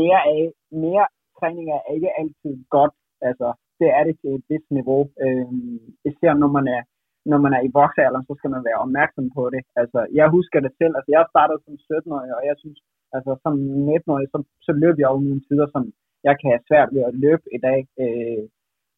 [0.00, 0.42] mere af,
[0.84, 1.06] mere
[1.38, 2.94] træning er ikke altid godt,
[3.28, 3.48] altså,
[3.80, 5.80] det er det til et vist niveau, øhm,
[6.10, 6.82] især når man er
[7.30, 9.62] når man er i voksealderen, så skal man være opmærksom på det.
[9.80, 10.94] Altså, jeg husker det selv.
[10.98, 12.78] Altså, jeg startede som 17-årig, og jeg synes,
[13.16, 13.54] altså, som
[13.88, 15.82] 19-årig, så, så løb jeg over nogle tider, som
[16.28, 17.80] jeg kan have svært ved at løbe i dag.
[18.02, 18.42] Øh,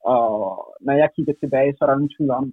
[0.05, 0.27] og
[0.87, 2.47] når jeg kigger tilbage, så er der ingen tvivl om,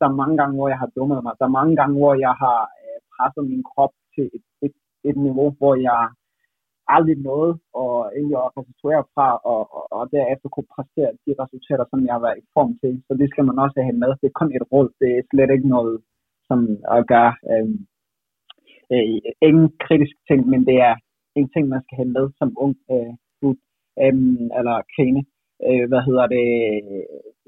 [0.00, 1.34] der er mange gange, hvor jeg har dummet mig.
[1.38, 4.74] Der er mange gange, hvor jeg har øh, presset min krop til et, et,
[5.08, 6.02] et niveau, hvor jeg
[6.88, 11.84] aldrig nåede og egentlig at resultere fra, og, og, og derefter kunne præstere de resultater,
[11.90, 12.92] som jeg var i form til.
[13.06, 14.10] Så det skal man også have med.
[14.20, 14.88] Det er kun et råd.
[15.00, 15.96] Det er slet ikke noget,
[16.48, 16.58] som
[16.96, 17.68] at gøre øh,
[18.94, 19.18] øh,
[19.48, 20.94] ingen kritisk ting, men det er
[21.38, 23.12] en ting, man skal have med som ung øh,
[24.04, 24.14] øh,
[24.58, 25.22] eller kvinde.
[25.68, 26.46] Øh, hvad hedder det?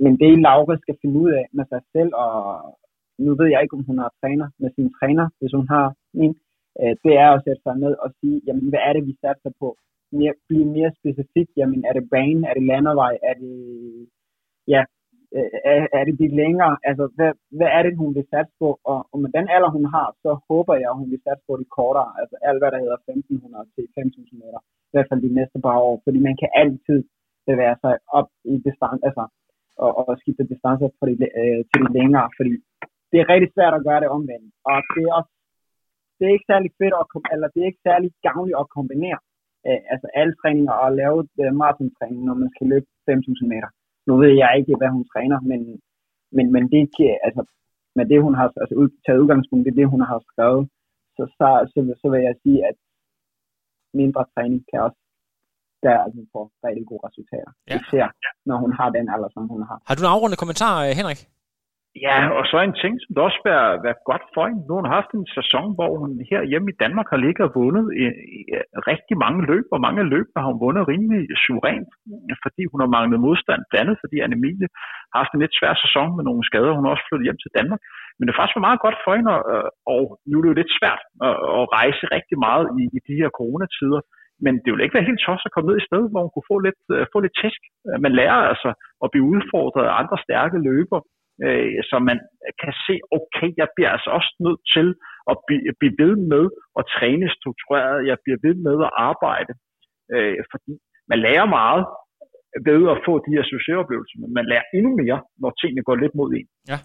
[0.03, 2.35] Men det er Laura skal finde ud af med sig selv, og
[3.25, 6.35] nu ved jeg ikke, om hun har træner med sin træner, hvis hun har en
[6.81, 9.53] øh, det er at sætte sig ned og sige, jamen hvad er det, vi satser
[9.63, 9.69] på?
[10.19, 13.55] Mere, blive mere specifik, jamen er det bane, er det landevej, er det,
[14.75, 14.83] ja,
[15.37, 18.69] øh, er, er det lidt længere, altså hvad, hvad er det, hun vil satse på?
[18.93, 21.55] Og, og med den alder, hun har, så håber jeg, at hun vil satse på
[21.61, 25.37] det kortere, altså alt hvad der hedder 1500 til 5000 meter, i hvert fald de
[25.39, 27.01] næste par år, fordi man kan altid
[27.49, 29.25] bevæge sig op i distance, altså,
[29.85, 32.53] og, og skifte distancer for de, øh, til de længere, fordi
[33.11, 35.33] det er rigtig svært at gøre det omvendt, og det er også
[36.17, 39.21] det er ikke særlig fedt, at, eller det er ikke særlig gavnligt at kombinere
[39.67, 43.71] øh, altså alle træninger og lave øh, maratontræning, når man skal løbe 5.000 meter.
[44.09, 45.61] Nu ved jeg ikke, hvad hun træner, men,
[46.37, 47.43] men, men det ikke, altså,
[47.97, 50.65] med det, hun har altså, taget udgangspunkt, det det, hun har skrevet,
[51.17, 52.77] så, så, så, så vil jeg sige, at
[54.01, 55.01] mindre træning kan også
[55.85, 57.51] der altså få rigtig gode resultater.
[57.69, 57.75] Ja.
[57.81, 58.07] Især
[58.49, 59.79] når hun har den alder, som hun har.
[59.89, 61.21] Har du en afrundende kommentar, Henrik?
[62.07, 63.57] Ja, og så en ting, som det også vil
[63.87, 64.63] være godt for hende.
[64.67, 67.53] Nu har hun haft en sæson, hvor hun her hjemme i Danmark har ligget og
[67.59, 68.05] vundet i,
[68.39, 68.41] i
[68.91, 71.91] rigtig mange løb, og mange løb har hun vundet rimelig suverænt,
[72.45, 74.69] fordi hun har manglet modstand, blandt andet fordi Anne-Emilie
[75.11, 77.55] har haft en lidt svær sæson med nogle skader, hun har også flyttet hjem til
[77.59, 77.81] Danmark.
[78.17, 79.43] Men det er faktisk meget godt for hende, og,
[79.95, 83.15] og nu er det jo lidt svært at, at rejse rigtig meget i, i de
[83.21, 84.01] her coronatider,
[84.45, 86.51] men det ville ikke være helt tosset at komme ned i sted, hvor hun kunne
[86.53, 87.61] få lidt, øh, få lidt tæsk.
[87.89, 88.71] Øh, man lærer altså
[89.05, 91.01] at blive udfordret af andre stærke løber,
[91.45, 92.19] øh, så man
[92.63, 94.87] kan se, okay, jeg bliver altså også nødt til
[95.31, 96.45] at blive, blive ved med
[96.81, 99.53] at træne struktureret, jeg bliver ved med at arbejde,
[100.15, 100.73] øh, fordi
[101.11, 101.85] man lærer meget
[102.69, 106.15] ved at få de her succesoplevelser, men man lærer endnu mere, når tingene går lidt
[106.21, 106.49] mod en.
[106.73, 106.79] Ja,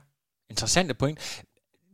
[0.53, 1.19] interessante point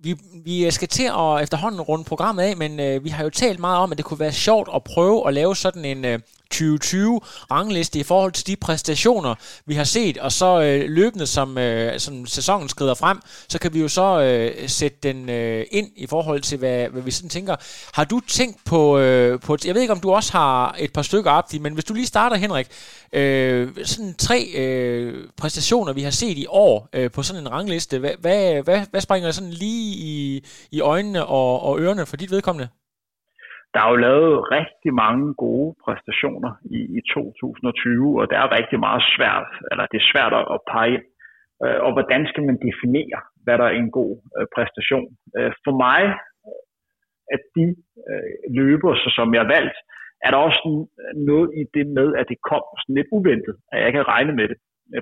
[0.01, 3.29] vi, vi øh, skal til at efterhånden runde programmet af, men øh, vi har jo
[3.29, 6.19] talt meget om, at det kunne være sjovt at prøve at lave sådan en øh,
[6.53, 9.35] 2020-rangliste i forhold til de præstationer,
[9.65, 13.19] vi har set, og så øh, løbende, som, øh, som sæsonen skrider frem,
[13.49, 17.01] så kan vi jo så øh, sætte den øh, ind i forhold til, hvad, hvad
[17.01, 17.55] vi sådan tænker.
[17.93, 21.01] Har du tænkt på, øh, på, jeg ved ikke, om du også har et par
[21.01, 22.67] stykker op, men hvis du lige starter, Henrik,
[23.13, 27.99] øh, sådan tre øh, præstationer, vi har set i år øh, på sådan en rangliste,
[27.99, 32.31] hvad, hvad, hvad, hvad springer sådan lige i, i øjnene og, og ørerne for dit
[32.31, 32.67] vedkommende?
[33.73, 38.79] Der er jo lavet rigtig mange gode præstationer i, i 2020, og det er rigtig
[38.87, 41.07] meget svært, eller det er svært at pege ind.
[41.85, 45.07] Og hvordan skal man definere, hvad der er en god øh, præstation?
[45.37, 46.01] Øh, for mig,
[47.35, 47.65] at de
[48.59, 49.77] løber, som jeg har valgt,
[50.25, 50.61] er der også
[51.29, 54.35] noget i det med, at det kom sådan lidt uventet, at jeg ikke havde regnet
[54.39, 54.57] med det.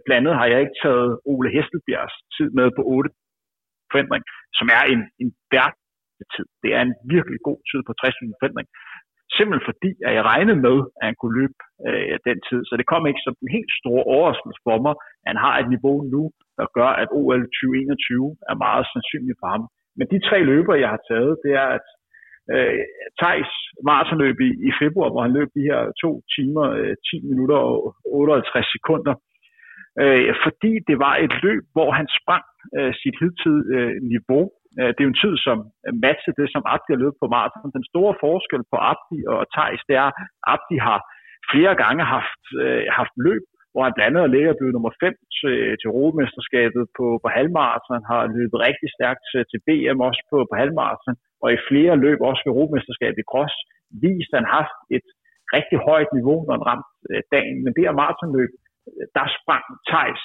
[0.06, 3.10] Blandt andet har jeg ikke taget Ole Hestelbjergs tid med på 8
[3.91, 4.23] forandring,
[4.57, 5.30] som er en, en
[6.35, 6.48] tid.
[6.64, 8.68] Det er en virkelig god tid på 60 forandring.
[9.35, 11.57] Simpelthen fordi, at jeg regnede med, at han kunne løbe
[11.88, 12.60] øh, den tid.
[12.68, 15.69] Så det kom ikke som en helt stor overraskelse for mig, at han har et
[15.76, 16.23] niveau nu,
[16.60, 19.64] der gør, at OL 2021 er meget sandsynligt for ham.
[19.98, 21.88] Men de tre løber, jeg har taget, det er, at
[22.53, 22.81] øh,
[23.22, 23.52] Thijs
[23.89, 27.95] maratonløb i, i februar, hvor han løb de her to timer, øh, 10 minutter og
[28.06, 29.15] 58 sekunder,
[30.02, 32.45] øh, fordi det var et løb, hvor han sprang
[32.77, 34.45] øh, sit hidtidige øh, niveau
[34.79, 37.27] Øh, det er jo en tid, som øh, matcher det, som Abdi har løbet på
[37.35, 37.77] maraton.
[37.79, 40.17] Den store forskel på Abdi og Thijs, det er, at
[40.53, 40.99] Abdi har
[41.51, 45.57] flere gange haft, øh, haft løb, hvor han blandt andet ligger blevet nummer 5 til,
[45.79, 47.97] til Europamesterskabet på, på halvmarathon.
[47.97, 51.95] Han har løbet rigtig stærkt til, til BM også på, på halvmarathon, og i flere
[52.05, 53.55] løb også ved Europamesterskabet i cross,
[54.03, 55.07] vist, han har haft et
[55.57, 57.57] rigtig højt niveau, når han ramte øh, dagen.
[57.63, 58.51] Men det her maratonløb,
[59.17, 60.23] der sprang Thijs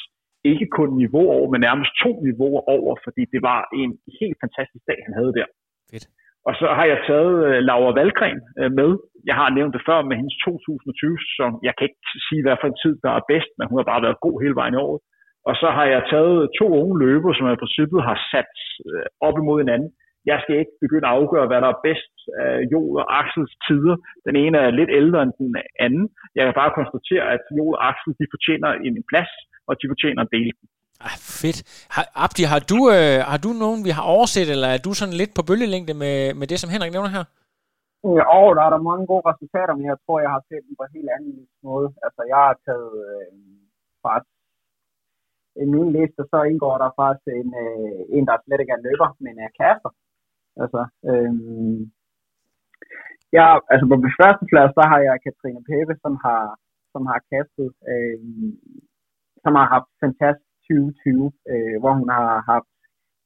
[0.51, 3.91] ikke kun niveau over, men nærmest to niveauer over, fordi det var en
[4.21, 5.49] helt fantastisk dag, han havde der.
[5.91, 6.07] Fedt.
[6.49, 8.91] Og så har jeg taget uh, Laura Valgren uh, med.
[9.29, 11.53] Jeg har nævnt det før med hendes 2020 sæson.
[11.67, 14.05] Jeg kan ikke sige, hvad for en tid, der er bedst, men hun har bare
[14.07, 15.01] været god hele vejen i året.
[15.49, 18.53] Og så har jeg taget to unge løber, som jeg i princippet har sat
[18.89, 19.91] øh, op imod hinanden.
[20.31, 23.97] Jeg skal ikke begynde at afgøre, hvad der er bedst af Joel og Axels tider.
[24.27, 25.51] Den ene er lidt ældre end den
[25.87, 26.07] anden.
[26.37, 29.33] Jeg kan bare konstatere, at Joel og Axel de fortjener en plads,
[29.69, 30.67] og de fortjener at dele den.
[31.07, 31.59] Ah, fedt.
[31.95, 35.19] Har, Abdi, har du, øh, har du nogen, vi har overset, eller er du sådan
[35.21, 37.25] lidt på bølgelængde med, med det, som Henrik nævner her?
[38.17, 40.75] Ja, og der er der mange gode resultater, men jeg tror, jeg har set dem
[40.79, 41.35] på en helt anden
[41.69, 41.89] måde.
[42.07, 43.31] Altså, jeg har taget øh,
[44.07, 44.37] faktisk
[45.63, 49.09] i min liste, så indgår der faktisk en, øh, en der slet ikke er løber,
[49.25, 49.91] men er kaster.
[50.63, 50.81] Altså,
[51.11, 51.35] øh,
[53.39, 56.43] ja, altså på min første plads, der har jeg Katrine Pepe, som har,
[56.93, 58.19] som har kastet, øh,
[59.45, 62.73] som har haft fantastisk 2020, øh, hvor hun har haft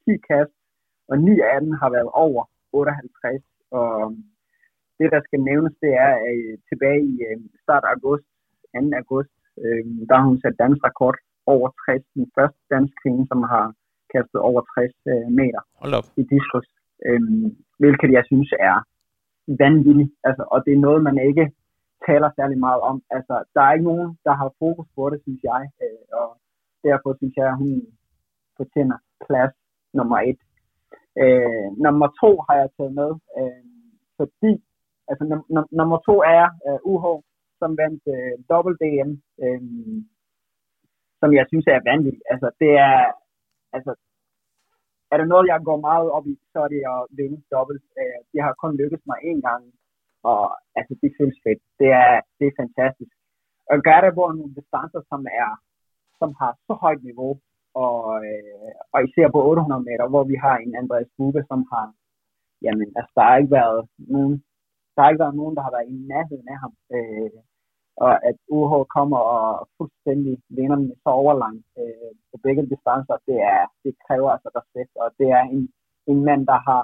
[0.05, 0.55] 10 kast,
[1.11, 2.43] og 9 af dem har været over
[2.73, 3.43] 58.
[3.71, 3.93] Og
[4.99, 6.37] det, der skal nævnes, det er, at
[6.69, 8.27] tilbage i øh, start af august,
[8.75, 8.97] 2.
[9.03, 9.35] august,
[9.65, 11.17] øh, der har hun sat dansk rekord
[11.55, 12.05] over 60.
[12.15, 13.67] Den første dansk kvinde, som har
[14.15, 15.63] kastet over 60 øh, meter
[16.21, 16.69] i diskus.
[17.07, 18.77] Øhm, hvilket jeg synes er
[19.63, 20.11] vanvittigt.
[20.25, 21.45] Altså, og det er noget, man ikke
[22.07, 23.03] taler særlig meget om.
[23.11, 25.63] Altså, der er ikke nogen, der har fokus på det, synes jeg.
[25.83, 26.29] Øh, og
[26.85, 27.83] derfor synes jeg, at hun
[28.57, 29.55] fortjener plads
[29.95, 30.41] nummer et.
[31.23, 33.65] Øh, nummer to har jeg taget med, øh,
[34.19, 34.53] fordi
[35.09, 35.25] altså,
[35.55, 37.07] num- nummer to er øh, UH,
[37.61, 39.11] som vandt øh, dobbelt DM,
[39.45, 39.63] øh,
[41.21, 42.27] som jeg synes er vanvittigt.
[42.33, 42.99] Altså, det er,
[43.77, 43.93] altså,
[45.17, 47.85] er der noget, jeg går meget op i, så er det at vinde dobbelt.
[48.01, 49.63] Øh, det har kun lykkedes mig én gang,
[50.31, 50.43] og
[50.79, 51.63] altså, det føles fedt.
[51.81, 53.15] Det er, det er fantastisk.
[53.71, 55.51] Og gør det på nogle distancer, som er
[56.21, 57.33] som har så højt niveau,
[57.85, 57.99] og,
[58.29, 61.87] øh, og især på 800 meter, hvor vi har en Andreas Bube, som har,
[62.65, 63.81] jamen, altså, der har ikke været
[64.15, 64.35] nogen,
[64.95, 66.73] der har ikke været nogen, der har været i nærheden af ham.
[66.97, 67.39] Øh,
[68.05, 73.39] og at UH kommer og fuldstændig vinder med så overlang øh, på begge distancer, det,
[73.55, 75.63] er, det kræver altså respekt, og det er en,
[76.07, 76.83] en mand, der har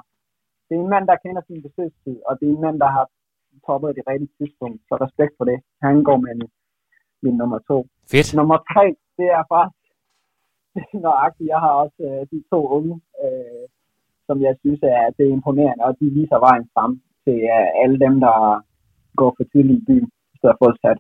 [0.73, 3.07] det er en mand, der kender sin besøgstid, og det er en mand, der har
[3.67, 5.59] toppet det rigtige tidspunkt, så respekt for det.
[5.83, 6.35] Han går med
[7.23, 7.79] min nummer to.
[8.13, 8.29] Fedt.
[8.41, 8.85] Nummer tre,
[9.19, 9.89] det er faktisk
[11.07, 11.49] nøjagtigt.
[11.53, 12.95] Jeg har også øh, de to unge,
[13.25, 13.65] øh,
[14.27, 16.93] som jeg synes er, det er imponerende, og de viser vejen frem
[17.25, 18.37] til øh, alle dem, der
[19.21, 20.11] går for tidligt i byen,
[20.43, 20.99] så har fået sat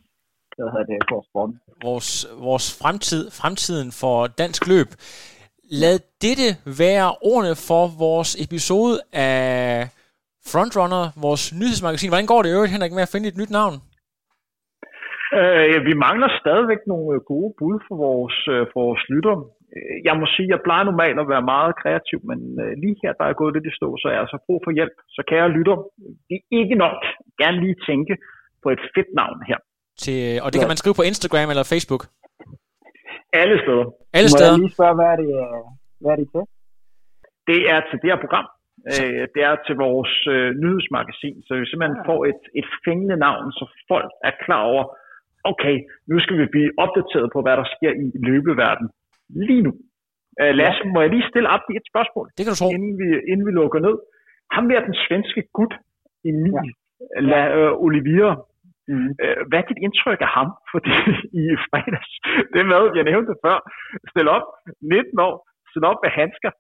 [0.56, 1.54] hvad hedder det, på sporten.
[1.88, 2.10] Vores,
[2.48, 4.88] vores fremtid, fremtiden for dansk løb.
[5.82, 6.48] Lad dette
[6.82, 9.42] være ordene for vores episode af
[10.50, 12.10] Frontrunner, vores nyhedsmagasin.
[12.12, 13.76] Hvordan går det i øvrigt, Henrik, med at finde et nyt navn?
[15.38, 19.36] Øh, vi mangler stadigvæk nogle øh, gode bud for vores, øh, for vores lytter.
[19.74, 22.38] Øh, jeg må sige, jeg plejer normalt at være meget kreativ, men
[22.82, 24.96] lige her, der er gået lidt i stå, så jeg har altså brug for hjælp.
[25.16, 25.76] Så kære lytter,
[26.28, 27.00] det er ikke nok.
[27.42, 28.14] Gerne lige tænke
[28.64, 29.58] på et fedt navn her.
[30.02, 32.02] Til, og det kan man skrive på Instagram eller Facebook?
[33.42, 33.86] Alle steder.
[34.18, 34.52] Alle steder?
[34.52, 35.28] Må jeg lige spørge, hvad er det,
[36.02, 36.44] hvad er det til?
[37.50, 38.46] Det er til det her program.
[38.92, 42.08] Øh, det er til vores øh, nyhedsmagasin, så vi simpelthen ja.
[42.10, 44.84] får et, et fængende navn, så folk er klar over,
[45.50, 45.76] okay,
[46.10, 48.88] nu skal vi blive opdateret på, hvad der sker i løbeverden
[49.46, 49.72] lige nu.
[50.40, 52.26] Uh, Lasse, må jeg lige stille op et spørgsmål?
[52.36, 52.68] Det kan du tro.
[52.74, 53.96] Inden vi, inden vi lukker ned.
[54.54, 55.74] Ham der, den svenske gut,
[56.28, 57.20] Emil ja.
[57.30, 58.32] La, uh, Olivier,
[58.90, 59.10] Mm.
[59.24, 60.48] Uh, hvad er dit indtryk af ham?
[60.72, 60.92] Fordi
[61.40, 62.12] i fredags,
[62.54, 63.56] det med, jeg nævnte før,
[64.12, 64.46] stille op
[64.80, 65.34] 19 år,
[65.70, 66.52] stille op med handsker,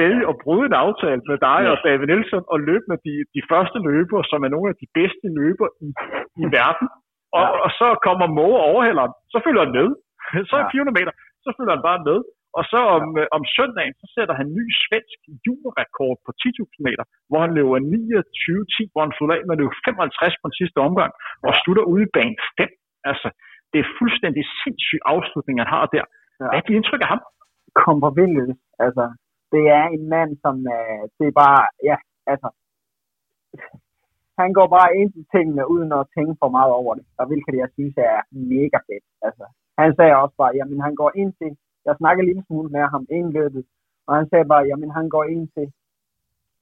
[0.00, 1.70] vælge at bryde en aftale med dig ja.
[1.72, 4.88] og David Nielsen og løbe med de, de første løbere, som er nogle af de
[4.98, 5.88] bedste løbere i,
[6.42, 6.86] i verden.
[7.38, 7.58] Og, ja.
[7.64, 9.14] og så kommer Moe og overhælder ham.
[9.32, 9.88] Så følger han med.
[10.48, 10.74] Så er ja.
[10.76, 11.12] 400 meter,
[11.44, 12.18] så følger han bare med.
[12.58, 13.24] Og så om, ja.
[13.36, 18.92] om søndagen, så sætter han ny svensk juniorrekord på 10.000 meter, hvor han løber 29-10,
[18.92, 21.12] hvor han slutter af med at løbe 55 på den sidste omgang,
[21.46, 22.68] og slutter ude i bane 5.
[23.10, 23.28] Altså,
[23.70, 26.04] det er fuldstændig sindssyg afslutning, han har der.
[26.40, 26.46] Ja.
[26.48, 27.22] Hvad er dit indtryk af ham?
[27.82, 28.58] Kom på vildt.
[28.84, 29.04] Altså,
[29.52, 31.96] det er en mand, som øh, det er bare, ja,
[32.32, 32.48] altså,
[34.40, 37.54] han går bare ind til tingene, uden at tænke for meget over det, og hvilket
[37.62, 38.18] jeg synes er
[38.54, 39.06] mega fedt.
[39.26, 39.44] Altså,
[39.80, 41.50] han sagde også bare, jamen han går ind til,
[41.86, 43.64] jeg snakkede lige en smule med ham inden løbet,
[44.06, 45.66] og han sagde bare, jamen han går ind til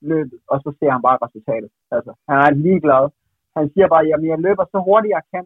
[0.01, 1.71] løbet, og så ser han bare resultatet.
[1.91, 3.05] Altså, han er ligeglad.
[3.57, 5.45] Han siger bare, jamen jeg løber så hurtigt jeg kan.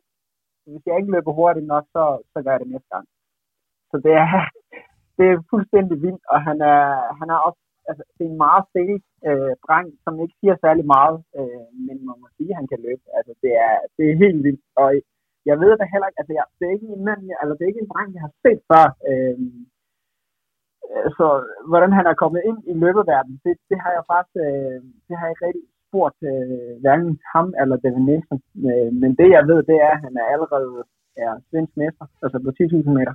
[0.67, 3.07] Hvis jeg ikke løber hurtigt nok, så, så gør jeg det næste gang.
[3.91, 4.29] Så det er,
[5.19, 6.83] det er fuldstændig vildt, og han er,
[7.21, 8.97] han er også altså, det er en meget stille
[9.29, 12.81] øh, dreng, som ikke siger særlig meget, øh, men man må sige, at han kan
[12.87, 13.05] løbe.
[13.19, 14.89] Altså, det er, det er helt vildt, og
[15.49, 17.73] jeg ved det heller ikke, altså, jeg, det er ikke en mand, altså, det er
[17.73, 18.87] ikke en dreng, jeg har set før.
[19.11, 19.39] Øh,
[21.19, 21.27] så
[21.71, 25.25] hvordan han er kommet ind i løbeverdenen, det, det har jeg faktisk, øh, det har
[25.27, 28.39] jeg ikke rigtig spurgt øh, hverken ham eller David Nielsen.
[28.69, 30.73] Øh, men det jeg ved, det er, at han er allerede
[31.25, 33.15] er svensk mester, altså på 10.000 meter.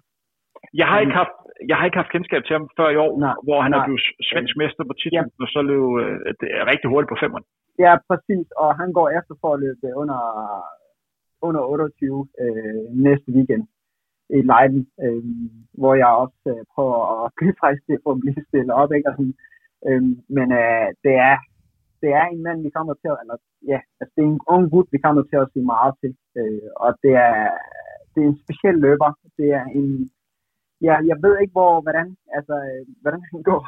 [0.80, 1.36] Jeg har, ikke haft,
[1.70, 3.80] jeg har ikke haft kendskab til ham før i år, nej, hvor han nej.
[3.80, 5.42] er blevet svensk mester på titlen, ja.
[5.44, 7.46] og så løb øh, det er rigtig hurtigt på femmeren.
[7.86, 10.20] Ja, præcis, og han går efter for at løbe under,
[11.42, 13.66] under 28 øh, næste weekend
[14.38, 15.24] i Leiden, øh,
[15.80, 18.92] hvor jeg også øh, prøver at blive faktisk til at blive stillet op.
[18.96, 19.10] Ikke?
[19.10, 19.36] Og sådan,
[19.88, 20.04] øh,
[20.38, 21.38] men øh, det, er,
[22.02, 23.38] det er en mand, vi kommer til at, eller
[23.72, 26.14] ja, altså det er en ung gut, vi kommer til at se meget til.
[26.40, 27.38] Øh, og det er,
[28.12, 29.10] det er en speciel løber.
[29.38, 29.88] Det er en,
[30.88, 32.08] ja, jeg ved ikke, hvor, hvordan,
[32.38, 33.62] altså, øh, hvordan han går,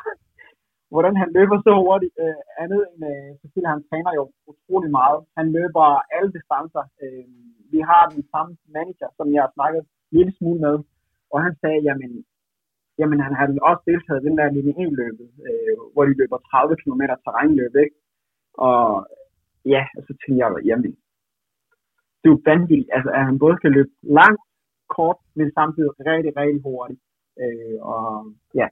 [0.93, 2.13] hvordan han løber så hurtigt.
[2.23, 5.19] Øh, andet end, øh, selvfølgelig, han træner jo utrolig meget.
[5.37, 5.85] Han løber
[6.15, 6.83] alle distancer.
[7.03, 7.25] Øh,
[7.75, 9.87] vi har den samme manager, som jeg har snakket en
[10.17, 10.75] lille smule med,
[11.33, 12.11] og han sagde, jamen,
[12.99, 16.37] jamen han har også deltaget i den der linje 1 løbet, øh, hvor de løber
[16.37, 17.95] 30 km terrænløb, ikke?
[18.67, 18.83] Og
[19.73, 20.91] ja, og så tænkte jeg, jamen,
[22.19, 24.43] det er jo vanvittigt, altså, at han både skal løbe langt,
[24.95, 27.01] kort, men samtidig rigtig, rigtig hurtigt.
[27.43, 28.05] Øh, og
[28.59, 28.67] ja,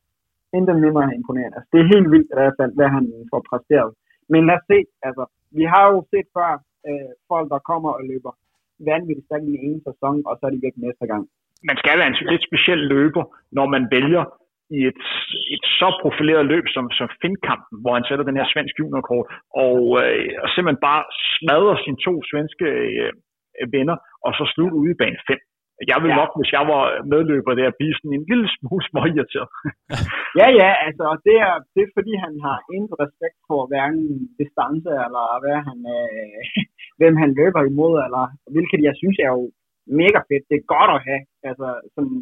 [0.58, 1.56] intet mindre end imponerende.
[1.58, 3.92] Altså, det er helt vildt i hvert fald, hvad han får præsteret.
[4.32, 5.24] Men lad os se, altså,
[5.58, 6.52] vi har jo set før
[6.88, 8.34] øh, folk, der kommer og løber
[8.90, 11.24] vanvittigt stærk i en sæson, og så er de væk næste gang.
[11.70, 13.24] Man skal være en lidt speciel løber,
[13.58, 14.24] når man vælger
[14.78, 15.04] i et,
[15.56, 19.28] et så profileret løb som, som Finnkampen, hvor han sætter den her svensk juniorkort,
[19.66, 21.04] og, øh, og simpelthen bare
[21.36, 23.12] smadrer sine to svenske øh,
[23.60, 25.38] øh venner, og så slutter ude i bane 5.
[25.90, 26.18] Jeg vil ja.
[26.20, 26.84] nok, hvis jeg var
[27.14, 29.50] medløber der, blive sådan en lille smule småirriteret.
[30.40, 34.06] ja, ja, altså det er, det er fordi, han har ingen respekt for hverken
[34.42, 36.40] distance, eller hvad han, øh,
[37.00, 39.46] hvem han løber imod, eller hvilket jeg synes er jo
[40.02, 40.46] mega fedt.
[40.50, 42.18] Det er godt at have, altså sådan,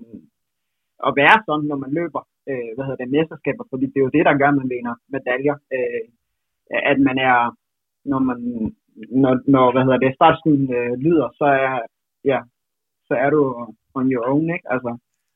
[1.08, 4.16] at være sådan, når man løber, øh, hvad hedder det, mesterskaber, fordi det er jo
[4.16, 5.58] det, der gør, at man vinder medaljer.
[5.76, 6.04] Øh,
[6.92, 7.40] at man er,
[8.12, 8.40] når man,
[9.24, 11.74] når, når hvad hedder det, startstuden øh, lyder, så er,
[12.32, 12.40] ja,
[13.10, 13.42] så er du
[13.98, 14.68] on your own, ikke?
[14.74, 14.92] Altså,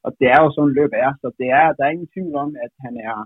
[0.06, 2.34] og det er jo sådan en løb er, så det er, der er ingen tvivl
[2.44, 3.18] om, at han er,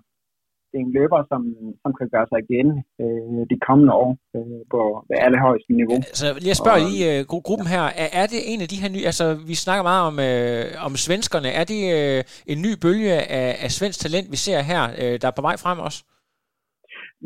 [0.69, 1.41] det er en løber, som,
[1.83, 2.67] som kan gøre sig igen
[3.01, 4.79] øh, de kommende år øh, på
[5.25, 5.99] allerhøjeste niveau.
[6.21, 9.05] Så jeg spørger lige uh, gruppen her, er, er det en af de her nye,
[9.11, 12.19] altså vi snakker meget om, øh, om svenskerne, er det øh,
[12.51, 15.57] en ny bølge af, af svensk talent, vi ser her, øh, der er på vej
[15.63, 15.99] frem også?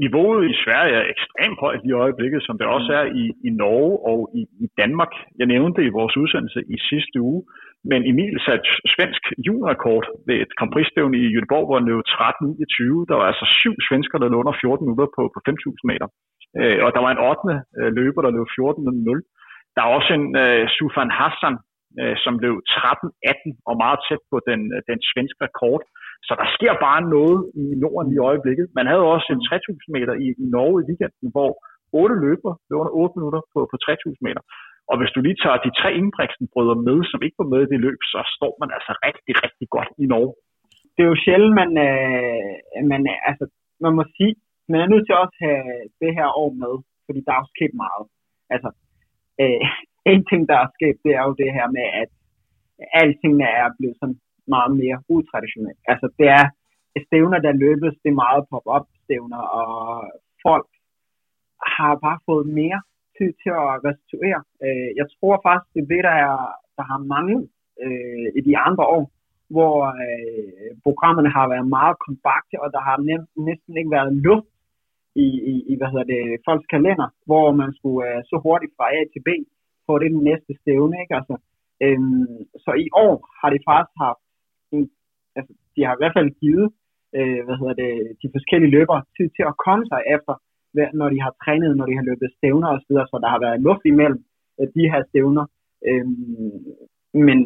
[0.04, 3.94] Niveauet i Sverige er ekstremt højt i øjeblikket, som det også er i, i Norge
[4.12, 5.14] og i, i Danmark.
[5.40, 7.42] Jeg nævnte det i vores udsendelse i sidste uge,
[7.92, 13.10] men Emil satte svensk juniorrekord ved et kompristævne i Göteborg, hvor han løb 13.29.
[13.10, 16.08] Der var altså syv svensker, der lå under 14 minutter på, på 5.000 meter.
[16.60, 17.62] Øh, og der var en 8.
[17.80, 19.76] Øh, løber, der løb 14.00.
[19.76, 21.56] Der er også en øh, Sufan Hassan,
[22.02, 25.84] øh, som løb 13.18 og meget tæt på den, øh, den svenske rekord.
[26.28, 28.66] Så der sker bare noget i Norden i øjeblikket.
[28.78, 31.52] Man havde også en 3000 meter i, i Norge i weekenden, hvor
[32.00, 34.44] otte løber løb under 8 minutter på, på 3000 meter.
[34.90, 37.80] Og hvis du lige tager de tre Ingebrigtsen-brødre med, som ikke var med i det
[37.86, 40.34] løb, så står man altså rigtig, rigtig godt i Norge.
[40.94, 43.46] Det er jo sjældent, man, øh, man, altså,
[43.86, 44.34] man må sige,
[44.72, 45.66] man er nødt til også at have
[46.02, 46.74] det her år med,
[47.06, 48.06] fordi der er jo sket meget.
[48.54, 48.70] Altså,
[49.42, 49.64] øh,
[50.14, 52.10] en ting, der er sket, det er jo det her med, at
[53.02, 55.80] alting er blevet sådan meget mere utraditionelt.
[55.88, 56.46] Altså det er
[57.08, 59.72] stævner, der løbes, det er meget pop-up stævner, og
[60.46, 60.68] folk
[61.78, 62.82] har bare fået mere
[63.18, 64.42] tid til at restituere.
[64.66, 66.38] Øh, jeg tror faktisk, det er det, der, er,
[66.78, 67.46] der har manglet
[67.84, 69.06] øh, i de andre år,
[69.56, 72.98] hvor øh, programmerne har været meget kompakte, og der har
[73.48, 74.52] næsten ikke været luft
[75.16, 78.86] i, i, i hvad hedder det, folks kalender, hvor man skulle øh, så hurtigt fra
[78.98, 79.30] A til B
[79.88, 80.96] få det den næste stævne.
[81.04, 81.16] Ikke?
[81.20, 81.36] Altså,
[81.84, 84.24] øhm, så i år har de faktisk haft
[85.38, 86.68] altså, de har i hvert fald givet
[87.18, 87.92] øh, hvad hedder det,
[88.22, 90.34] de forskellige løbere tid til at komme sig efter,
[91.00, 93.86] når de har trænet, når de har løbet stævner osv., så der har været luft
[93.86, 94.20] imellem
[94.60, 95.46] øh, de her stævner.
[95.88, 96.06] Øh,
[97.28, 97.40] men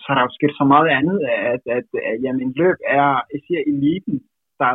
[0.00, 1.18] så er der jo sket så meget andet,
[1.52, 4.16] at, at, at jamen, løb er, jeg siger eliten,
[4.60, 4.70] der,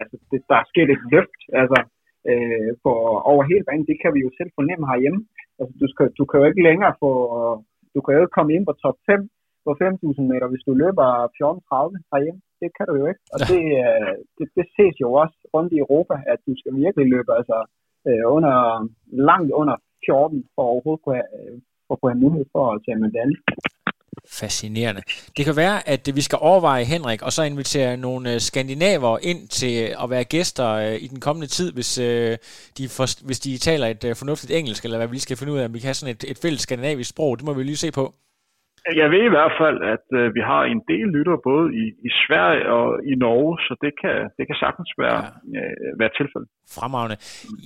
[0.00, 1.78] altså, det, der er sket et løft, altså,
[2.30, 2.96] øh, for
[3.30, 5.20] over hele banen, det kan vi jo selv fornemme herhjemme.
[5.58, 7.10] Altså, du, skal, du kan jo ikke længere få,
[7.94, 9.28] du kan jo ikke komme ind på top 5
[9.66, 11.08] på 5.000 meter, hvis du løber
[11.38, 12.40] 14.30 herhjemme.
[12.62, 13.22] Det kan du jo ikke.
[13.34, 17.06] Og det, øh, det, det ses jo også rundt i Europa, at du skal virkelig
[17.14, 17.58] løbe altså,
[18.08, 18.54] øh, under,
[19.30, 19.76] langt under
[20.06, 21.54] 14 for overhovedet kunne have, øh,
[21.86, 23.38] for at kunne have mulighed for at tage medalje.
[24.40, 25.02] Fascinerende.
[25.36, 29.76] Det kan være, at vi skal overveje, Henrik, og så invitere nogle skandinaver ind til
[30.02, 30.68] at være gæster
[31.04, 31.90] i den kommende tid, hvis
[32.78, 35.64] de, for, hvis de taler et fornuftigt engelsk, eller hvad vi skal finde ud af,
[35.64, 37.38] om vi kan have sådan et, et fælles skandinavisk sprog.
[37.38, 38.14] Det må vi lige se på.
[39.02, 42.10] Jeg ved i hvert fald, at øh, vi har en del lyttere både i, i
[42.22, 45.20] Sverige og i Norge, så det kan, det kan sagtens være,
[45.54, 45.58] ja.
[45.58, 46.48] øh, være tilfældet.
[46.78, 47.16] Fremragende.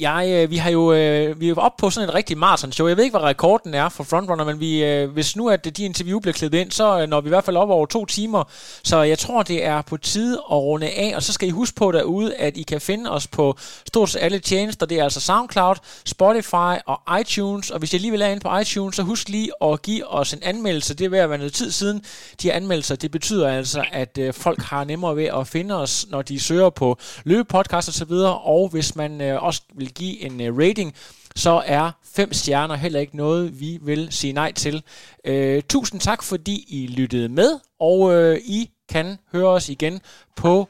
[0.09, 2.87] Jeg, øh, vi har jo øh, vi er oppe på sådan et rigtig marathon-show.
[2.89, 5.85] Jeg ved ikke, hvad rekorden er for Frontrunner, men vi, øh, hvis nu at de
[5.91, 8.43] interview bliver klippet ind, så øh, når vi i hvert fald op over to timer.
[8.91, 11.11] Så jeg tror, det er på tide at runde af.
[11.17, 13.55] Og så skal I huske på derude, at I kan finde os på
[13.91, 14.87] stort set alle tjenester.
[14.87, 15.77] Det er altså SoundCloud,
[16.15, 17.71] Spotify og iTunes.
[17.71, 20.43] Og hvis I alligevel er inde på iTunes, så husk lige at give os en
[20.43, 20.97] anmeldelse.
[20.97, 22.05] Det er ved at være noget tid siden.
[22.43, 26.23] De anmeldelser, det betyder altså, at øh, folk har nemmere ved at finde os, når
[26.23, 28.39] de søger på løbepodcast og videre.
[28.39, 30.95] Og hvis man øh, også vil give en øh, rating,
[31.37, 34.83] så er fem stjerner heller ikke noget, vi vil sige nej til.
[35.25, 40.01] Øh, tusind tak, fordi I lyttede med, og øh, I kan høre os igen
[40.37, 40.69] på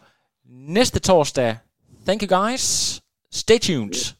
[0.49, 1.57] næste torsdag.
[2.07, 3.01] Thank you guys.
[3.33, 4.17] Stay tuned.